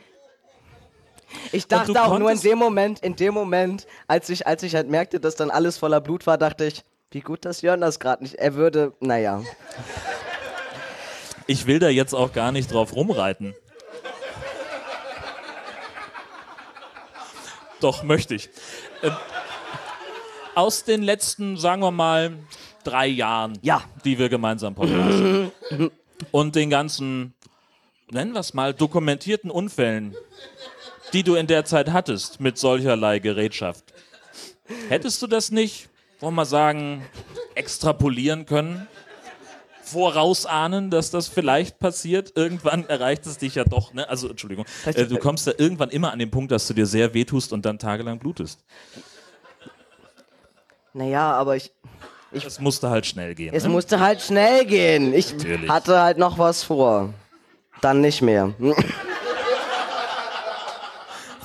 Ich 1.52 1.68
dachte 1.68 2.02
auch 2.04 2.20
nur 2.20 2.32
in 2.32 2.42
dem 2.42 2.58
Moment, 2.58 3.00
in 3.00 3.16
dem 3.16 3.34
Moment, 3.34 3.88
als 4.08 4.30
ich, 4.30 4.48
als 4.48 4.64
ich 4.64 4.76
halt 4.76 4.90
merkte, 4.90 5.20
dass 5.20 5.36
dann 5.36 5.50
alles 5.50 5.78
voller 5.78 6.02
Blut 6.02 6.28
war, 6.28 6.38
dachte 6.38 6.66
ich, 6.66 6.84
wie 7.12 7.22
gut, 7.22 7.46
dass 7.46 7.62
Jörn 7.62 7.82
das 7.82 8.00
gerade 8.00 8.24
nicht. 8.24 8.36
Er 8.36 8.56
würde, 8.56 8.94
naja. 9.00 9.42
Ich 11.48 11.68
will 11.68 11.80
da 11.80 11.90
jetzt 11.90 12.14
auch 12.14 12.34
gar 12.34 12.52
nicht 12.52 12.72
drauf 12.72 12.96
rumreiten. 12.96 13.54
Doch, 17.82 18.04
möchte 18.04 18.36
ich. 18.36 18.50
Ähm, 19.02 19.16
aus 20.56 20.84
den 20.84 21.02
letzten, 21.02 21.58
sagen 21.58 21.82
wir 21.82 21.92
mal, 21.92 22.34
drei 22.84 23.08
Jahren, 23.08 23.58
Ja. 23.62 23.84
die 24.06 24.20
wir 24.20 24.30
gemeinsam 24.30 24.76
podcasten. 24.76 25.52
und 26.32 26.56
den 26.56 26.70
ganzen, 26.70 27.34
nennen 28.12 28.34
wir 28.34 28.40
es 28.42 28.54
mal, 28.54 28.74
dokumentierten 28.74 29.50
Unfällen, 29.50 30.16
die 31.14 31.24
du 31.24 31.36
in 31.36 31.48
der 31.48 31.66
Zeit 31.66 31.92
hattest 31.92 32.40
mit 32.40 32.58
solcherlei 32.58 33.20
Gerätschaft. 33.20 33.86
Hättest 34.90 35.22
du 35.22 35.28
das 35.28 35.52
nicht, 35.52 35.90
wollen 36.20 36.34
wir 36.34 36.38
mal 36.38 36.46
sagen, 36.46 37.06
extrapolieren 37.56 38.46
können? 38.46 38.88
Vorausahnen, 39.84 40.90
dass 40.90 41.12
das 41.12 41.28
vielleicht 41.28 41.80
passiert. 41.80 42.32
Irgendwann 42.38 42.88
erreicht 42.88 43.26
es 43.26 43.38
dich 43.38 43.56
ja 43.56 43.66
doch, 43.66 43.94
ne? 43.94 44.08
Also, 44.08 44.30
Entschuldigung. 44.30 44.66
Äh, 44.86 45.06
du 45.06 45.18
kommst 45.18 45.48
da 45.48 45.52
irgendwann 45.58 45.90
immer 45.90 46.14
an 46.14 46.20
den 46.20 46.32
Punkt, 46.32 46.52
dass 46.52 46.66
du 46.68 46.74
dir 46.74 46.86
sehr 46.86 47.14
wehtust 47.14 47.52
und 47.52 47.66
dann 47.66 47.78
tagelang 47.78 48.18
blutest. 48.20 48.64
Naja, 50.94 51.34
aber 51.34 51.58
ich, 51.58 51.72
Es 52.32 52.60
musste 52.62 52.90
halt 52.90 53.06
schnell 53.06 53.36
gehen. 53.36 53.54
es 53.54 53.64
ne? 53.64 53.70
musste 53.70 54.00
halt 54.00 54.22
schnell 54.22 54.66
gehen. 54.66 55.14
Ich 55.14 55.34
Natürlich. 55.34 55.70
hatte 55.70 56.00
halt 56.00 56.18
noch 56.18 56.38
was 56.38 56.64
vor. 56.64 57.14
Dann 57.82 58.02
nicht 58.02 58.22
mehr. 58.22 58.54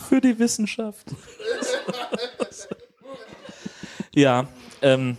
für 0.09 0.20
die 0.20 0.39
Wissenschaft. 0.39 1.07
ja, 4.14 4.47
ähm, 4.82 5.16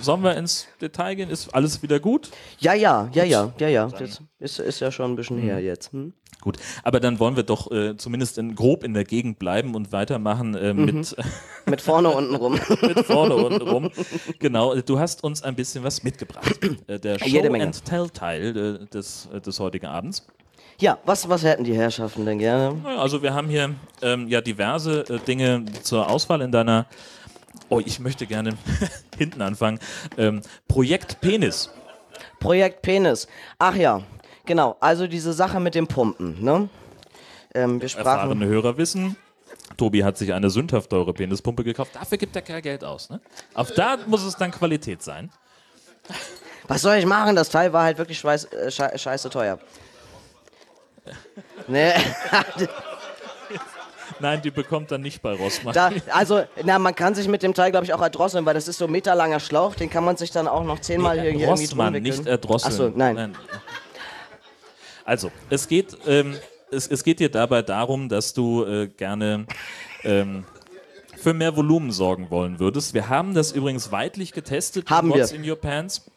sollen 0.00 0.22
wir 0.22 0.36
ins 0.36 0.66
Detail 0.80 1.14
gehen? 1.14 1.30
Ist 1.30 1.54
alles 1.54 1.82
wieder 1.82 2.00
gut? 2.00 2.30
Ja, 2.58 2.74
ja, 2.74 3.08
ja, 3.12 3.24
ja, 3.24 3.52
ja, 3.58 3.68
ja. 3.68 3.86
Das 3.88 4.22
ist, 4.38 4.58
ist 4.58 4.80
ja 4.80 4.90
schon 4.90 5.12
ein 5.12 5.16
bisschen 5.16 5.38
her 5.38 5.60
jetzt. 5.60 5.92
Hm? 5.92 6.12
Gut, 6.40 6.56
aber 6.82 7.00
dann 7.00 7.18
wollen 7.18 7.36
wir 7.36 7.42
doch 7.42 7.70
äh, 7.70 7.96
zumindest 7.96 8.38
in, 8.38 8.54
grob 8.54 8.82
in 8.82 8.94
der 8.94 9.04
Gegend 9.04 9.38
bleiben 9.38 9.74
und 9.74 9.92
weitermachen 9.92 10.54
äh, 10.54 10.72
mit, 10.72 11.14
Mit 11.66 11.80
vorne 11.82 12.08
unten 12.08 12.34
rum. 12.34 12.52
mit 12.80 13.00
vorne 13.00 13.36
unten 13.36 13.62
rum. 13.68 13.90
Genau, 14.38 14.74
du 14.74 14.98
hast 14.98 15.22
uns 15.22 15.42
ein 15.42 15.54
bisschen 15.54 15.84
was 15.84 16.02
mitgebracht. 16.02 16.58
Äh, 16.86 16.98
der 16.98 17.18
Show 17.18 17.26
Jede 17.26 17.50
Menge. 17.50 17.66
and 17.66 17.84
Tell 17.84 18.08
Teil 18.08 18.56
äh, 18.56 18.86
des, 18.86 19.28
äh, 19.32 19.40
des 19.40 19.60
heutigen 19.60 19.86
Abends. 19.86 20.26
Ja, 20.80 20.98
was, 21.04 21.28
was 21.28 21.44
hätten 21.44 21.64
die 21.64 21.74
Herrschaften 21.74 22.24
denn 22.24 22.38
gerne? 22.38 22.74
Naja, 22.82 22.98
Also 23.00 23.22
wir 23.22 23.34
haben 23.34 23.48
hier 23.50 23.74
ähm, 24.00 24.26
ja 24.28 24.40
diverse 24.40 25.00
äh, 25.10 25.18
Dinge 25.18 25.66
zur 25.82 26.08
Auswahl 26.08 26.40
in 26.40 26.52
deiner. 26.52 26.86
Oh, 27.70 27.80
ich 27.80 27.98
möchte 28.00 28.26
gerne 28.26 28.56
hinten 29.18 29.40
anfangen. 29.40 29.78
Ähm, 30.18 30.42
Projekt 30.68 31.20
Penis. 31.20 31.70
Projekt 32.38 32.82
Penis. 32.82 33.26
Ach 33.58 33.74
ja, 33.74 34.02
genau. 34.44 34.76
Also 34.80 35.06
diese 35.06 35.32
Sache 35.32 35.60
mit 35.60 35.74
dem 35.74 35.86
Pumpen, 35.86 36.42
ne? 36.44 36.68
Ähm, 37.54 37.80
wir 37.80 37.88
sprachen. 37.88 38.06
Erfahrene 38.06 38.46
Hörer 38.46 38.76
wissen, 38.76 39.16
Tobi 39.76 40.04
hat 40.04 40.18
sich 40.18 40.32
eine 40.32 40.50
sündhaft 40.50 40.90
teure 40.90 41.12
Penispumpe 41.14 41.64
gekauft. 41.64 41.92
Dafür 41.94 42.18
gibt 42.18 42.36
er 42.36 42.42
kein 42.42 42.60
Geld 42.62 42.84
aus. 42.84 43.08
Ne? 43.10 43.20
Auf 43.54 43.72
da 43.72 43.96
muss 44.06 44.22
es 44.24 44.36
dann 44.36 44.50
Qualität 44.50 45.02
sein. 45.02 45.30
Was 46.68 46.82
soll 46.82 46.96
ich 46.96 47.06
machen? 47.06 47.34
Das 47.36 47.48
Teil 47.50 47.72
war 47.72 47.84
halt 47.84 47.98
wirklich 47.98 48.18
scheiß, 48.18 48.44
äh, 48.46 48.70
schei- 48.70 48.96
scheiße 48.98 49.30
teuer. 49.30 49.58
ne, 51.68 51.94
Nein, 54.20 54.42
die 54.42 54.50
bekommt 54.50 54.90
er 54.92 54.98
nicht 54.98 55.22
bei 55.22 55.32
Rossmann. 55.34 55.74
da, 55.74 55.90
also, 56.12 56.42
na, 56.64 56.78
man 56.78 56.94
kann 56.94 57.14
sich 57.14 57.26
mit 57.28 57.42
dem 57.42 57.54
Teil, 57.54 57.70
glaube 57.70 57.84
ich, 57.86 57.92
auch 57.94 58.02
erdrosseln, 58.02 58.44
weil 58.46 58.54
das 58.54 58.68
ist 58.68 58.78
so 58.78 58.84
ein 58.86 58.90
meterlanger 58.90 59.40
Schlauch, 59.40 59.74
den 59.74 59.88
kann 59.90 60.04
man 60.04 60.16
sich 60.16 60.30
dann 60.30 60.46
auch 60.48 60.64
noch 60.64 60.78
zehnmal 60.80 61.14
hier, 61.14 61.30
hier 61.30 61.30
irgendwie 61.32 61.64
Rossmann, 61.64 61.94
wickeln. 61.94 62.16
nicht 62.16 62.26
erdrosseln. 62.26 62.72
Achso, 62.72 62.92
nein. 62.96 63.36
Also, 65.04 65.30
es 65.48 65.66
geht, 65.66 65.96
ähm, 66.06 66.36
es, 66.70 66.86
es 66.86 67.02
geht 67.02 67.20
dir 67.20 67.30
dabei 67.30 67.62
darum, 67.62 68.08
dass 68.08 68.32
du 68.32 68.64
äh, 68.64 68.86
gerne 68.88 69.46
ähm, 70.04 70.44
für 71.16 71.34
mehr 71.34 71.56
Volumen 71.56 71.90
sorgen 71.90 72.30
wollen 72.30 72.58
würdest. 72.60 72.94
Wir 72.94 73.08
haben 73.08 73.34
das 73.34 73.52
übrigens 73.52 73.90
weitlich 73.92 74.32
getestet. 74.32 74.88
Haben 74.88 75.10
What's 75.10 75.32
wir. 75.32 75.40
in 75.40 75.48
your 75.50 75.56
pants. 75.56 76.08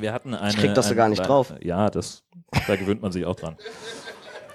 Wir 0.00 0.12
hatten 0.12 0.34
eine. 0.34 0.52
krieg 0.54 0.74
das 0.74 0.86
so 0.86 0.90
eine- 0.90 0.96
gar 0.96 1.08
nicht 1.08 1.26
drauf. 1.26 1.54
Ja, 1.60 1.88
das, 1.90 2.22
da 2.66 2.76
gewöhnt 2.76 3.00
man 3.02 3.12
sich 3.12 3.24
auch 3.24 3.36
dran. 3.36 3.56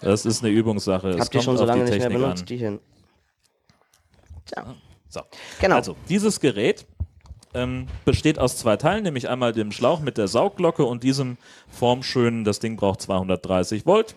Das 0.04 0.26
ist 0.26 0.44
eine 0.44 0.52
Übungssache. 0.52 1.10
Es 1.10 1.20
Habt 1.20 1.34
ihr 1.34 1.40
kommt 1.40 1.44
schon 1.44 1.58
so 1.58 1.66
lange 1.66 1.84
nicht 1.86 1.98
mehr 1.98 2.10
benutzt, 2.10 2.42
an. 2.42 2.46
die 2.48 2.58
hin. 2.58 2.80
Tja. 4.46 4.76
So. 5.10 5.22
Genau. 5.60 5.76
Also, 5.76 5.96
dieses 6.10 6.40
Gerät 6.40 6.86
ähm, 7.54 7.88
besteht 8.06 8.40
aus 8.40 8.58
zwei 8.58 8.78
Teilen, 8.78 9.04
nämlich 9.04 9.30
einmal 9.30 9.54
dem 9.54 9.72
Schlauch 9.72 10.00
mit 10.00 10.18
der 10.18 10.28
Saugglocke 10.28 10.84
und 10.84 11.04
diesem 11.04 11.38
formschönen, 11.70 12.44
das 12.44 12.60
Ding 12.60 12.78
braucht 12.78 13.02
230 13.02 13.86
Volt. 13.86 14.16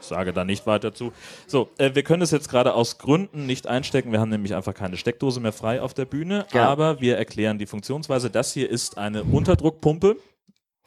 Ich 0.00 0.06
sage 0.06 0.32
da 0.32 0.44
nicht 0.44 0.66
weiter 0.66 0.92
zu. 0.94 1.12
So, 1.46 1.68
äh, 1.78 1.94
wir 1.94 2.02
können 2.02 2.22
es 2.22 2.30
jetzt 2.30 2.48
gerade 2.48 2.74
aus 2.74 2.98
Gründen 2.98 3.46
nicht 3.46 3.66
einstecken. 3.66 4.12
Wir 4.12 4.20
haben 4.20 4.30
nämlich 4.30 4.54
einfach 4.54 4.74
keine 4.74 4.96
Steckdose 4.96 5.40
mehr 5.40 5.52
frei 5.52 5.82
auf 5.82 5.94
der 5.94 6.04
Bühne. 6.04 6.46
Ja. 6.52 6.68
Aber 6.68 7.00
wir 7.00 7.16
erklären 7.16 7.58
die 7.58 7.66
Funktionsweise. 7.66 8.30
Das 8.30 8.52
hier 8.52 8.68
ist 8.68 8.98
eine 8.98 9.22
Unterdruckpumpe 9.24 10.16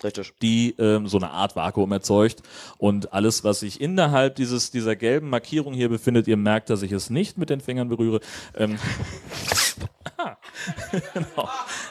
Richtig. 0.03 0.33
die 0.41 0.75
ähm, 0.77 1.07
so 1.07 1.17
eine 1.17 1.31
Art 1.31 1.55
Vakuum 1.55 1.91
erzeugt. 1.91 2.41
Und 2.77 3.13
alles, 3.13 3.43
was 3.43 3.61
sich 3.61 3.81
innerhalb 3.81 4.35
dieses, 4.35 4.71
dieser 4.71 4.95
gelben 4.95 5.29
Markierung 5.29 5.73
hier 5.73 5.89
befindet, 5.89 6.27
ihr 6.27 6.37
merkt, 6.37 6.69
dass 6.69 6.81
ich 6.81 6.91
es 6.91 7.09
nicht 7.09 7.37
mit 7.37 7.49
den 7.49 7.61
Fingern 7.61 7.89
berühre. 7.89 8.19
Ähm, 8.55 8.77
genau. 11.13 11.49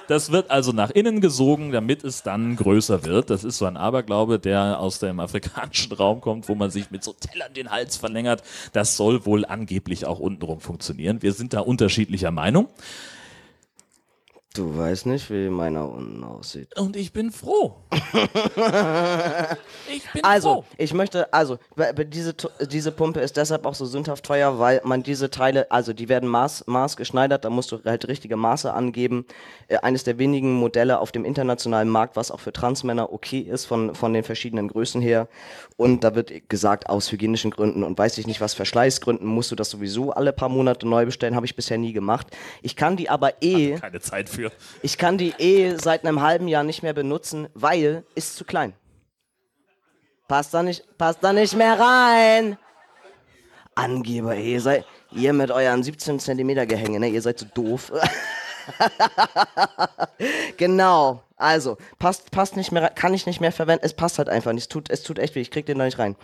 Das 0.09 0.33
wird 0.33 0.51
also 0.51 0.73
nach 0.73 0.91
innen 0.91 1.21
gesogen, 1.21 1.73
damit 1.73 2.05
es 2.05 2.23
dann 2.23 2.57
größer 2.57 3.05
wird. 3.05 3.31
Das 3.31 3.45
ist 3.45 3.59
so 3.59 3.67
ein 3.67 3.77
Aberglaube, 3.77 4.39
der 4.39 4.79
aus 4.79 4.99
dem 4.99 5.21
afrikanischen 5.21 5.93
Raum 5.97 6.21
kommt, 6.21 6.49
wo 6.49 6.55
man 6.55 6.71
sich 6.71 6.91
mit 6.91 7.05
so 7.05 7.13
Tellern 7.13 7.55
den 7.55 7.71
Hals 7.71 7.97
verlängert. 7.97 8.43
Das 8.73 8.97
soll 8.97 9.27
wohl 9.27 9.45
angeblich 9.45 10.07
auch 10.07 10.19
untenrum 10.19 10.61
funktionieren. 10.61 11.23
Wir 11.23 11.33
sind 11.33 11.53
da 11.53 11.61
unterschiedlicher 11.61 12.31
Meinung. 12.31 12.69
Du 14.55 14.77
weißt 14.77 15.07
nicht, 15.07 15.31
wie 15.31 15.49
meiner 15.49 15.89
unten 15.89 16.23
aussieht. 16.25 16.79
Und 16.79 16.95
ich 16.95 17.13
bin 17.15 17.31
froh. 17.31 17.77
ich 19.91 20.11
bin 20.13 20.23
Also, 20.23 20.55
froh. 20.55 20.65
ich 20.77 20.93
möchte, 20.93 21.33
also, 21.33 21.59
diese, 22.07 22.35
diese 22.61 22.93
Pumpe 22.93 23.21
ist 23.21 23.39
deshalb 23.39 23.65
auch 23.65 23.75
so 23.75 23.87
sündhaft 23.87 24.25
teuer, 24.25 24.59
weil 24.59 24.83
man 24.85 25.03
diese 25.03 25.31
Teile, 25.31 25.71
also 25.71 25.95
die 25.95 26.11
werden 26.11 26.29
maß, 26.29 26.67
maßgeschneidert, 26.67 27.47
da 27.47 27.51
musst 27.51 27.73
du 27.73 27.79
halt 27.85 28.07
richtige 28.09 28.37
Maße 28.37 28.73
angeben. 28.75 29.25
Äh, 29.69 29.79
eines 29.79 30.05
der 30.05 30.19
wenigen 30.19 30.53
Modelle 30.53 30.99
auf 30.99 31.13
dem 31.13 31.25
internationalen 31.25 31.89
Markt, 31.89 32.17
was 32.17 32.31
auch 32.31 32.41
für 32.41 32.53
Transmänner 32.53 33.11
okay 33.11 33.41
ist, 33.41 33.65
von, 33.65 33.95
von 33.95 34.13
den 34.13 34.23
verschiedenen 34.23 34.69
Größen 34.69 35.01
her. 35.01 35.29
Und 35.79 36.05
da 36.05 36.15
wird 36.15 36.51
gesagt, 36.51 36.91
aus 36.91 37.11
hygienischen 37.11 37.51
Gründen 37.51 37.85
und 37.85 37.97
weiß 37.97 38.19
ich 38.19 38.27
nicht 38.27 38.43
was, 38.43 38.53
Verschleißgründen 38.53 39.27
musst 39.27 39.51
du 39.51 39.57
das 39.57 39.71
sowieso 39.71 40.11
alle 40.13 40.35
paar 40.35 40.51
Monate 40.51 40.87
neu 40.87 41.07
bestellen, 41.07 41.37
habe 41.37 41.47
ich 41.47 41.57
bisher 41.57 41.79
nie 41.79 41.95
gemacht. 41.95 42.27
Ich 42.61 42.77
kann 42.77 42.97
die 42.97 43.09
aber 43.09 43.43
eh. 43.43 43.77
Keine 43.79 44.01
Zeit 44.01 44.29
für. 44.29 44.42
Ich 44.83 44.99
kann 44.99 45.19
die 45.19 45.35
eh 45.39 45.77
seit 45.77 46.05
einem 46.05 46.21
halben 46.21 46.49
Jahr 46.49 46.65
nicht 46.65 46.83
mehr 46.83 46.95
benutzen, 46.95 47.49
weil 47.55 48.05
ist 48.15 48.37
zu 48.37 48.45
klein. 48.45 48.75
Passt 50.29 50.55
da 50.55 50.63
nicht, 50.63 50.85
passt 50.97 51.19
da 51.23 51.33
nicht 51.33 51.55
mehr 51.55 51.79
rein. 51.79 52.57
Angeber, 53.75 54.35
ihr 54.35 54.61
seid, 54.61 54.85
ihr 55.11 55.33
mit 55.33 55.51
euren 55.51 55.83
17 55.83 56.21
Zentimeter 56.21 56.67
Gehänge, 56.67 57.01
ne, 57.01 57.09
ihr 57.09 57.23
seid 57.23 57.39
so 57.39 57.47
doof. 57.55 57.93
genau, 60.57 61.23
also, 61.37 61.79
passt, 61.99 62.31
passt 62.31 62.57
nicht 62.57 62.71
mehr, 62.71 62.91
kann 62.91 63.15
ich 63.15 63.27
nicht 63.27 63.41
mehr 63.41 63.53
verwenden, 63.53 63.85
es 63.85 63.95
passt 63.95 64.19
halt 64.19 64.29
einfach 64.29 64.53
nicht, 64.53 64.65
es 64.65 64.69
tut, 64.69 64.91
es 64.91 65.03
tut 65.03 65.19
echt 65.19 65.35
weh, 65.35 65.41
ich 65.41 65.51
krieg 65.51 65.67
den 65.67 65.79
da 65.79 65.85
nicht 65.85 65.99
rein. 65.99 66.17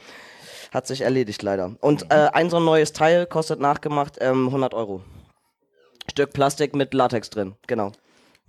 Hat 0.72 0.86
sich 0.86 1.00
erledigt 1.00 1.42
leider. 1.42 1.76
Und 1.80 2.10
äh, 2.10 2.28
ein 2.32 2.50
so 2.50 2.58
ein 2.58 2.64
neues 2.64 2.92
Teil 2.92 3.26
kostet 3.26 3.60
nachgemacht 3.60 4.18
ähm, 4.20 4.46
100 4.46 4.74
Euro. 4.74 5.02
Stück 6.10 6.32
Plastik 6.32 6.74
mit 6.74 6.94
Latex 6.94 7.30
drin, 7.30 7.54
genau. 7.66 7.92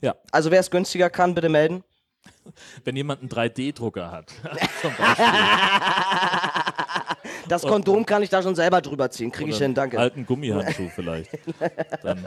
Ja, 0.01 0.15
Also 0.31 0.51
wer 0.51 0.59
es 0.59 0.71
günstiger 0.71 1.09
kann, 1.09 1.35
bitte 1.35 1.49
melden. 1.49 1.83
wenn 2.83 2.95
jemand 2.95 3.21
einen 3.21 3.29
3D-Drucker 3.29 4.11
hat. 4.11 4.31
Zum 4.81 4.93
Beispiel. 4.95 5.25
Das 7.49 7.63
Kondom 7.63 8.05
kann 8.05 8.23
ich 8.23 8.29
da 8.29 8.41
schon 8.41 8.55
selber 8.55 8.81
drüber 8.81 9.09
ziehen. 9.11 9.31
Kriege 9.31 9.49
ich 9.49 9.57
hin, 9.57 9.73
danke. 9.73 9.99
Alten 9.99 10.25
Gummihandschuh 10.25 10.89
vielleicht. 10.95 11.31
Dann. 12.03 12.25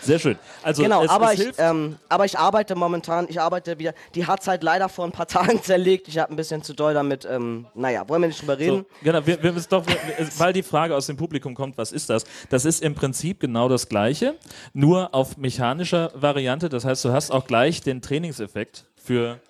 Sehr 0.00 0.18
schön. 0.18 0.38
Also 0.62 0.82
Genau, 0.82 1.02
es, 1.04 1.10
aber, 1.10 1.26
es 1.26 1.34
ich, 1.34 1.40
hilft. 1.42 1.58
ähm, 1.60 1.96
aber 2.08 2.24
ich 2.24 2.38
arbeite 2.38 2.74
momentan, 2.74 3.26
ich 3.28 3.40
arbeite 3.40 3.78
wieder, 3.78 3.92
die 4.14 4.26
hat 4.26 4.46
halt 4.46 4.62
leider 4.62 4.88
vor 4.88 5.04
ein 5.04 5.12
paar 5.12 5.26
Tagen 5.28 5.62
zerlegt. 5.62 6.08
Ich 6.08 6.18
habe 6.18 6.32
ein 6.32 6.36
bisschen 6.36 6.62
zu 6.62 6.72
doll 6.74 6.94
damit, 6.94 7.24
ähm, 7.30 7.66
naja, 7.74 8.08
wollen 8.08 8.22
wir 8.22 8.28
nicht 8.28 8.40
drüber 8.40 8.58
reden? 8.58 8.86
so, 8.88 9.04
genau, 9.04 9.26
wir, 9.26 9.42
wir 9.42 9.52
müssen 9.52 9.68
doch, 9.70 9.84
es- 10.18 10.38
weil 10.40 10.52
die 10.52 10.62
Frage 10.62 10.96
aus 10.96 11.06
dem 11.06 11.16
Publikum 11.16 11.54
kommt, 11.54 11.76
was 11.76 11.92
ist 11.92 12.08
das? 12.08 12.24
Das 12.48 12.64
ist 12.64 12.82
im 12.82 12.94
Prinzip 12.94 13.40
genau 13.40 13.68
das 13.68 13.88
Gleiche, 13.88 14.36
nur 14.72 15.14
auf 15.14 15.36
mechanischer 15.36 16.12
Variante. 16.14 16.68
Das 16.68 16.84
heißt, 16.84 17.04
du 17.04 17.12
hast 17.12 17.30
auch 17.30 17.46
gleich 17.46 17.80
den 17.80 18.00
Trainingseffekt 18.02 18.84
für, 18.96 19.40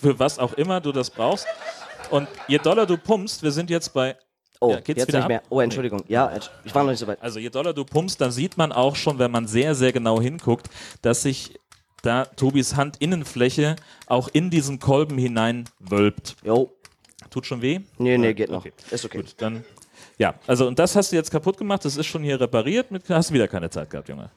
für 0.00 0.18
was 0.18 0.38
auch 0.38 0.52
immer 0.54 0.80
du 0.80 0.92
das 0.92 1.10
brauchst. 1.10 1.46
Und 2.10 2.28
je 2.48 2.58
doller 2.58 2.84
du 2.86 2.96
pumpst, 2.98 3.42
wir 3.42 3.52
sind 3.52 3.70
jetzt 3.70 3.94
bei. 3.94 4.16
Oh, 4.62 4.70
Ja, 4.70 4.80
geht's 4.80 5.00
jetzt 5.00 5.08
wieder 5.08 5.18
nicht 5.18 5.24
ab? 5.24 5.28
mehr. 5.28 5.42
Oh, 5.50 5.60
Entschuldigung. 5.60 6.04
Ja, 6.06 6.30
ich 6.64 6.74
war 6.74 6.84
noch 6.84 6.90
nicht 6.90 7.00
so 7.00 7.06
weit. 7.08 7.20
Also 7.20 7.38
je 7.40 7.50
doller 7.50 7.72
du 7.74 7.84
pumpst, 7.84 8.20
dann 8.20 8.30
sieht 8.30 8.56
man 8.56 8.70
auch 8.70 8.94
schon, 8.94 9.18
wenn 9.18 9.30
man 9.32 9.46
sehr, 9.48 9.74
sehr 9.74 9.92
genau 9.92 10.20
hinguckt, 10.20 10.68
dass 11.02 11.22
sich 11.22 11.58
da 12.02 12.24
Tobis 12.24 12.76
Handinnenfläche 12.76 13.76
auch 14.06 14.28
in 14.32 14.50
diesen 14.50 14.78
Kolben 14.78 15.18
hinein 15.18 15.64
wölbt. 15.80 16.36
Jo, 16.44 16.70
Tut 17.30 17.46
schon 17.46 17.62
weh? 17.62 17.80
nee, 17.98 18.18
nee, 18.18 18.26
Ja, 18.28 18.32
geht 18.34 18.50
noch. 18.50 18.58
okay. 18.60 18.72
Ist 18.90 19.04
okay. 19.04 19.18
Gut, 19.18 19.34
dann. 19.38 19.64
Ja, 20.18 20.34
also 20.46 20.66
und 20.68 20.78
das 20.78 20.94
hast 20.94 21.10
du 21.12 21.16
jetzt 21.16 21.30
kaputt 21.30 21.56
gemacht, 21.56 21.84
das 21.84 21.96
ist 21.96 22.06
schon 22.06 22.22
hier 22.22 22.40
repariert, 22.40 22.90
mit, 22.90 23.08
hast 23.08 23.30
du 23.30 23.34
wieder 23.34 23.48
keine 23.48 23.70
Zeit 23.70 23.90
gehabt, 23.90 24.08
Junge. 24.08 24.30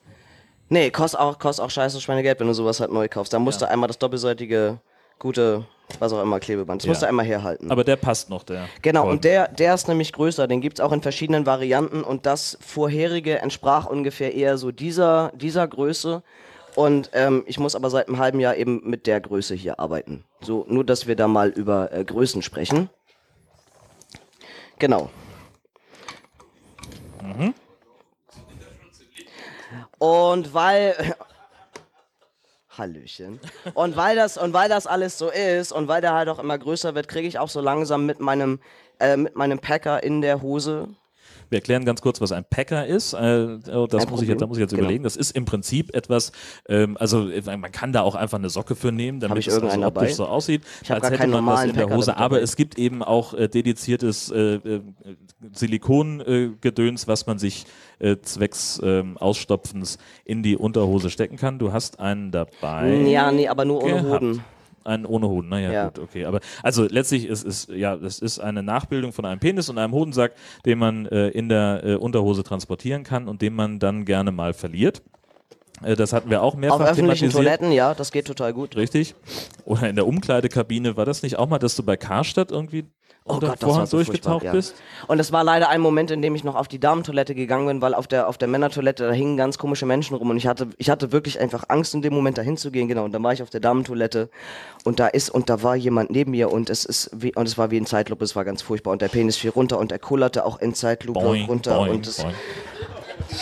Nee, 0.69 0.89
kostet 0.89 1.19
auch, 1.19 1.37
kostet 1.37 1.63
auch 1.65 1.69
scheiße 1.69 2.01
Schweinegeld, 2.01 2.39
wenn 2.39 2.47
du 2.47 2.53
sowas 2.53 2.79
halt 2.79 2.91
neu 2.91 3.07
kaufst. 3.07 3.31
Da 3.33 3.37
musst 3.39 3.61
du 3.61 3.67
einmal 3.69 3.87
das 3.87 3.99
doppelseitige, 3.99 4.79
gute, 5.19 5.65
was 5.99 6.11
auch 6.13 6.21
immer, 6.21 6.39
Klebeband. 6.39 6.81
Das 6.81 6.87
musst 6.87 7.01
du 7.01 7.05
Ja. 7.05 7.09
einmal 7.09 7.25
herhalten. 7.25 7.71
Aber 7.71 7.83
der 7.83 7.95
passt 7.95 8.29
noch, 8.29 8.43
der. 8.43 8.67
Genau, 8.81 9.01
Kolben. 9.01 9.17
und 9.17 9.23
der, 9.23 9.47
der 9.49 9.73
ist 9.73 9.87
nämlich 9.87 10.11
größer. 10.13 10.47
Den 10.47 10.61
gibt 10.61 10.79
es 10.79 10.85
auch 10.85 10.91
in 10.91 11.01
verschiedenen 11.01 11.45
Varianten. 11.45 12.03
Und 12.03 12.25
das 12.25 12.57
vorherige 12.61 13.39
entsprach 13.39 13.85
ungefähr 13.85 14.33
eher 14.33 14.57
so 14.57 14.71
dieser, 14.71 15.31
dieser 15.35 15.67
Größe. 15.67 16.23
Und 16.75 17.11
ähm, 17.13 17.43
ich 17.47 17.57
muss 17.59 17.75
aber 17.75 17.89
seit 17.89 18.07
einem 18.09 18.17
halben 18.19 18.39
Jahr 18.39 18.55
eben 18.55 18.81
mit 18.83 19.07
der 19.07 19.21
Größe 19.21 19.55
hier 19.55 19.79
arbeiten. 19.79 20.25
So, 20.41 20.65
nur 20.67 20.83
dass 20.83 21.07
wir 21.07 21.15
da 21.15 21.27
mal 21.27 21.49
über 21.49 21.93
äh, 21.93 22.03
Größen 22.03 22.41
sprechen. 22.41 22.89
Genau. 24.79 25.09
Und 29.97 30.53
weil. 30.53 31.15
Hallöchen. 32.77 33.39
Und 33.73 33.95
weil 33.95 34.15
das 34.15 34.37
und 34.37 34.53
weil 34.53 34.69
das 34.69 34.87
alles 34.87 35.17
so 35.17 35.29
ist 35.29 35.71
und 35.71 35.87
weil 35.87 36.01
der 36.01 36.13
halt 36.13 36.29
auch 36.29 36.39
immer 36.39 36.57
größer 36.57 36.95
wird, 36.95 37.07
kriege 37.07 37.27
ich 37.27 37.39
auch 37.39 37.49
so 37.49 37.61
langsam 37.61 38.05
mit 38.05 38.19
meinem 38.19 38.59
äh, 38.99 39.17
mit 39.17 39.35
meinem 39.35 39.59
Packer 39.59 40.03
in 40.03 40.21
der 40.21 40.41
Hose. 40.41 40.89
Wir 41.49 41.57
erklären 41.57 41.85
ganz 41.85 42.01
kurz, 42.01 42.21
was 42.21 42.31
ein 42.31 42.45
Packer 42.49 42.85
ist. 42.85 43.13
Äh, 43.13 43.57
oh, 43.73 43.87
das 43.87 44.03
Kein 44.03 44.11
muss 44.11 44.21
ich 44.21 44.29
jetzt, 44.29 44.41
da 44.41 44.47
muss 44.47 44.57
ich 44.57 44.61
jetzt 44.61 44.71
Genau. 44.71 44.83
überlegen. 44.83 45.03
Das 45.03 45.15
ist 45.15 45.31
im 45.31 45.45
Prinzip 45.45 45.95
etwas, 45.95 46.31
ähm, 46.67 46.97
also 46.97 47.29
äh, 47.29 47.57
man 47.57 47.71
kann 47.71 47.93
da 47.93 48.01
auch 48.01 48.15
einfach 48.15 48.37
eine 48.37 48.49
Socke 48.49 48.75
für 48.75 48.91
nehmen, 48.91 49.19
damit 49.19 49.47
es 49.47 49.53
also 49.61 49.85
optisch 49.85 50.13
so 50.15 50.25
aussieht, 50.25 50.63
Ich 50.83 50.91
als 50.91 51.01
gar 51.03 51.11
hätte 51.11 51.27
man 51.27 51.31
was 51.31 51.41
normalen 51.41 51.69
in 51.69 51.75
der 51.75 51.83
Packer 51.83 51.95
Hose. 51.97 52.17
Aber 52.17 52.41
es 52.41 52.55
gibt 52.55 52.77
eben 52.77 53.03
auch 53.03 53.33
äh, 53.33 53.47
dediziertes 53.47 54.31
äh, 54.31 54.55
äh, 54.55 54.81
Silikongedöns, 55.53 57.07
was 57.07 57.25
man 57.27 57.37
sich 57.39 57.65
äh, 57.99 58.17
zwecks 58.21 58.79
ähm, 58.83 59.17
Ausstopfens 59.17 59.97
in 60.23 60.43
die 60.43 60.57
Unterhose 60.57 61.09
stecken 61.09 61.37
kann. 61.37 61.59
Du 61.59 61.71
hast 61.71 61.99
einen 61.99 62.31
dabei. 62.31 62.95
Ja, 63.07 63.31
nee, 63.31 63.47
aber 63.47 63.65
nur 63.65 63.83
ohne 63.83 63.93
gehabt. 64.03 64.21
Hoden. 64.21 64.43
Einen 64.85 65.05
ohne 65.05 65.27
Hoden, 65.27 65.49
naja, 65.49 65.71
Ja. 65.71 65.85
gut, 65.89 65.99
okay. 65.99 66.25
Aber 66.25 66.39
also 66.63 66.85
letztlich 66.87 67.25
ist 67.25 67.43
es, 67.45 67.67
ja, 67.73 67.95
das 67.95 68.19
ist 68.19 68.39
eine 68.39 68.61
Nachbildung 68.63 69.11
von 69.13 69.25
einem 69.25 69.39
Penis 69.39 69.67
und 69.69 69.77
einem 69.77 69.93
Hodensack, 69.93 70.33
den 70.65 70.77
man 70.77 71.07
äh, 71.07 71.29
in 71.29 71.49
der 71.49 71.81
äh, 71.83 71.95
Unterhose 71.95 72.43
transportieren 72.43 73.03
kann 73.03 73.27
und 73.27 73.41
den 73.41 73.53
man 73.55 73.79
dann 73.79 74.05
gerne 74.05 74.31
mal 74.31 74.53
verliert. 74.53 75.01
Äh, 75.83 75.95
das 75.95 76.13
hatten 76.13 76.29
wir 76.29 76.41
auch 76.43 76.55
mehrfach 76.55 76.81
Auf 76.81 76.89
öffentlichen. 76.91 77.29
Toiletten, 77.31 77.71
ja, 77.71 77.93
das 77.93 78.11
geht 78.11 78.27
total 78.27 78.53
gut. 78.53 78.75
Richtig. 78.75 79.15
Oder 79.65 79.89
in 79.89 79.95
der 79.95 80.07
Umkleidekabine. 80.07 80.95
War 80.97 81.05
das 81.05 81.23
nicht 81.23 81.37
auch 81.37 81.49
mal, 81.49 81.59
dass 81.59 81.75
du 81.75 81.83
bei 81.83 81.97
Karstadt 81.97 82.51
irgendwie 82.51 82.85
Oh 83.27 83.39
Gott, 83.39 83.57
das 83.59 83.69
war 83.69 83.87
so 83.87 83.97
durchgetaucht 83.97 84.43
ja. 84.43 84.51
bist? 84.51 84.75
Und 85.07 85.19
es 85.19 85.31
war 85.31 85.43
leider 85.43 85.69
ein 85.69 85.81
Moment, 85.81 86.11
in 86.11 86.21
dem 86.21 86.35
ich 86.35 86.43
noch 86.43 86.53
auf 86.53 86.67
die 86.67 86.79
Damentoilette 86.79 87.33
gegangen 87.33 87.65
bin, 87.65 87.81
weil 87.81 87.95
auf 87.95 88.05
der, 88.05 88.27
auf 88.27 88.37
der 88.37 88.47
Männertoilette, 88.47 89.07
da 89.07 89.13
hingen 89.13 89.35
ganz 89.35 89.57
komische 89.57 89.87
Menschen 89.87 90.15
rum 90.15 90.29
und 90.29 90.37
ich 90.37 90.45
hatte, 90.45 90.67
ich 90.77 90.91
hatte 90.91 91.11
wirklich 91.11 91.39
einfach 91.39 91.63
Angst, 91.69 91.95
in 91.95 92.03
dem 92.03 92.13
Moment 92.13 92.37
dahin 92.37 92.55
zu 92.55 92.69
gehen, 92.69 92.87
genau. 92.87 93.03
Und 93.03 93.13
dann 93.13 93.23
war 93.23 93.33
ich 93.33 93.41
auf 93.41 93.49
der 93.49 93.61
Damentoilette 93.61 94.29
und 94.83 94.99
da 94.99 95.07
ist, 95.07 95.31
und 95.31 95.49
da 95.49 95.63
war 95.63 95.75
jemand 95.75 96.11
neben 96.11 96.31
mir 96.31 96.51
und 96.51 96.69
es 96.69 96.85
ist 96.85 97.09
wie, 97.15 97.33
und 97.33 97.47
es 97.47 97.57
war 97.57 97.71
wie 97.71 97.77
in 97.77 97.87
Zeitlupe, 97.87 98.23
es 98.23 98.35
war 98.35 98.45
ganz 98.45 98.61
furchtbar 98.61 98.91
und 98.91 99.01
der 99.01 99.07
Penis 99.07 99.37
fiel 99.37 99.49
runter 99.49 99.79
und 99.79 99.91
er 99.91 99.97
kullerte 99.97 100.45
auch 100.45 100.59
in 100.59 100.75
Zeitlupe 100.75 101.19
Boing, 101.19 101.45
runter 101.47 101.77
boing, 101.77 101.93
und 101.93 102.05
es, 102.05 102.23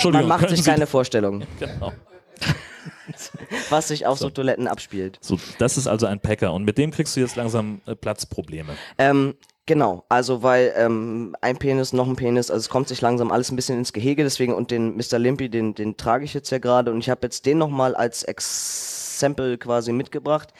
man 0.05 0.27
macht 0.29 0.47
sich 0.47 0.63
keine 0.63 0.87
Vorstellung, 0.93 1.43
Genau. 1.59 1.91
was 3.69 3.89
sich 3.89 4.05
auf 4.05 4.17
so 4.17 4.29
Toiletten 4.29 4.67
abspielt. 4.67 5.17
So, 5.21 5.37
das 5.57 5.77
ist 5.77 5.87
also 5.87 6.05
ein 6.05 6.21
Packer 6.21 6.53
und 6.53 6.63
mit 6.63 6.77
dem 6.77 6.91
kriegst 6.91 7.17
du 7.17 7.19
jetzt 7.19 7.35
langsam 7.35 7.81
äh, 7.85 7.95
Platzprobleme. 7.95 8.75
Ähm, 8.97 9.35
genau, 9.65 10.05
also 10.09 10.43
weil 10.43 10.73
ähm, 10.75 11.35
ein 11.41 11.57
Penis, 11.57 11.93
noch 11.93 12.07
ein 12.07 12.15
Penis, 12.15 12.51
also 12.51 12.59
es 12.59 12.69
kommt 12.69 12.87
sich 12.87 13.01
langsam 13.01 13.31
alles 13.31 13.51
ein 13.51 13.55
bisschen 13.55 13.77
ins 13.77 13.93
Gehege, 13.93 14.23
deswegen 14.23 14.53
und 14.53 14.71
den 14.71 14.95
Mr. 14.95 15.19
Limpy, 15.19 15.49
den, 15.49 15.75
den 15.75 15.97
trage 15.97 16.25
ich 16.25 16.33
jetzt 16.33 16.49
ja 16.49 16.59
gerade 16.59 16.91
und 16.91 16.99
ich 16.99 17.09
habe 17.09 17.21
jetzt 17.23 17.45
den 17.45 17.57
nochmal 17.57 17.95
als 17.95 18.23
Exempel 18.23 19.57
quasi 19.57 19.91
mitgebracht. 19.91 20.53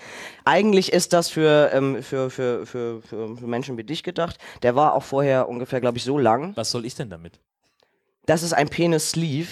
Eigentlich 0.46 0.94
ist 0.94 1.14
das 1.14 1.30
für, 1.30 1.72
ähm, 1.74 2.04
für, 2.04 2.30
für, 2.30 2.66
für, 2.66 3.02
für, 3.02 3.38
für 3.38 3.48
Menschen 3.48 3.78
wie 3.78 3.84
dich 3.84 4.04
gedacht. 4.04 4.38
Der 4.62 4.76
war 4.76 4.94
auch 4.94 5.04
vorher 5.04 5.50
ungefähr, 5.50 5.82
glaube 5.82 5.98
ich, 5.98 6.04
so 6.04 6.18
lang. 6.18 6.54
Was 6.56 6.72
soll 6.72 6.86
ich 6.86 6.96
denn 6.96 7.10
damit? 7.10 7.40
Das 8.26 8.44
ist 8.44 8.54
ein 8.54 8.70
Penis-Sleeve. 8.70 9.50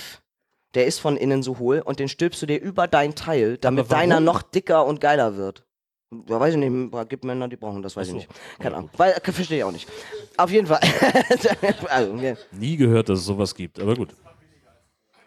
Der 0.74 0.86
ist 0.86 1.00
von 1.00 1.18
innen 1.18 1.44
so 1.44 1.60
hohl 1.60 1.82
und 1.84 2.00
den 2.00 2.08
stülpst 2.08 2.42
du 2.42 2.46
dir 2.46 2.62
über 2.62 2.88
dein 2.88 3.14
Teil, 3.14 3.58
damit 3.58 3.92
deiner 3.92 4.22
noch 4.22 4.42
dicker 4.42 4.86
und 4.86 5.02
geiler 5.02 5.36
wird. 5.36 5.66
Ja, 6.28 6.40
weiß 6.40 6.56
ich 6.56 6.60
nicht, 6.60 7.10
gibt 7.10 7.24
Männer, 7.24 7.48
die 7.48 7.56
brauchen 7.56 7.82
das, 7.82 7.96
weiß 7.96 8.08
ich 8.08 8.12
so. 8.12 8.18
nicht. 8.18 8.30
Keine 8.60 8.76
Ahnung. 8.76 8.90
Weil, 8.98 9.14
äh, 9.14 9.32
verstehe 9.32 9.60
ich 9.60 9.64
auch 9.64 9.72
nicht. 9.72 9.88
Auf 10.36 10.52
jeden 10.52 10.68
Fall. 10.68 10.82
also. 11.90 12.18
Nie 12.52 12.76
gehört, 12.76 13.08
dass 13.08 13.20
es 13.20 13.26
sowas 13.26 13.56
gibt, 13.56 13.80
aber 13.80 13.96
gut. 13.96 14.10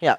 Ja. 0.04 0.18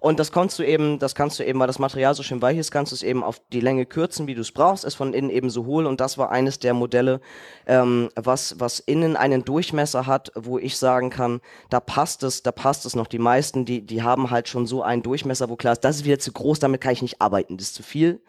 Und 0.00 0.18
das 0.18 0.32
kannst 0.32 0.58
du 0.58 0.62
eben, 0.62 0.98
das 0.98 1.14
kannst 1.14 1.38
du 1.38 1.44
eben, 1.44 1.58
weil 1.60 1.66
das 1.66 1.78
Material 1.78 2.14
so 2.14 2.22
schön 2.22 2.40
weich 2.40 2.56
ist, 2.56 2.70
kannst 2.70 2.92
du 2.92 2.94
es 2.94 3.02
eben 3.02 3.22
auf 3.22 3.40
die 3.52 3.60
Länge 3.60 3.84
kürzen, 3.84 4.26
wie 4.26 4.34
du 4.34 4.40
es 4.40 4.50
brauchst, 4.50 4.84
ist 4.84 4.94
von 4.94 5.12
innen 5.12 5.28
eben 5.28 5.50
so 5.50 5.66
hohl 5.66 5.84
und 5.84 6.00
das 6.00 6.16
war 6.16 6.30
eines 6.30 6.58
der 6.58 6.72
Modelle, 6.72 7.20
ähm, 7.66 8.08
was, 8.16 8.58
was 8.58 8.78
innen 8.80 9.14
einen 9.16 9.44
Durchmesser 9.44 10.06
hat, 10.06 10.32
wo 10.34 10.58
ich 10.58 10.78
sagen 10.78 11.10
kann, 11.10 11.40
da 11.68 11.80
passt 11.80 12.22
es, 12.22 12.42
da 12.42 12.50
passt 12.50 12.86
es 12.86 12.96
noch. 12.96 13.06
Die 13.06 13.18
meisten, 13.18 13.66
die, 13.66 13.82
die 13.82 14.02
haben 14.02 14.30
halt 14.30 14.48
schon 14.48 14.66
so 14.66 14.82
einen 14.82 15.02
Durchmesser, 15.02 15.50
wo 15.50 15.56
klar 15.56 15.74
ist, 15.74 15.84
das 15.84 15.96
ist 15.96 16.04
wieder 16.04 16.18
zu 16.18 16.32
groß, 16.32 16.58
damit 16.58 16.80
kann 16.80 16.92
ich 16.94 17.02
nicht 17.02 17.20
arbeiten, 17.20 17.58
das 17.58 17.68
ist 17.68 17.74
zu 17.74 17.82
viel. 17.82 18.20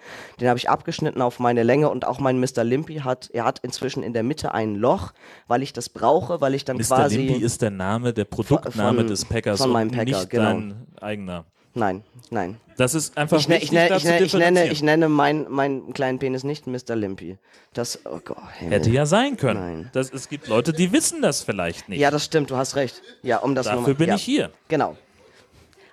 Den 0.41 0.49
habe 0.49 0.59
ich 0.59 0.69
abgeschnitten 0.69 1.21
auf 1.21 1.39
meine 1.39 1.63
Länge 1.63 1.89
und 1.89 2.05
auch 2.05 2.19
mein 2.19 2.39
Mr. 2.39 2.63
Limpy 2.63 2.95
hat, 2.97 3.29
er 3.31 3.45
hat 3.45 3.59
inzwischen 3.59 4.03
in 4.03 4.11
der 4.11 4.23
Mitte 4.23 4.53
ein 4.53 4.75
Loch, 4.75 5.13
weil 5.47 5.63
ich 5.63 5.71
das 5.71 5.87
brauche, 5.87 6.41
weil 6.41 6.53
ich 6.53 6.65
dann 6.65 6.77
Mr. 6.77 6.83
quasi... 6.83 7.17
Limpy 7.17 7.41
ist 7.43 7.61
der 7.61 7.71
Name, 7.71 8.13
der 8.13 8.25
Produktname 8.25 8.99
von- 8.99 9.07
des 9.07 9.23
Packers 9.25 9.61
von 9.61 9.71
meinem 9.71 9.91
Packer, 9.91 10.25
genau. 10.25 10.43
dein 10.43 10.87
eigener. 11.01 11.45
Nein, 11.73 12.03
nein. 12.31 12.59
Das 12.77 12.95
ist 12.95 13.17
einfach 13.17 13.37
Ich, 13.37 13.47
ne, 13.47 13.59
ich, 13.61 13.71
ne, 13.71 13.95
ich, 13.95 14.03
ne, 14.03 14.23
ich 14.23 14.33
nenne, 14.33 14.67
ich 14.67 14.81
nenne 14.81 15.09
meinen 15.09 15.45
mein 15.49 15.93
kleinen 15.93 16.17
Penis 16.17 16.43
nicht 16.43 16.65
Mr. 16.65 16.95
Limpy. 16.95 17.37
Das, 17.73 17.99
oh 18.05 18.19
Gott. 18.23 18.37
Himmel. 18.57 18.73
Hätte 18.79 18.89
ja 18.89 19.05
sein 19.05 19.37
können. 19.37 19.59
Nein. 19.59 19.89
Das, 19.93 20.11
es 20.11 20.27
gibt 20.27 20.47
Leute, 20.47 20.73
die 20.73 20.91
wissen 20.91 21.21
das 21.21 21.43
vielleicht 21.43 21.87
nicht. 21.87 21.99
Ja, 21.99 22.09
das 22.09 22.25
stimmt, 22.25 22.49
du 22.49 22.57
hast 22.57 22.75
recht. 22.75 23.01
Ja, 23.21 23.37
um 23.37 23.53
das 23.53 23.65
Dafür 23.65 23.81
nochmal- 23.81 23.95
bin 23.95 24.09
ja. 24.09 24.15
ich 24.15 24.23
hier. 24.23 24.51
Genau. 24.69 24.97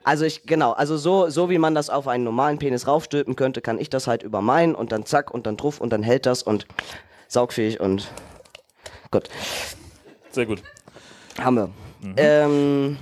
Also 0.05 0.25
ich, 0.25 0.45
genau, 0.45 0.73
also 0.73 0.97
so, 0.99 1.29
so 1.31 1.49
wie 1.51 1.59
man 1.59 1.75
das 1.75 1.89
auf 1.91 2.09
einen 2.09 2.25
normalen 2.25 2.59
Penis 2.59 2.87
raufstülpen 2.87 3.37
könnte, 3.37 3.61
kann 3.63 3.79
ich 3.79 3.89
das 3.91 4.07
halt 4.07 4.23
über 4.23 4.43
meinen 4.43 4.75
und 4.75 4.93
dann 4.93 5.07
zack 5.07 5.33
und 5.33 5.47
dann 5.47 5.57
druff 5.57 5.81
und 5.81 5.91
dann 5.93 6.03
hält 6.03 6.27
das 6.27 6.43
und 6.43 6.67
saugfähig 7.29 7.81
und 7.81 8.11
gut. 9.11 9.29
Sehr 10.31 10.45
gut. 10.47 10.63
Haben 11.39 11.57
wir. 11.57 11.67
Mhm. 12.01 12.15
Ähm, 12.19 12.97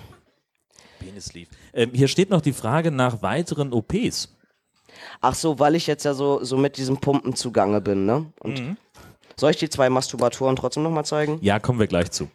Penisleaf. 1.01 1.49
Ähm, 1.75 1.91
hier 1.93 2.09
steht 2.09 2.31
noch 2.31 2.41
die 2.41 2.53
Frage 2.53 2.91
nach 2.91 3.23
weiteren 3.23 3.73
OPs. 3.73 4.37
ach 5.20 5.35
so, 5.35 5.59
weil 5.59 5.75
ich 5.75 5.87
jetzt 5.87 6.05
ja 6.05 6.14
so, 6.14 6.45
so 6.45 6.57
mit 6.57 6.77
diesem 6.77 6.99
Pumpen 6.99 7.35
zugange 7.35 7.81
bin, 7.81 8.05
ne? 8.07 8.27
Und 8.41 8.61
Mhm. 8.61 8.77
soll 9.37 9.51
ich 9.53 9.57
die 9.57 9.70
zwei 9.70 9.89
Masturbatoren 9.89 10.55
trotzdem 10.57 10.83
nochmal 10.83 11.05
zeigen? 11.05 11.39
Ja, 11.41 11.59
kommen 11.59 11.79
wir 11.79 11.87
gleich 11.87 12.11
zu. 12.11 12.29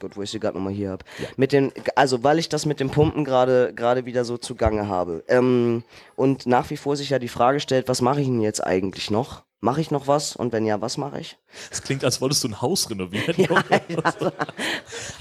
Gut, 0.00 0.16
wo 0.16 0.22
ich 0.22 0.30
sie 0.30 0.38
gerade 0.40 0.56
nochmal 0.56 0.72
hier 0.72 0.90
habe. 0.90 1.04
Mit 1.36 1.52
den, 1.52 1.72
also 1.96 2.22
weil 2.22 2.38
ich 2.38 2.48
das 2.48 2.66
mit 2.66 2.78
dem 2.80 2.88
Pumpen 2.90 3.24
gerade 3.24 3.72
gerade 3.74 4.06
wieder 4.06 4.24
so 4.24 4.38
zugange 4.38 4.88
habe. 4.88 5.24
Ähm, 5.28 5.82
und 6.16 6.46
nach 6.46 6.70
wie 6.70 6.76
vor 6.76 6.96
sich 6.96 7.10
ja 7.10 7.18
die 7.18 7.28
Frage 7.28 7.58
stellt, 7.60 7.88
was 7.88 8.00
mache 8.00 8.20
ich 8.20 8.26
denn 8.28 8.40
jetzt 8.40 8.64
eigentlich 8.64 9.10
noch? 9.10 9.42
Mache 9.60 9.80
ich 9.80 9.90
noch 9.90 10.06
was? 10.06 10.36
Und 10.36 10.52
wenn 10.52 10.64
ja, 10.64 10.80
was 10.80 10.98
mache 10.98 11.20
ich? 11.20 11.36
Es 11.70 11.82
klingt, 11.82 12.04
als 12.04 12.20
wolltest 12.20 12.44
du 12.44 12.48
ein 12.48 12.62
Haus 12.62 12.88
renovieren. 12.88 13.34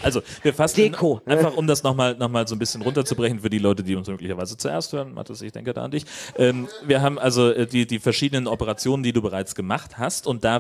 also, 0.03 0.21
wir 0.43 0.53
fassen 0.53 0.75
Deko, 0.75 1.21
ne? 1.25 1.38
einfach, 1.38 1.57
um 1.57 1.65
das 1.65 1.81
nochmal 1.81 2.15
noch 2.15 2.29
mal 2.29 2.47
so 2.47 2.53
ein 2.53 2.59
bisschen 2.59 2.83
runterzubrechen 2.83 3.39
für 3.39 3.49
die 3.49 3.57
Leute, 3.57 3.83
die 3.83 3.95
uns 3.95 4.07
möglicherweise 4.07 4.55
zuerst 4.55 4.93
hören. 4.93 5.15
Mathis, 5.15 5.41
ich 5.41 5.53
denke 5.53 5.73
da 5.73 5.83
an 5.83 5.89
dich. 5.89 6.05
Ähm, 6.35 6.67
wir 6.85 7.01
haben 7.01 7.17
also 7.17 7.51
äh, 7.51 7.65
die, 7.65 7.88
die 7.88 7.97
verschiedenen 7.97 8.47
Operationen, 8.47 9.01
die 9.01 9.11
du 9.11 9.23
bereits 9.23 9.55
gemacht 9.55 9.97
hast 9.97 10.27
und 10.27 10.43
da 10.43 10.59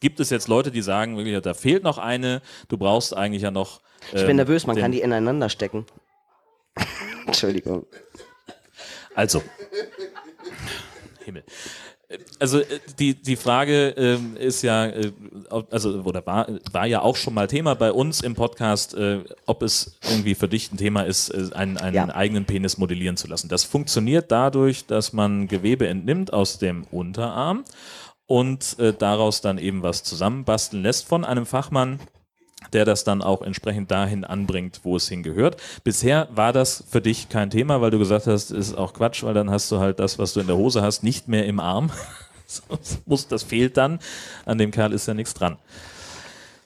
gibt 0.00 0.18
es 0.18 0.30
jetzt 0.30 0.48
Leute, 0.48 0.72
die 0.72 0.82
sagen, 0.82 1.16
wirklich, 1.16 1.40
da 1.42 1.54
fehlt 1.54 1.84
noch 1.84 1.98
eine, 1.98 2.42
du 2.68 2.76
brauchst 2.76 3.16
eigentlich 3.16 3.42
ja 3.42 3.52
noch. 3.52 3.82
Ich 4.12 4.22
ähm, 4.22 4.26
bin 4.26 4.36
nervös, 4.36 4.66
man 4.66 4.76
kann 4.76 4.90
die 4.90 5.00
ineinander 5.00 5.48
stecken. 5.48 5.86
Entschuldigung. 7.26 7.86
Also. 9.14 9.42
Himmel. 11.24 11.44
Also 12.38 12.60
äh, 12.60 12.80
die, 12.98 13.14
die 13.14 13.36
Frage 13.36 13.88
ähm, 13.90 14.36
ist 14.36 14.62
ja, 14.62 14.86
äh, 14.86 15.12
also 15.70 16.00
oder 16.02 16.24
war, 16.26 16.48
war 16.72 16.86
ja 16.86 17.02
auch 17.02 17.16
schon 17.16 17.34
mal 17.34 17.46
Thema 17.46 17.74
bei 17.74 17.92
uns 17.92 18.20
im 18.20 18.34
Podcast, 18.34 18.94
äh, 18.94 19.20
ob 19.46 19.62
es 19.62 19.98
irgendwie 20.08 20.34
für 20.34 20.48
dich 20.48 20.72
ein 20.72 20.76
Thema 20.76 21.02
ist, 21.02 21.30
äh, 21.30 21.50
einen, 21.54 21.76
einen 21.76 21.94
Ja. 21.94 22.14
eigenen 22.14 22.44
Penis 22.46 22.78
modellieren 22.78 23.16
zu 23.16 23.28
lassen. 23.28 23.48
Das 23.48 23.64
funktioniert 23.64 24.32
dadurch, 24.32 24.86
dass 24.86 25.12
man 25.12 25.46
Gewebe 25.48 25.86
entnimmt 25.86 26.32
aus 26.32 26.58
dem 26.58 26.84
Unterarm 26.90 27.64
und 28.26 28.78
äh, 28.78 28.92
daraus 28.92 29.40
dann 29.40 29.58
eben 29.58 29.82
was 29.82 30.02
zusammenbasteln 30.02 30.82
lässt 30.82 31.06
von 31.06 31.24
einem 31.24 31.46
Fachmann, 31.46 32.00
der 32.72 32.84
das 32.84 33.04
dann 33.04 33.22
auch 33.22 33.42
entsprechend 33.42 33.90
dahin 33.90 34.24
anbringt, 34.24 34.80
wo 34.82 34.96
es 34.96 35.08
hingehört. 35.08 35.60
Bisher 35.84 36.28
war 36.32 36.52
das 36.52 36.84
für 36.88 37.00
dich 37.00 37.28
kein 37.28 37.50
Thema, 37.50 37.80
weil 37.80 37.90
du 37.90 37.98
gesagt 37.98 38.26
hast, 38.26 38.50
ist 38.50 38.74
auch 38.74 38.92
Quatsch, 38.92 39.22
weil 39.24 39.34
dann 39.34 39.50
hast 39.50 39.70
du 39.72 39.78
halt 39.78 39.98
das, 39.98 40.18
was 40.18 40.34
du 40.34 40.40
in 40.40 40.46
der 40.46 40.56
Hose 40.56 40.82
hast, 40.82 41.02
nicht 41.02 41.28
mehr 41.28 41.46
im 41.46 41.60
Arm. 41.60 41.90
Das 43.06 43.28
das 43.28 43.44
fehlt 43.44 43.76
dann. 43.76 44.00
An 44.44 44.58
dem 44.58 44.72
Kerl 44.72 44.92
ist 44.92 45.06
ja 45.06 45.14
nichts 45.14 45.34
dran. 45.34 45.56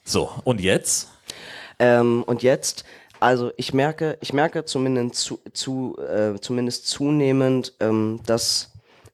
So, 0.03 0.30
und 0.45 0.62
jetzt? 0.62 1.11
Ähm, 1.78 2.22
und 2.22 2.42
jetzt, 2.42 2.86
Also 3.20 3.53
ich 3.57 3.72
merke, 3.72 4.18
ich 4.20 4.32
merke 4.32 4.64
zumindest, 4.66 5.16
zu, 5.16 5.40
zu, 5.53 5.97
äh, 5.99 6.38
zumindest 6.40 6.88
zunehmend, 6.88 7.72
ähm, 7.80 8.20
dass, 8.26 8.72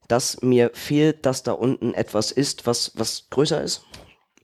dass 0.08 0.42
mir 0.42 0.70
fehlt, 0.74 1.26
dass 1.26 1.42
da 1.42 1.52
unten 1.52 1.94
etwas 1.94 2.32
ist, 2.32 2.66
was, 2.66 2.92
was 2.94 3.28
größer 3.30 3.62
ist. 3.62 3.82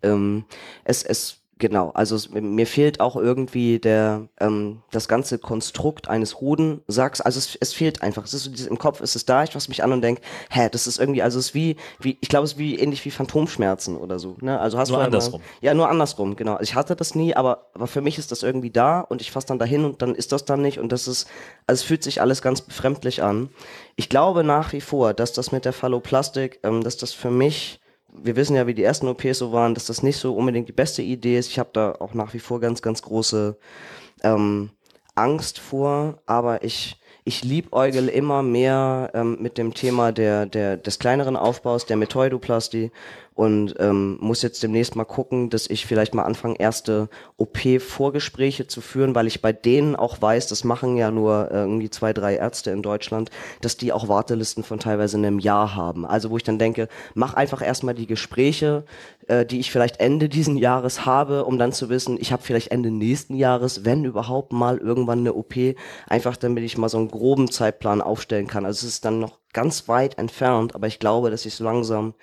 Ähm, 0.02 0.44
es, 0.84 1.02
es 1.02 1.38
Genau, 1.58 1.90
also 1.94 2.16
es, 2.16 2.30
mir 2.30 2.66
fehlt 2.66 3.00
auch 3.00 3.16
irgendwie 3.16 3.78
der 3.78 4.28
ähm, 4.38 4.82
das 4.90 5.08
ganze 5.08 5.38
Konstrukt 5.38 6.06
eines 6.06 6.38
Hodensacks. 6.38 7.22
Also 7.22 7.38
es, 7.38 7.56
es 7.58 7.72
fehlt 7.72 8.02
einfach. 8.02 8.24
Es 8.24 8.34
ist 8.34 8.58
so 8.58 8.68
im 8.68 8.76
Kopf 8.76 9.00
ist 9.00 9.16
es 9.16 9.24
da. 9.24 9.42
Ich 9.42 9.52
fasse 9.52 9.70
mich 9.70 9.82
an 9.82 9.90
und 9.90 10.02
denke, 10.02 10.20
hä, 10.50 10.68
das 10.70 10.86
ist 10.86 10.98
irgendwie, 10.98 11.22
also 11.22 11.38
es 11.38 11.46
ist 11.46 11.54
wie, 11.54 11.76
wie 11.98 12.18
ich 12.20 12.28
glaube, 12.28 12.44
es 12.44 12.52
ist 12.52 12.58
wie 12.58 12.78
ähnlich 12.78 13.02
wie 13.06 13.10
Phantomschmerzen 13.10 13.96
oder 13.96 14.18
so. 14.18 14.36
Ne? 14.42 14.60
Also 14.60 14.76
hast 14.76 14.90
Nur 14.90 14.98
du 14.98 15.04
andersrum. 15.04 15.40
Ja, 15.62 15.72
nur 15.72 15.88
andersrum. 15.88 16.36
Genau. 16.36 16.60
Ich 16.60 16.74
hatte 16.74 16.94
das 16.94 17.14
nie, 17.14 17.34
aber 17.34 17.68
aber 17.72 17.86
für 17.86 18.02
mich 18.02 18.18
ist 18.18 18.32
das 18.32 18.42
irgendwie 18.42 18.70
da 18.70 19.00
und 19.00 19.22
ich 19.22 19.30
fasse 19.30 19.46
dann 19.46 19.58
dahin 19.58 19.86
und 19.86 20.02
dann 20.02 20.14
ist 20.14 20.32
das 20.32 20.44
dann 20.44 20.60
nicht 20.60 20.78
und 20.78 20.92
das 20.92 21.08
ist, 21.08 21.26
also 21.66 21.80
es 21.80 21.86
fühlt 21.86 22.02
sich 22.02 22.20
alles 22.20 22.42
ganz 22.42 22.60
befremdlich 22.60 23.22
an. 23.22 23.48
Ich 23.94 24.10
glaube 24.10 24.44
nach 24.44 24.74
wie 24.74 24.82
vor, 24.82 25.14
dass 25.14 25.32
das 25.32 25.52
mit 25.52 25.64
der 25.64 25.72
Phalloplastik, 25.72 26.60
ähm, 26.64 26.84
dass 26.84 26.98
das 26.98 27.12
für 27.12 27.30
mich 27.30 27.80
wir 28.22 28.36
wissen 28.36 28.56
ja, 28.56 28.66
wie 28.66 28.74
die 28.74 28.82
ersten 28.82 29.08
OPs 29.08 29.38
so 29.38 29.52
waren, 29.52 29.74
dass 29.74 29.86
das 29.86 30.02
nicht 30.02 30.16
so 30.16 30.34
unbedingt 30.34 30.68
die 30.68 30.72
beste 30.72 31.02
Idee 31.02 31.38
ist. 31.38 31.48
Ich 31.48 31.58
habe 31.58 31.70
da 31.72 31.92
auch 31.98 32.14
nach 32.14 32.34
wie 32.34 32.38
vor 32.38 32.60
ganz, 32.60 32.82
ganz 32.82 33.02
große 33.02 33.56
ähm, 34.22 34.70
Angst 35.14 35.58
vor, 35.58 36.18
aber 36.26 36.62
ich, 36.62 37.00
ich 37.24 37.42
liebäugel 37.42 38.08
immer 38.08 38.42
mehr 38.42 39.10
ähm, 39.14 39.38
mit 39.40 39.58
dem 39.58 39.74
Thema 39.74 40.12
der, 40.12 40.46
der, 40.46 40.76
des 40.76 40.98
kleineren 40.98 41.36
Aufbaus, 41.36 41.86
der 41.86 41.96
Metoidoplastie 41.96 42.90
und 43.36 43.74
ähm, 43.78 44.16
muss 44.18 44.40
jetzt 44.40 44.62
demnächst 44.62 44.96
mal 44.96 45.04
gucken, 45.04 45.50
dass 45.50 45.68
ich 45.68 45.84
vielleicht 45.84 46.14
mal 46.14 46.24
anfange, 46.24 46.58
erste 46.58 47.10
OP-Vorgespräche 47.36 48.66
zu 48.66 48.80
führen, 48.80 49.14
weil 49.14 49.26
ich 49.26 49.42
bei 49.42 49.52
denen 49.52 49.94
auch 49.94 50.20
weiß, 50.22 50.48
das 50.48 50.64
machen 50.64 50.96
ja 50.96 51.10
nur 51.10 51.50
äh, 51.50 51.58
irgendwie 51.58 51.90
zwei, 51.90 52.14
drei 52.14 52.36
Ärzte 52.36 52.70
in 52.70 52.82
Deutschland, 52.82 53.30
dass 53.60 53.76
die 53.76 53.92
auch 53.92 54.08
Wartelisten 54.08 54.64
von 54.64 54.78
teilweise 54.78 55.18
einem 55.18 55.38
Jahr 55.38 55.76
haben. 55.76 56.06
Also 56.06 56.30
wo 56.30 56.38
ich 56.38 56.44
dann 56.44 56.58
denke, 56.58 56.88
mach 57.12 57.34
einfach 57.34 57.60
erstmal 57.60 57.94
die 57.94 58.06
Gespräche, 58.06 58.84
äh, 59.26 59.44
die 59.44 59.60
ich 59.60 59.70
vielleicht 59.70 60.00
Ende 60.00 60.30
diesen 60.30 60.56
Jahres 60.56 61.04
habe, 61.04 61.44
um 61.44 61.58
dann 61.58 61.72
zu 61.72 61.90
wissen, 61.90 62.16
ich 62.18 62.32
habe 62.32 62.42
vielleicht 62.42 62.70
Ende 62.70 62.90
nächsten 62.90 63.34
Jahres, 63.34 63.84
wenn 63.84 64.06
überhaupt 64.06 64.54
mal 64.54 64.78
irgendwann 64.78 65.18
eine 65.18 65.34
OP, 65.34 65.54
einfach 66.08 66.38
damit 66.38 66.64
ich 66.64 66.78
mal 66.78 66.88
so 66.88 66.96
einen 66.96 67.10
groben 67.10 67.50
Zeitplan 67.50 68.00
aufstellen 68.00 68.46
kann. 68.46 68.64
Also 68.64 68.86
es 68.86 68.94
ist 68.94 69.04
dann 69.04 69.20
noch 69.20 69.40
ganz 69.52 69.88
weit 69.88 70.16
entfernt, 70.16 70.74
aber 70.74 70.86
ich 70.86 70.98
glaube, 70.98 71.30
dass 71.30 71.44
ich 71.44 71.54
so 71.54 71.64
langsam 71.64 72.14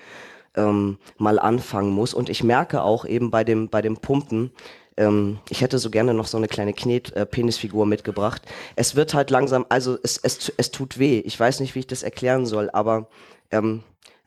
ähm, 0.56 0.98
mal 1.18 1.40
anfangen 1.40 1.92
muss. 1.92 2.14
Und 2.14 2.30
ich 2.30 2.44
merke 2.44 2.82
auch 2.82 3.06
eben 3.06 3.32
bei 3.32 3.44
dem, 3.44 3.70
bei 3.70 3.82
dem 3.82 3.98
Pumpen, 3.98 4.52
ähm, 4.98 5.40
ich 5.50 5.62
hätte 5.62 5.80
so 5.80 5.90
gerne 5.90 6.14
noch 6.14 6.28
so 6.28 6.38
eine 6.38 6.48
kleine 6.48 6.74
Knet-Penisfigur 6.74 7.86
mitgebracht. 7.86 8.42
Es 8.76 8.96
wird 8.96 9.14
halt 9.14 9.30
langsam, 9.30 9.66
also 9.70 9.98
es, 10.04 10.18
es, 10.18 10.52
es 10.56 10.72
tut 10.72 11.00
weh. 11.00 11.20
Ich 11.20 11.40
weiß 11.40 11.60
nicht, 11.60 11.76
wie 11.76 11.80
ich 11.80 11.88
das 11.88 12.04
erklären 12.04 12.46
soll, 12.46 12.70
aber 12.72 13.08
ähm, 13.52 13.84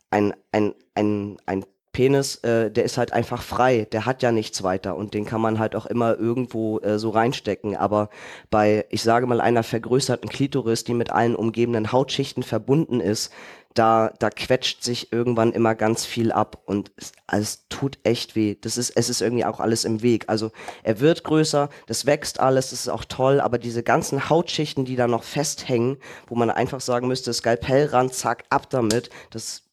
ein, 0.09 0.33
ein, 0.51 0.73
ein, 0.95 1.37
ein 1.45 1.65
Penis, 1.97 2.35
äh, 2.43 2.69
der 2.69 2.83
ist 2.83 2.99
halt 2.99 3.11
einfach 3.11 3.41
frei, 3.41 3.87
der 3.91 4.05
hat 4.05 4.21
ja 4.21 4.31
nichts 4.31 4.61
weiter 4.61 4.95
und 4.95 5.15
den 5.15 5.25
kann 5.25 5.41
man 5.41 5.57
halt 5.57 5.75
auch 5.75 5.87
immer 5.87 6.15
irgendwo 6.15 6.77
äh, 6.81 6.99
so 6.99 7.09
reinstecken. 7.09 7.75
Aber 7.75 8.11
bei, 8.51 8.85
ich 8.91 9.01
sage 9.01 9.25
mal, 9.25 9.41
einer 9.41 9.63
vergrößerten 9.63 10.29
Klitoris, 10.29 10.83
die 10.83 10.93
mit 10.93 11.09
allen 11.11 11.35
umgebenden 11.35 11.91
Hautschichten 11.91 12.43
verbunden 12.43 12.99
ist, 12.99 13.33
da, 13.73 14.13
da 14.19 14.29
quetscht 14.29 14.83
sich 14.83 15.11
irgendwann 15.11 15.53
immer 15.53 15.73
ganz 15.73 16.05
viel 16.05 16.31
ab 16.31 16.61
und 16.65 16.91
es, 16.97 17.13
also 17.25 17.41
es 17.41 17.67
tut 17.69 17.97
echt 18.03 18.35
weh. 18.35 18.55
Das 18.61 18.77
ist, 18.77 18.91
es 18.91 19.09
ist 19.09 19.21
irgendwie 19.21 19.45
auch 19.45 19.59
alles 19.59 19.83
im 19.83 20.03
Weg. 20.03 20.25
Also 20.27 20.51
er 20.83 20.99
wird 20.99 21.23
größer, 21.23 21.67
das 21.87 22.05
wächst 22.05 22.39
alles, 22.39 22.69
das 22.69 22.81
ist 22.81 22.89
auch 22.89 23.05
toll, 23.05 23.41
aber 23.41 23.57
diese 23.57 23.81
ganzen 23.81 24.29
Hautschichten, 24.29 24.85
die 24.85 24.97
da 24.97 25.07
noch 25.07 25.23
festhängen, 25.23 25.97
wo 26.27 26.35
man 26.35 26.51
einfach 26.51 26.79
sagen 26.79 27.07
müsste, 27.07 27.33
Skalpellrand, 27.33 28.13
zack, 28.13 28.43
ab 28.51 28.69
damit, 28.69 29.09
das 29.31 29.63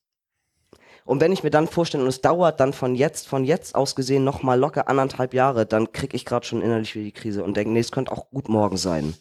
und 1.04 1.20
wenn 1.20 1.32
ich 1.32 1.42
mir 1.42 1.50
dann 1.50 1.68
vorstelle, 1.68 2.02
und 2.02 2.08
es 2.08 2.22
dauert 2.22 2.60
dann 2.60 2.72
von 2.72 2.94
jetzt, 2.94 3.28
von 3.28 3.44
jetzt 3.44 3.74
aus 3.74 3.94
gesehen 3.94 4.24
noch 4.24 4.42
mal 4.42 4.58
locker 4.58 4.88
anderthalb 4.88 5.34
Jahre, 5.34 5.66
dann 5.66 5.92
krieg 5.92 6.14
ich 6.14 6.24
gerade 6.24 6.46
schon 6.46 6.62
innerlich 6.62 6.94
wieder 6.94 7.04
die 7.04 7.12
Krise 7.12 7.44
und 7.44 7.56
denke, 7.56 7.72
nee, 7.72 7.80
es 7.80 7.92
könnte 7.92 8.12
auch 8.12 8.30
gut 8.30 8.48
morgen 8.48 8.78
sein. 8.78 9.14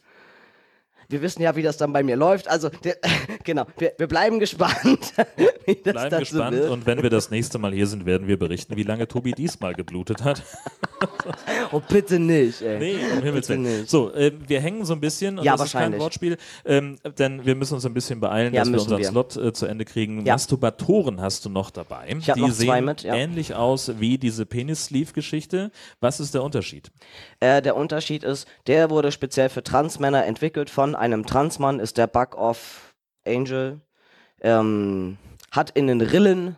Wir 1.14 1.22
wissen 1.22 1.43
ja, 1.43 1.55
wie 1.55 1.61
das 1.61 1.78
dann 1.78 1.93
bei 1.93 2.01
mir 2.01 2.16
läuft. 2.16 2.47
Also, 2.47 2.70
der, 2.70 2.97
genau, 3.43 3.66
wir, 3.78 3.93
wir 3.97 4.07
bleiben 4.07 4.39
gespannt, 4.39 5.14
wie 5.66 5.76
das 5.76 5.93
Bleiben 5.93 6.20
gespannt 6.20 6.57
wird. 6.57 6.72
und 6.72 6.88
wenn 6.88 7.03
wir 7.03 7.11
das 7.11 7.30
nächste 7.30 7.59
Mal 7.59 7.72
hier 7.72 7.86
sind, 7.86 8.07
werden 8.07 8.28
wir 8.28 8.38
berichten, 8.39 8.76
wie 8.76 8.84
lange 8.84 9.07
Tobi 9.07 9.32
diesmal 9.34 9.76
geblutet 9.76 10.24
hat. 10.24 10.43
Oh, 11.72 11.82
bitte 11.89 12.18
nicht, 12.20 12.61
ey. 12.61 12.80
Nee, 12.80 12.95
um 13.18 13.24
Himmels 13.24 13.49
Willen. 13.49 13.86
So, 13.88 14.14
äh, 14.14 14.32
wir 14.47 14.61
hängen 14.61 14.86
so 14.86 14.93
ein 14.93 15.01
bisschen 15.01 15.39
und 15.39 15.43
Ja, 15.43 15.57
das 15.57 15.66
ist 15.66 15.72
kein 15.74 15.80
wahrscheinlich. 15.82 16.01
Wortspiel, 16.01 16.38
ähm, 16.66 16.97
denn 17.18 17.45
wir 17.45 17.55
müssen 17.55 17.74
uns 17.76 17.86
ein 17.86 17.93
bisschen 17.93 18.20
beeilen, 18.20 18.53
Ja, 18.53 18.61
dass 18.61 18.72
wir 18.72 18.80
unseren 18.80 18.99
wir. 18.99 19.09
Slot 19.09 19.36
äh, 19.36 19.53
zu 19.53 19.66
Ende 19.66 19.84
kriegen. 19.84 20.26
Ja. 20.26 20.34
Masturbatoren 20.34 21.20
hast 21.20 21.45
du 21.45 21.49
noch 21.49 21.72
dabei. 21.72 22.16
Ich 22.18 22.26
Die 22.26 22.39
noch 22.39 22.51
sehen 22.51 22.68
zwei 22.68 22.82
mit, 22.82 23.03
ja. 23.03 23.16
ähnlich 23.16 23.55
aus 23.55 23.99
wie 23.99 24.18
diese 24.18 24.45
Penis-Sleeve-Geschichte. 24.45 25.72
Was 25.99 26.20
ist 26.20 26.34
der 26.36 26.43
Unterschied? 26.43 26.91
Äh, 27.39 27.61
der 27.61 27.76
Unterschied 27.76 28.24
ist, 28.24 28.47
der 28.68 28.89
wurde 28.89 29.11
speziell 29.11 29.49
für 29.49 29.64
Transmänner 29.64 30.26
entwickelt 30.26 30.70
von 30.70 30.95
einem 31.04 31.26
Transmann, 31.26 31.82
ist 31.82 31.97
der 31.97 32.08
Bug 32.08 32.38
of 32.38 32.95
Angel, 33.28 33.82
ähm, 34.41 35.18
hat 35.51 35.72
in 35.72 35.88
den 35.88 35.99
Rillen, 35.99 36.58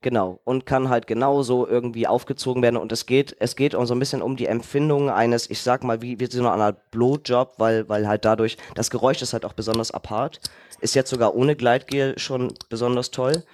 genau, 0.00 0.40
und 0.44 0.64
kann 0.64 0.88
halt 0.88 1.06
genauso 1.06 1.66
irgendwie 1.66 2.06
aufgezogen 2.06 2.62
werden. 2.62 2.78
Und 2.78 2.90
es 2.90 3.04
geht, 3.04 3.36
es 3.38 3.54
geht 3.54 3.74
auch 3.74 3.84
so 3.84 3.94
ein 3.94 3.98
bisschen 3.98 4.22
um 4.22 4.36
die 4.36 4.46
Empfindung 4.46 5.10
eines, 5.10 5.50
ich 5.50 5.60
sag 5.60 5.84
mal, 5.84 6.00
wie, 6.00 6.18
wie 6.18 6.26
so 6.26 6.38
eine 6.40 6.64
Art 6.64 6.90
Blowjob, 6.90 7.54
weil, 7.58 7.86
weil 7.90 8.08
halt 8.08 8.24
dadurch, 8.24 8.56
das 8.74 8.90
Geräusch 8.90 9.20
ist 9.20 9.34
halt 9.34 9.44
auch 9.44 9.52
besonders 9.52 9.90
apart, 9.90 10.40
ist 10.80 10.94
jetzt 10.94 11.10
sogar 11.10 11.34
ohne 11.34 11.54
Gleitgel 11.54 12.18
schon 12.18 12.54
besonders 12.70 13.10
toll, 13.10 13.44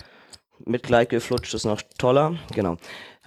mit 0.65 0.85
Gleitgel 0.85 1.21
flutscht 1.21 1.55
es 1.55 1.65
noch 1.65 1.83
toller, 1.99 2.37
genau. 2.55 2.77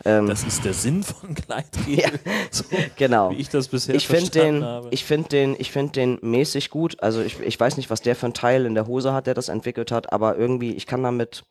Ähm, 0.05 0.27
Das 0.27 0.43
ist 0.43 0.65
der 0.65 0.73
Sinn 0.73 1.03
von 1.03 1.33
Gleitgel, 1.33 1.99
Ja. 1.99 2.09
so, 2.51 2.63
genau. 2.97 3.31
wie 3.31 3.35
ich 3.35 3.49
das 3.49 3.67
bisher 3.67 3.95
ich 3.95 4.07
finde 4.07 4.31
verstanden 4.31 4.55
den, 4.61 4.63
habe. 4.65 4.87
ich 4.91 5.05
finde 5.05 5.29
den, 5.29 5.55
ich 5.59 5.71
finde 5.71 5.91
den 5.93 6.19
mäßig 6.21 6.69
gut. 6.69 7.01
Also 7.01 7.21
ich, 7.21 7.39
ich 7.39 7.59
weiß 7.59 7.77
nicht, 7.77 7.89
was 7.89 8.01
der 8.01 8.15
für 8.15 8.27
ein 8.27 8.33
Teil 8.33 8.65
in 8.65 8.75
der 8.75 8.87
Hose 8.87 9.13
hat, 9.13 9.27
der 9.27 9.33
das 9.33 9.49
entwickelt 9.49 9.91
hat, 9.91 10.11
aber 10.13 10.37
irgendwie, 10.37 10.73
ich 10.73 10.87
kann 10.87 11.03
damit, 11.03 11.43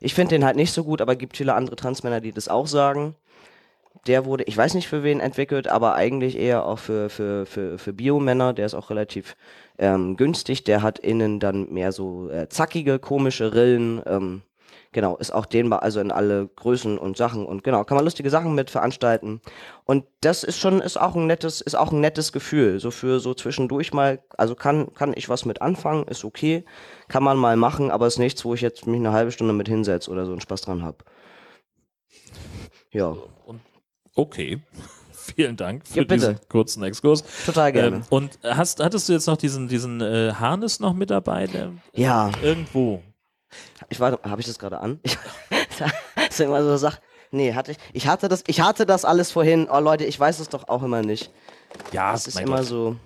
ich 0.00 0.14
finde 0.14 0.36
den 0.36 0.44
halt 0.44 0.56
nicht 0.56 0.72
so 0.72 0.84
gut, 0.84 1.00
aber 1.00 1.16
gibt 1.16 1.36
viele 1.36 1.54
andere 1.54 1.76
Transmänner, 1.76 2.20
die 2.20 2.32
das 2.32 2.48
auch 2.48 2.66
sagen. 2.66 3.14
Der 4.06 4.24
wurde, 4.24 4.44
ich 4.44 4.56
weiß 4.56 4.74
nicht 4.74 4.86
für 4.88 5.02
wen 5.02 5.20
entwickelt, 5.20 5.66
aber 5.68 5.94
eigentlich 5.94 6.38
eher 6.38 6.64
auch 6.64 6.78
für, 6.78 7.10
für, 7.10 7.44
für, 7.46 7.78
für 7.78 7.92
Biomänner. 7.92 8.52
Der 8.52 8.64
ist 8.64 8.74
auch 8.74 8.90
relativ 8.90 9.36
ähm, 9.76 10.16
günstig. 10.16 10.64
Der 10.64 10.82
hat 10.82 10.98
innen 11.00 11.40
dann 11.40 11.70
mehr 11.72 11.90
so 11.92 12.30
äh, 12.30 12.48
zackige, 12.48 13.00
komische 13.00 13.54
Rillen. 13.54 14.00
Ähm, 14.06 14.42
genau, 14.92 15.16
ist 15.16 15.32
auch 15.32 15.46
dehnbar, 15.46 15.82
also 15.82 16.00
in 16.00 16.10
alle 16.10 16.48
Größen 16.48 16.98
und 16.98 17.16
Sachen. 17.16 17.46
Und 17.46 17.64
genau, 17.64 17.84
kann 17.84 17.96
man 17.96 18.04
lustige 18.04 18.30
Sachen 18.30 18.54
mit 18.54 18.70
veranstalten. 18.70 19.40
Und 19.84 20.04
das 20.20 20.44
ist 20.44 20.58
schon, 20.58 20.80
ist 20.80 20.98
auch 21.00 21.14
ein 21.14 21.26
nettes, 21.26 21.60
ist 21.60 21.76
auch 21.76 21.92
ein 21.92 22.00
nettes 22.00 22.32
Gefühl. 22.32 22.80
So 22.80 22.90
für 22.90 23.20
so 23.20 23.34
zwischendurch 23.34 23.92
mal, 23.92 24.20
also 24.36 24.54
kann, 24.54 24.92
kann 24.94 25.12
ich 25.16 25.28
was 25.28 25.44
mit 25.44 25.62
anfangen, 25.62 26.04
ist 26.08 26.24
okay. 26.24 26.64
Kann 27.08 27.22
man 27.22 27.36
mal 27.36 27.56
machen, 27.56 27.90
aber 27.90 28.06
ist 28.06 28.18
nichts, 28.18 28.44
wo 28.44 28.54
ich 28.54 28.60
jetzt 28.60 28.86
mich 28.86 28.98
eine 29.00 29.12
halbe 29.12 29.32
Stunde 29.32 29.52
mit 29.52 29.68
hinsetze 29.68 30.10
oder 30.10 30.26
so 30.26 30.32
einen 30.32 30.40
Spaß 30.40 30.62
dran 30.62 30.82
habe. 30.82 30.98
Ja, 32.90 33.14
Und, 33.46 33.60
okay. 34.14 34.60
Vielen 35.36 35.56
Dank 35.56 35.86
für 35.86 35.98
Ja, 35.98 36.04
diesen 36.04 36.38
kurzen 36.48 36.82
Exkurs. 36.82 37.22
total 37.44 37.70
gerne. 37.72 37.96
Ähm, 37.96 38.02
und 38.08 38.38
hast, 38.42 38.82
hattest 38.82 39.08
du 39.08 39.12
jetzt 39.12 39.26
noch 39.26 39.36
diesen, 39.36 39.68
diesen 39.68 40.00
äh, 40.00 40.32
Harness 40.32 40.80
noch 40.80 40.94
mit 40.94 41.10
dabei? 41.10 41.46
Der 41.46 41.72
ja, 41.94 42.30
irgendwo. 42.42 43.02
Ich 43.88 44.00
warte, 44.00 44.18
habe 44.28 44.40
ich 44.40 44.46
das 44.46 44.58
gerade 44.58 44.78
an? 44.80 45.00
Ich, 45.02 45.16
das 46.28 46.40
immer 46.40 46.62
so 46.62 46.76
Sache. 46.76 46.98
Nee, 47.30 47.54
hatte 47.54 47.72
ich. 47.72 47.78
Ich 47.92 48.06
hatte 48.06 48.28
das, 48.28 48.42
ich 48.46 48.60
hatte 48.60 48.86
das 48.86 49.04
alles 49.04 49.30
vorhin. 49.30 49.68
Oh 49.70 49.80
Leute, 49.80 50.04
ich 50.04 50.18
weiß 50.18 50.38
es 50.40 50.48
doch 50.48 50.68
auch 50.68 50.82
immer 50.82 51.02
nicht. 51.02 51.30
Ja, 51.92 52.12
Das 52.12 52.26
ist 52.26 52.40
immer 52.40 52.58
Gott. 52.58 52.66
so. 52.66 52.96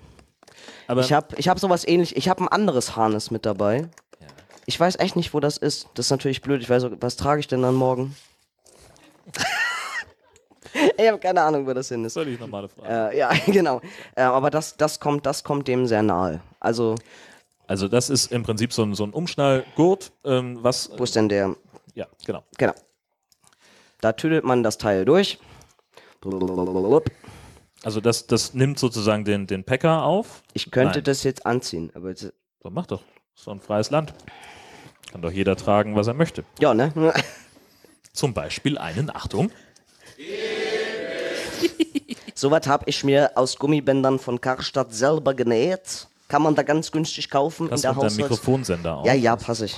Aber 0.87 1.01
Ich 1.01 1.13
habe 1.13 1.35
ich 1.37 1.49
hab 1.49 1.59
sowas 1.59 1.87
ähnlich. 1.87 2.17
Ich 2.17 2.29
habe 2.29 2.43
ein 2.45 2.49
anderes 2.49 2.95
Harness 2.97 3.31
mit 3.31 3.45
dabei. 3.47 3.89
Ich 4.67 4.79
weiß 4.79 4.97
echt 5.01 5.17
nicht, 5.17 5.35
wo 5.35 5.41
das 5.41 5.57
ist. 5.57 5.89
Das 5.95 6.07
ist 6.07 6.11
natürlich 6.11 6.41
blöd. 6.41 6.63
Ich 6.63 6.71
weiß, 6.71 6.85
auch- 6.85 6.91
was 7.01 7.17
trage 7.17 7.41
ich 7.41 7.49
denn 7.49 7.63
dann 7.63 7.75
morgen? 7.75 8.15
ich 10.97 11.09
habe 11.09 11.19
keine 11.19 11.43
Ahnung, 11.43 11.67
wo 11.67 11.73
das 11.75 11.89
hin 11.89 12.05
ist. 12.05 12.15
völlig 12.15 12.39
normale 12.41 12.69
Frage. 12.69 13.13
Äh, 13.13 13.19
ja, 13.19 13.31
genau. 13.47 13.81
Äh, 14.15 14.23
aber 14.23 14.51
das, 14.51 14.77
das, 14.77 15.01
kommt, 15.01 15.27
das 15.27 15.43
kommt 15.45 15.69
dem 15.69 15.87
sehr 15.87 16.03
nahe. 16.03 16.41
Also, 16.61 16.95
Also 17.67 17.89
das 17.89 18.11
ist 18.11 18.33
im 18.33 18.43
Prinzip 18.43 18.73
so 18.73 18.83
ein, 18.83 18.95
so 18.95 19.05
ein 19.05 19.11
Umschnallgurt, 19.11 20.13
ähm, 20.25 20.59
was 20.63 20.91
wo 20.97 21.05
ist 21.05 21.17
denn 21.17 21.29
der? 21.29 21.57
ja 21.95 22.07
genau. 22.27 22.45
Genau. 22.59 22.75
Da 24.01 24.13
tüdelt 24.13 24.45
man 24.45 24.63
das 24.63 24.79
Teil 24.79 25.05
durch. 25.05 25.39
Also 27.85 28.01
das, 28.01 28.27
das 28.27 28.55
nimmt 28.55 28.79
sozusagen 28.79 29.25
den, 29.25 29.47
den 29.47 29.65
Packer 29.65 30.03
auf. 30.05 30.43
Ich 30.55 30.71
könnte 30.71 30.99
Nein. 30.99 31.05
das 31.05 31.23
jetzt 31.25 31.47
anziehen, 31.47 31.91
aber 31.95 32.11
jetzt, 32.11 32.33
So, 32.63 32.71
mach 32.71 32.87
doch. 32.87 33.03
Ist 33.35 33.47
doch 33.47 33.53
ein 33.53 33.61
freies 33.61 33.91
Land. 33.91 34.13
Kann 35.11 35.23
doch 35.23 35.33
jeder 35.33 35.57
tragen, 35.57 35.97
was 35.97 36.07
er 36.07 36.15
möchte. 36.15 36.45
ja, 36.59 36.75
ne? 36.75 36.93
Zum 38.13 38.35
Beispiel 38.35 38.77
einen, 38.77 39.09
Achtung, 39.15 39.51
Sowas 42.35 42.67
habe 42.67 42.85
ich 42.89 43.05
mir 43.05 43.31
aus 43.37 43.57
Gummibändern 43.57 44.19
von 44.19 44.41
Karstadt 44.41 44.93
selber 44.93 45.33
genäht. 45.35 46.09
Kann 46.33 46.41
man 46.41 46.55
da 46.55 46.63
ganz 46.63 46.91
günstig 46.91 47.29
kaufen 47.29 47.69
Pass 47.69 47.81
in 47.81 47.83
der 47.83 47.95
Haushalts... 47.95 48.17
Mikrofonsender 48.17 48.97
auf. 48.97 49.07
Ja, 49.07 49.13
ja, 49.13 49.37
passe 49.37 49.67
ich. 49.67 49.77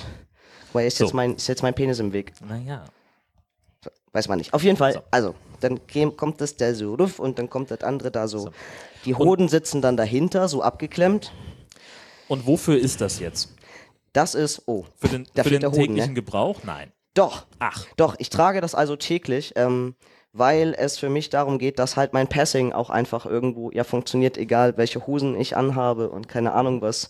Weil 0.71 0.87
ist, 0.87 0.97
So. 0.97 1.03
jetzt 1.03 1.13
mein, 1.13 1.35
ist 1.35 1.47
jetzt 1.47 1.63
mein 1.63 1.73
Penis 1.75 1.99
im 1.99 2.13
Weg. 2.13 2.31
Naja. 2.47 2.85
Weiß 4.13 4.29
man 4.29 4.37
nicht. 4.37 4.53
Auf 4.53 4.63
jeden 4.63 4.77
Fall, 4.77 4.93
So. 4.93 5.01
also, 5.11 5.35
dann 5.59 5.79
käm- 5.79 6.15
kommt 6.15 6.39
das 6.39 6.55
der 6.55 6.73
so 6.73 6.95
ruf 6.95 7.19
und 7.19 7.39
dann 7.39 7.49
kommt 7.49 7.71
das 7.71 7.81
andere 7.81 8.09
da 8.09 8.29
so. 8.29 8.51
Die 9.03 9.13
Hoden 9.15 9.49
sitzen 9.49 9.81
dann 9.81 9.97
dahinter, 9.97 10.47
so 10.47 10.61
abgeklemmt. 10.61 11.33
Und 12.29 12.47
wofür 12.47 12.77
ist 12.79 13.01
das 13.01 13.19
jetzt? 13.19 13.53
Das 14.13 14.33
ist, 14.33 14.61
oh, 14.65 14.85
Für 14.95 15.09
den, 15.09 15.25
für 15.25 15.49
den 15.49 15.61
Hoden, 15.65 15.73
täglichen 15.73 16.11
ne? 16.11 16.13
Gebrauch? 16.13 16.61
Nein. 16.63 16.93
doch, 17.15 17.47
Ach, 17.59 17.85
doch, 17.97 18.15
ich 18.17 18.29
trage 18.29 18.61
das 18.61 18.75
also 18.75 18.95
täglich, 18.95 19.51
ähm, 19.57 19.95
weil 20.37 20.75
es 20.77 20.97
für 20.97 21.07
mich 21.07 21.29
darum 21.29 21.57
geht, 21.59 21.79
dass 21.79 21.95
halt 21.95 22.11
mein 22.11 22.27
Passing 22.27 22.73
auch 22.73 22.89
einfach 22.89 23.25
irgendwo, 23.25 23.71
ja, 23.71 23.85
funktioniert, 23.85 24.37
egal 24.37 24.75
welche 24.75 25.07
Hosen 25.07 25.39
ich 25.39 25.55
anhabe 25.55 26.09
und 26.09 26.27
keine 26.27 26.51
Ahnung 26.51 26.81
was. 26.81 27.09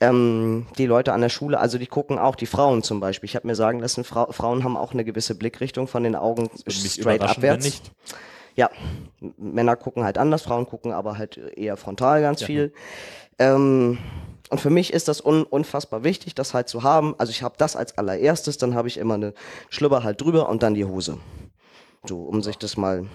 Ähm, 0.00 0.66
die 0.78 0.86
Leute 0.86 1.12
an 1.12 1.20
der 1.20 1.28
Schule, 1.28 1.60
also 1.60 1.76
die 1.76 1.86
gucken 1.86 2.18
auch, 2.18 2.34
die 2.34 2.46
Frauen 2.46 2.82
zum 2.82 2.98
Beispiel. 2.98 3.28
Ich 3.28 3.36
habe 3.36 3.46
mir 3.46 3.56
sagen 3.56 3.78
lassen, 3.80 4.04
Frau, 4.04 4.32
Frauen 4.32 4.64
haben 4.64 4.78
auch 4.78 4.94
eine 4.94 5.04
gewisse 5.04 5.34
Blickrichtung 5.34 5.86
von 5.86 6.02
den 6.02 6.16
Augen 6.16 6.48
straight 6.66 7.20
abwärts. 7.20 7.62
nicht. 7.62 7.92
Ja, 8.56 8.70
Männer 9.36 9.76
gucken 9.76 10.04
halt 10.04 10.16
anders, 10.16 10.40
Frauen 10.40 10.66
gucken 10.66 10.92
aber 10.92 11.18
halt 11.18 11.36
eher 11.36 11.76
frontal 11.76 12.22
ganz 12.22 12.42
viel. 12.42 12.72
Ähm, 13.38 13.98
und 14.48 14.60
für 14.60 14.70
mich 14.70 14.94
ist 14.94 15.08
das 15.08 15.24
un 15.24 15.44
unfassbar 15.44 16.04
wichtig, 16.04 16.34
das 16.34 16.54
halt 16.54 16.68
zu 16.68 16.82
haben. 16.82 17.14
Also 17.18 17.32
ich 17.32 17.42
habe 17.42 17.54
das 17.58 17.76
als 17.76 17.98
allererstes, 17.98 18.56
dann 18.56 18.74
habe 18.74 18.88
ich 18.88 18.96
immer 18.96 19.14
eine 19.14 19.34
Schlüpper 19.68 20.04
halt 20.04 20.22
drüber 20.22 20.48
und 20.48 20.62
dann 20.62 20.72
die 20.72 20.86
Hose. 20.86 21.18
So, 22.06 22.22
um 22.22 22.42
sich 22.42 22.58
das 22.58 22.76
mal. 22.76 23.06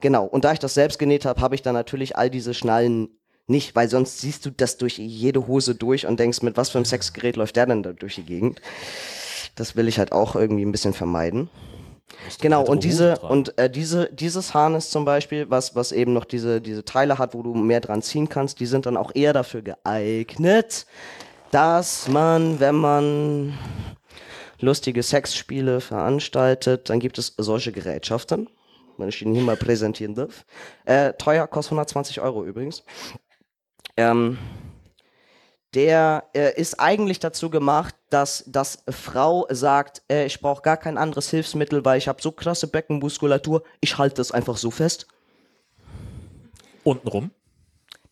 Genau. 0.00 0.24
Und 0.24 0.44
da 0.44 0.52
ich 0.52 0.58
das 0.58 0.74
selbst 0.74 0.98
genäht 0.98 1.24
habe, 1.24 1.40
habe 1.40 1.54
ich 1.54 1.62
dann 1.62 1.74
natürlich 1.74 2.16
all 2.16 2.28
diese 2.28 2.54
Schnallen 2.54 3.08
nicht, 3.46 3.74
weil 3.74 3.88
sonst 3.88 4.20
siehst 4.20 4.46
du 4.46 4.50
das 4.50 4.76
durch 4.76 4.98
jede 4.98 5.46
Hose 5.46 5.74
durch 5.74 6.06
und 6.06 6.20
denkst, 6.20 6.42
mit 6.42 6.56
was 6.56 6.70
für 6.70 6.78
einem 6.78 6.84
Sexgerät 6.84 7.36
läuft 7.36 7.56
der 7.56 7.66
denn 7.66 7.82
da 7.82 7.92
durch 7.92 8.16
die 8.16 8.24
Gegend? 8.24 8.60
Das 9.54 9.76
will 9.76 9.88
ich 9.88 9.98
halt 9.98 10.12
auch 10.12 10.34
irgendwie 10.36 10.64
ein 10.64 10.72
bisschen 10.72 10.92
vermeiden. 10.94 11.50
Genau, 12.40 12.64
und 12.64 12.84
diese, 12.84 13.18
und 13.18 13.56
äh, 13.58 13.70
diese, 13.70 14.10
dieses 14.12 14.54
Harness 14.54 14.90
zum 14.90 15.04
Beispiel, 15.04 15.50
was, 15.50 15.74
was 15.74 15.92
eben 15.92 16.12
noch 16.12 16.24
diese, 16.24 16.60
diese 16.60 16.84
Teile 16.84 17.18
hat, 17.18 17.34
wo 17.34 17.42
du 17.42 17.54
mehr 17.54 17.80
dran 17.80 18.02
ziehen 18.02 18.28
kannst, 18.28 18.60
die 18.60 18.66
sind 18.66 18.86
dann 18.86 18.96
auch 18.96 19.12
eher 19.14 19.32
dafür 19.32 19.62
geeignet, 19.62 20.86
dass 21.50 22.08
man, 22.08 22.60
wenn 22.60 22.74
man 22.74 23.58
lustige 24.62 25.02
Sexspiele 25.02 25.80
veranstaltet, 25.80 26.88
dann 26.88 27.00
gibt 27.00 27.18
es 27.18 27.34
solche 27.36 27.72
Gerätschaften, 27.72 28.48
wenn 28.96 29.08
ich 29.08 29.22
Ihnen 29.22 29.34
hier 29.34 29.44
mal 29.44 29.56
präsentieren 29.56 30.14
darf. 30.14 30.44
Äh, 30.84 31.12
teuer, 31.14 31.46
kostet 31.46 31.72
120 31.72 32.20
Euro 32.20 32.44
übrigens. 32.44 32.84
Ähm, 33.96 34.38
der 35.74 36.24
äh, 36.34 36.54
ist 36.60 36.80
eigentlich 36.80 37.18
dazu 37.18 37.48
gemacht, 37.48 37.94
dass 38.10 38.44
das 38.46 38.84
Frau 38.90 39.46
sagt, 39.50 40.02
äh, 40.10 40.26
ich 40.26 40.40
brauche 40.40 40.62
gar 40.62 40.76
kein 40.76 40.98
anderes 40.98 41.30
Hilfsmittel, 41.30 41.84
weil 41.84 41.98
ich 41.98 42.08
habe 42.08 42.20
so 42.20 42.30
krasse 42.30 42.66
Beckenmuskulatur, 42.66 43.62
ich 43.80 43.96
halte 43.96 44.16
das 44.16 44.32
einfach 44.32 44.58
so 44.58 44.70
fest. 44.70 45.06
Untenrum. 46.84 47.30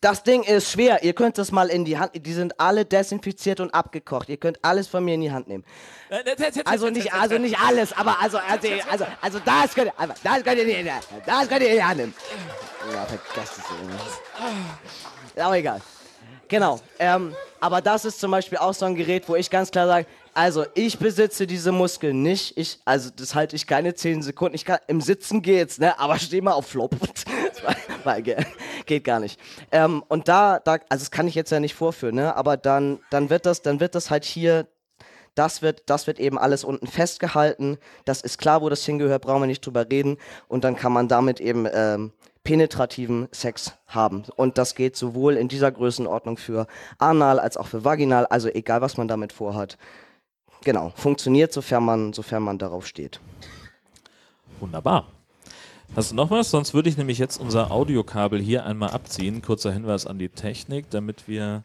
Das 0.01 0.23
Ding 0.23 0.43
ist 0.45 0.71
schwer, 0.71 1.03
ihr 1.03 1.13
könnt 1.13 1.37
das 1.37 1.53
mal 1.53 1.69
in 1.69 1.85
die 1.85 1.99
Hand, 1.99 2.13
die 2.15 2.33
sind 2.33 2.59
alle 2.59 2.87
desinfiziert 2.87 3.61
und 3.61 3.75
abgekocht, 3.75 4.31
ihr 4.31 4.39
könnt 4.39 4.59
alles 4.63 4.89
von 4.89 5.05
mir 5.05 5.15
in 5.15 5.21
die 5.21 5.31
Hand 5.31 5.47
nehmen. 5.47 5.63
Also 6.65 6.89
nicht, 6.89 7.13
also 7.13 7.37
nicht 7.37 7.61
alles, 7.61 7.93
aber 7.93 8.17
also, 8.19 8.39
also, 8.39 8.69
also, 8.91 9.07
also 9.21 9.39
das 9.45 9.75
könnt 9.75 9.89
ihr, 9.89 10.15
das 10.23 10.43
könnt 10.43 10.59
ihr 10.59 10.65
nicht, 10.65 10.91
das 11.27 11.49
könnt 11.49 11.61
ihr 11.61 11.69
in 11.69 11.77
die 11.77 11.85
Hand 11.85 11.97
nehmen. 11.99 12.15
Ja, 12.95 13.05
vergesst 13.05 13.59
es 13.59 13.65
irgendwie. 13.71 15.41
Aber 15.43 15.59
egal. 15.59 15.83
Genau. 16.49 16.81
Ähm, 16.99 17.35
aber 17.61 17.83
das 17.83 18.07
ist 18.07 18.19
zum 18.19 18.31
Beispiel 18.31 18.57
auch 18.59 18.75
so 18.75 18.87
ein 18.87 18.97
Gerät, 18.97 19.29
wo 19.29 19.37
ich 19.37 19.51
ganz 19.51 19.71
klar 19.71 19.87
sage, 19.87 20.07
also 20.35 20.65
ich 20.75 20.99
besitze 20.99 21.47
diese 21.47 21.73
Muskeln 21.73 22.23
nicht. 22.23 22.57
Ich, 22.57 22.81
also 22.85 23.11
das 23.15 23.35
halte 23.35 23.57
ich 23.57 23.67
keine 23.67 23.95
10 23.95 24.23
Sekunden. 24.23 24.55
Ich 24.55 24.65
kann, 24.65 24.79
Im 24.87 25.01
Sitzen 25.01 25.43
geht's, 25.43 25.79
ne? 25.79 25.99
Aber 25.99 26.19
steh 26.19 26.41
mal 26.41 26.53
auf 26.53 26.67
Flop. 26.67 26.95
War- 27.65 27.77
war 28.05 28.23
ge- 28.23 28.37
geht 28.87 29.05
gar 29.05 29.21
nicht. 29.21 29.39
Ähm, 29.71 30.03
und 30.09 30.27
da, 30.29 30.59
da, 30.59 30.79
also 30.89 31.03
das 31.03 31.11
kann 31.11 31.29
ich 31.29 31.35
jetzt 31.35 31.51
ja 31.53 31.61
nicht 31.61 31.75
vorführen, 31.75 32.15
ne? 32.15 32.35
Aber 32.35 32.57
dann, 32.57 33.01
dann 33.11 33.29
wird 33.29 33.45
das, 33.45 33.61
dann 33.63 33.81
wird 33.81 33.95
das 33.95 34.11
halt 34.11 34.25
hier 34.25 34.67
das 35.37 35.63
wird, 35.63 35.85
das 35.87 36.07
wird 36.09 36.19
eben 36.19 36.39
alles 36.39 36.65
unten 36.65 36.87
festgehalten. 36.89 37.79
Das 38.05 38.21
ist 38.21 38.39
klar, 38.39 38.63
wo 38.63 38.69
das 38.69 38.85
hingehört, 38.85 39.23
brauchen 39.23 39.43
wir 39.43 39.47
nicht 39.47 39.65
drüber 39.65 39.87
reden. 39.89 40.17
Und 40.49 40.65
dann 40.65 40.75
kann 40.77 40.93
man 40.93 41.07
damit 41.07 41.41
eben 41.41 41.67
ähm, 41.73 42.13
penetrativen 42.43 43.29
Sex 43.31 43.75
haben. 43.87 44.25
Und 44.37 44.59
das 44.59 44.75
geht 44.75 44.97
sowohl 44.97 45.37
in 45.37 45.47
dieser 45.49 45.71
Größenordnung 45.71 46.37
für 46.37 46.67
anal 46.99 47.39
als 47.39 47.57
auch 47.57 47.69
für 47.69 47.85
vaginal, 47.85 48.27
also 48.27 48.49
egal, 48.49 48.81
was 48.81 48.97
man 48.97 49.07
damit 49.09 49.33
vorhat. 49.33 49.79
Genau, 50.65 50.93
funktioniert, 50.97 51.53
sofern 51.53 51.85
man, 51.85 52.13
sofern 52.13 52.43
man 52.43 52.59
darauf 52.59 52.87
steht. 52.87 53.21
Wunderbar. 54.61 55.07
Hast 55.97 56.11
du 56.13 56.15
noch 56.15 56.31
was? 56.31 56.51
Sonst 56.51 56.75
würde 56.75 56.89
ich 56.89 56.97
nämlich 56.97 57.19
jetzt 57.19 57.41
unser 57.41 57.71
Audiokabel 57.71 58.41
hier 58.41 58.65
einmal 58.65 58.91
abziehen. 58.91 59.43
Kurzer 59.43 59.73
Hinweis 59.73 60.07
an 60.07 60.19
die 60.19 60.29
Technik, 60.29 60.89
damit 60.91 61.27
wir 61.27 61.65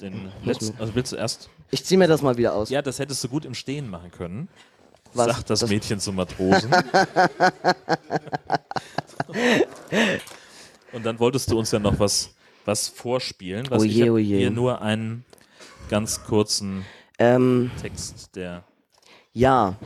den 0.00 0.30
letzten. 0.44 0.78
Also 0.78 0.94
willst 0.94 1.12
du 1.12 1.16
erst. 1.16 1.48
Ich 1.70 1.84
ziehe 1.84 1.98
mir 1.98 2.06
das 2.06 2.22
mal 2.22 2.36
wieder 2.36 2.54
aus. 2.54 2.70
Ja, 2.70 2.82
das 2.82 2.98
hättest 3.00 3.24
du 3.24 3.28
gut 3.28 3.44
im 3.44 3.54
Stehen 3.54 3.90
machen 3.90 4.10
können. 4.12 4.48
Was? 5.14 5.34
Sagt 5.34 5.50
das, 5.50 5.60
Das- 5.60 5.70
Mädchen 5.70 5.98
zum 5.98 6.16
Matrosen. 6.16 6.70
Und 10.92 11.04
dann 11.04 11.18
wolltest 11.18 11.50
du 11.50 11.58
uns 11.58 11.70
ja 11.72 11.78
noch 11.78 11.98
was, 11.98 12.30
was 12.64 12.88
vorspielen, 12.88 13.66
was 13.70 13.82
Oh 13.82 13.84
ich 13.84 13.94
je, 13.94 14.04
hab 14.04 14.10
oh 14.10 14.18
hier 14.18 14.50
nur 14.50 14.80
einen 14.82 15.24
ganz 15.88 16.24
kurzen 16.24 16.84
Ähm, 17.18 17.70
Text, 17.80 18.36
der 18.36 18.64
ja. 19.36 19.76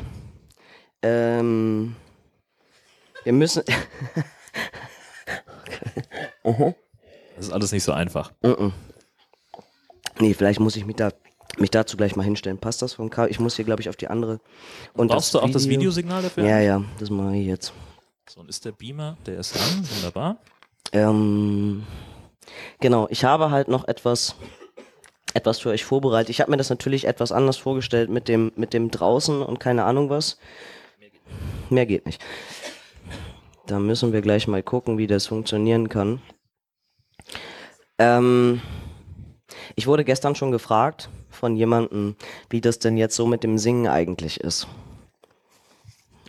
Ähm, 1.03 1.97
wir 3.25 3.33
müssen. 3.33 3.65
das 6.45 7.47
ist 7.47 7.53
alles 7.53 7.73
nicht 7.73 7.83
so 7.83 7.91
einfach. 7.91 8.33
Nee, 10.21 10.35
vielleicht 10.35 10.61
muss 10.61 10.77
ich 10.77 10.87
mich, 10.87 10.95
da, 10.95 11.11
mich 11.59 11.71
dazu 11.71 11.97
gleich 11.97 12.15
mal 12.15 12.23
hinstellen. 12.23 12.59
Passt 12.59 12.81
das 12.83 12.95
vom 12.95 13.11
Kabel? 13.11 13.33
Ich 13.33 13.41
muss 13.41 13.57
hier, 13.57 13.65
glaube 13.65 13.83
ich, 13.83 13.89
auf 13.89 13.97
die 13.97 14.07
andere. 14.07 14.39
Und 14.95 15.09
Brauchst 15.09 15.35
du 15.35 15.41
auch 15.41 15.51
das 15.51 15.69
Videosignal 15.69 16.23
dafür? 16.23 16.45
Ja, 16.45 16.61
ja, 16.61 16.85
das 17.01 17.11
mache 17.11 17.37
ich 17.37 17.47
jetzt. 17.47 17.73
So, 18.29 18.41
und 18.41 18.49
ist 18.49 18.65
der 18.65 18.71
Beamer, 18.71 19.19
der 19.27 19.41
ist 19.41 19.57
an, 19.57 19.89
wunderbar. 19.97 20.37
Ähm, 20.93 21.85
genau, 22.79 23.09
ich 23.11 23.25
habe 23.25 23.51
halt 23.51 23.67
noch 23.67 23.89
etwas, 23.89 24.37
etwas 25.35 25.59
für 25.61 25.71
euch 25.71 25.85
vorbereitet. 25.85 26.31
Ich 26.31 26.41
habe 26.41 26.51
mir 26.51 26.57
das 26.57 26.71
natürlich 26.71 27.07
etwas 27.07 27.33
anders 27.33 27.57
vorgestellt 27.57 28.11
mit 28.11 28.29
dem, 28.29 28.53
mit 28.57 28.73
dem 28.73 28.91
draußen 28.91 29.43
und 29.43 29.61
keine 29.61 29.85
Ahnung 29.85 30.11
was. 30.11 30.39
Mehr 31.69 31.87
geht 31.87 32.07
nicht. 32.07 32.23
Da 33.67 33.79
müssen 33.79 34.13
wir 34.13 34.23
gleich 34.23 34.49
mal 34.49 34.63
gucken, 34.63 34.99
wie 34.99 35.07
das 35.07 35.27
funktionieren 35.27 35.89
kann. 35.89 36.21
Ähm, 37.99 38.61
ich 39.77 39.87
wurde 39.87 40.05
gestern 40.05 40.35
schon 40.35 40.51
gefragt 40.51 41.09
von 41.29 41.55
jemandem, 41.55 42.17
wie 42.49 42.61
das 42.61 42.81
denn 42.81 42.97
jetzt 42.97 43.15
so 43.15 43.27
mit 43.27 43.45
dem 43.45 43.59
Singen 43.59 43.87
eigentlich 43.87 44.41
ist. 44.41 44.67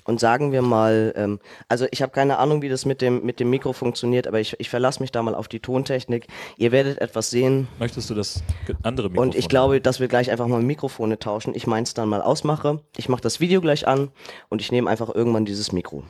Und 0.03 0.19
sagen 0.19 0.51
wir 0.51 0.61
mal, 0.61 1.13
ähm, 1.15 1.39
also 1.67 1.85
ich 1.91 2.01
habe 2.01 2.11
keine 2.11 2.37
Ahnung, 2.37 2.61
wie 2.61 2.69
das 2.69 2.85
mit 2.85 3.01
dem, 3.01 3.23
mit 3.23 3.39
dem 3.39 3.49
Mikro 3.49 3.73
funktioniert, 3.73 4.27
aber 4.27 4.39
ich, 4.39 4.59
ich 4.59 4.69
verlasse 4.69 5.01
mich 5.01 5.11
da 5.11 5.21
mal 5.21 5.35
auf 5.35 5.47
die 5.47 5.59
Tontechnik. 5.59 6.27
Ihr 6.57 6.71
werdet 6.71 6.99
etwas 6.99 7.29
sehen 7.29 7.67
Möchtest 7.79 8.09
du 8.09 8.15
das 8.15 8.43
andere 8.83 9.09
Mikrofon? 9.09 9.29
und 9.29 9.35
ich 9.35 9.47
glaube, 9.47 9.81
dass 9.81 9.99
wir 9.99 10.07
gleich 10.07 10.31
einfach 10.31 10.47
mal 10.47 10.61
Mikrofone 10.61 11.19
tauschen. 11.19 11.53
Ich 11.55 11.67
meins 11.67 11.93
dann 11.93 12.09
mal 12.09 12.21
ausmache. 12.21 12.81
Ich 12.97 13.09
mache 13.09 13.21
das 13.21 13.39
Video 13.39 13.61
gleich 13.61 13.87
an 13.87 14.11
und 14.49 14.61
ich 14.61 14.71
nehme 14.71 14.89
einfach 14.89 15.13
irgendwann 15.13 15.45
dieses 15.45 15.71
Mikro. 15.71 16.03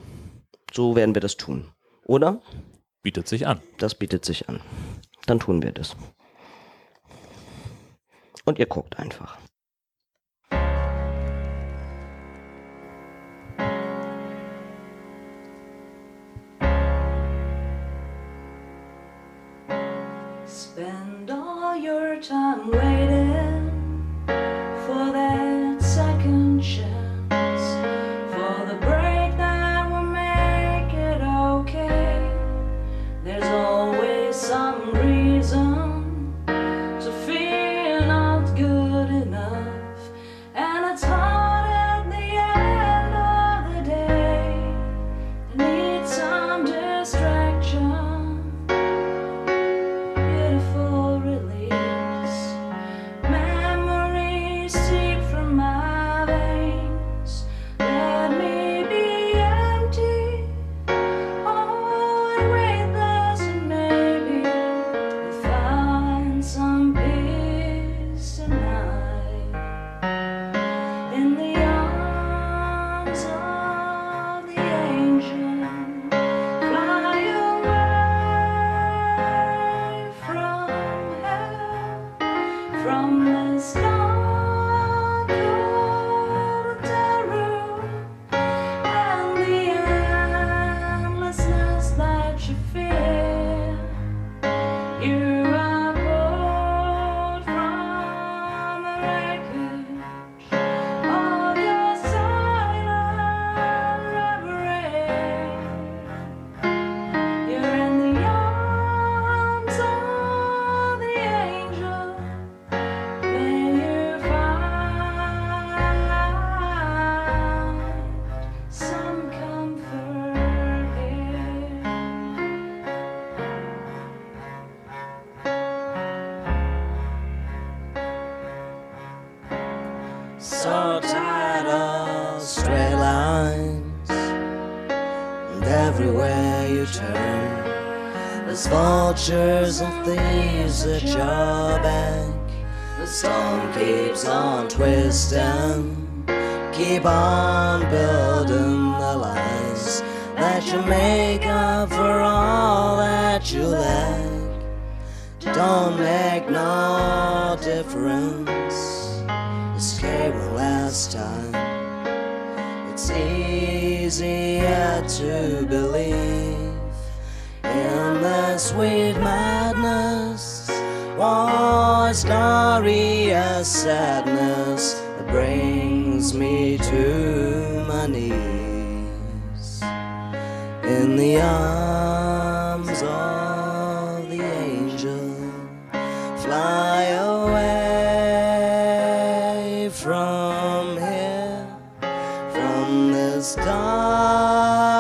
So 0.73 0.95
werden 0.95 1.15
wir 1.15 1.21
das 1.21 1.37
tun. 1.37 1.65
Oder? 2.05 2.41
bietet 3.03 3.27
sich 3.27 3.47
an. 3.47 3.61
Das 3.77 3.95
bietet 3.95 4.25
sich 4.25 4.47
an. 4.49 4.61
Dann 5.25 5.39
tun 5.39 5.61
wir 5.63 5.71
das. 5.71 5.95
Und 8.45 8.59
ihr 8.59 8.65
guckt 8.65 8.97
einfach. 8.99 9.37
Time 22.21 22.69
waiting 22.69 23.00
stars. 83.61 84.10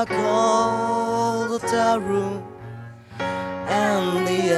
I 0.01 0.05
of 1.53 1.61
the 1.61 1.99
room 2.01 2.43
and 3.19 4.27
the 4.27 4.55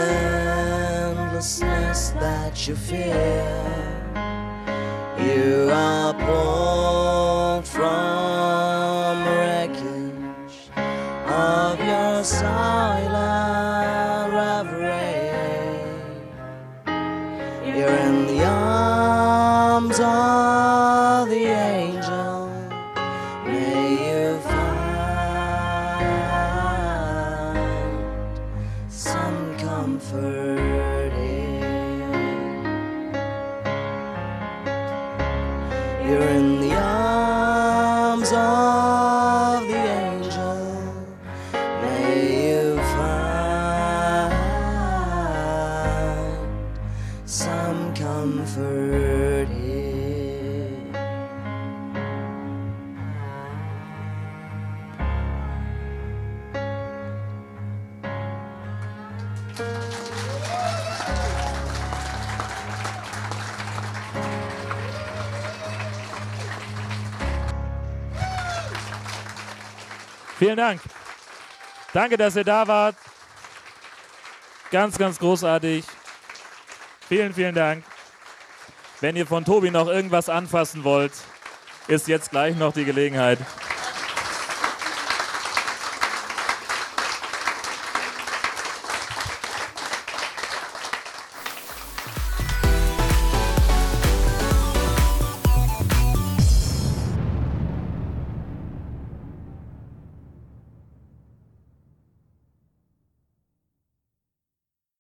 endlessness 1.12 2.12
that 2.12 2.66
you 2.66 2.76
feel. 2.78 3.04
You 5.20 5.70
are. 5.70 6.23
Danke, 71.94 72.18
dass 72.18 72.36
ihr 72.36 72.44
da 72.44 72.68
wart. 72.68 72.96
Ganz, 74.72 74.98
ganz 74.98 75.20
großartig. 75.20 75.86
Vielen, 77.08 77.34
vielen 77.34 77.54
Dank. 77.54 77.84
Wenn 79.00 79.16
ihr 79.16 79.28
von 79.28 79.46
Tobi 79.46 79.70
noch 79.70 79.88
irgendwas 79.88 80.28
anfassen 80.28 80.84
wollt, 80.84 81.14
ist 81.88 82.08
jetzt 82.08 82.32
gleich 82.32 82.56
noch 82.56 82.74
die 82.74 82.86
Gelegenheit. 82.86 83.38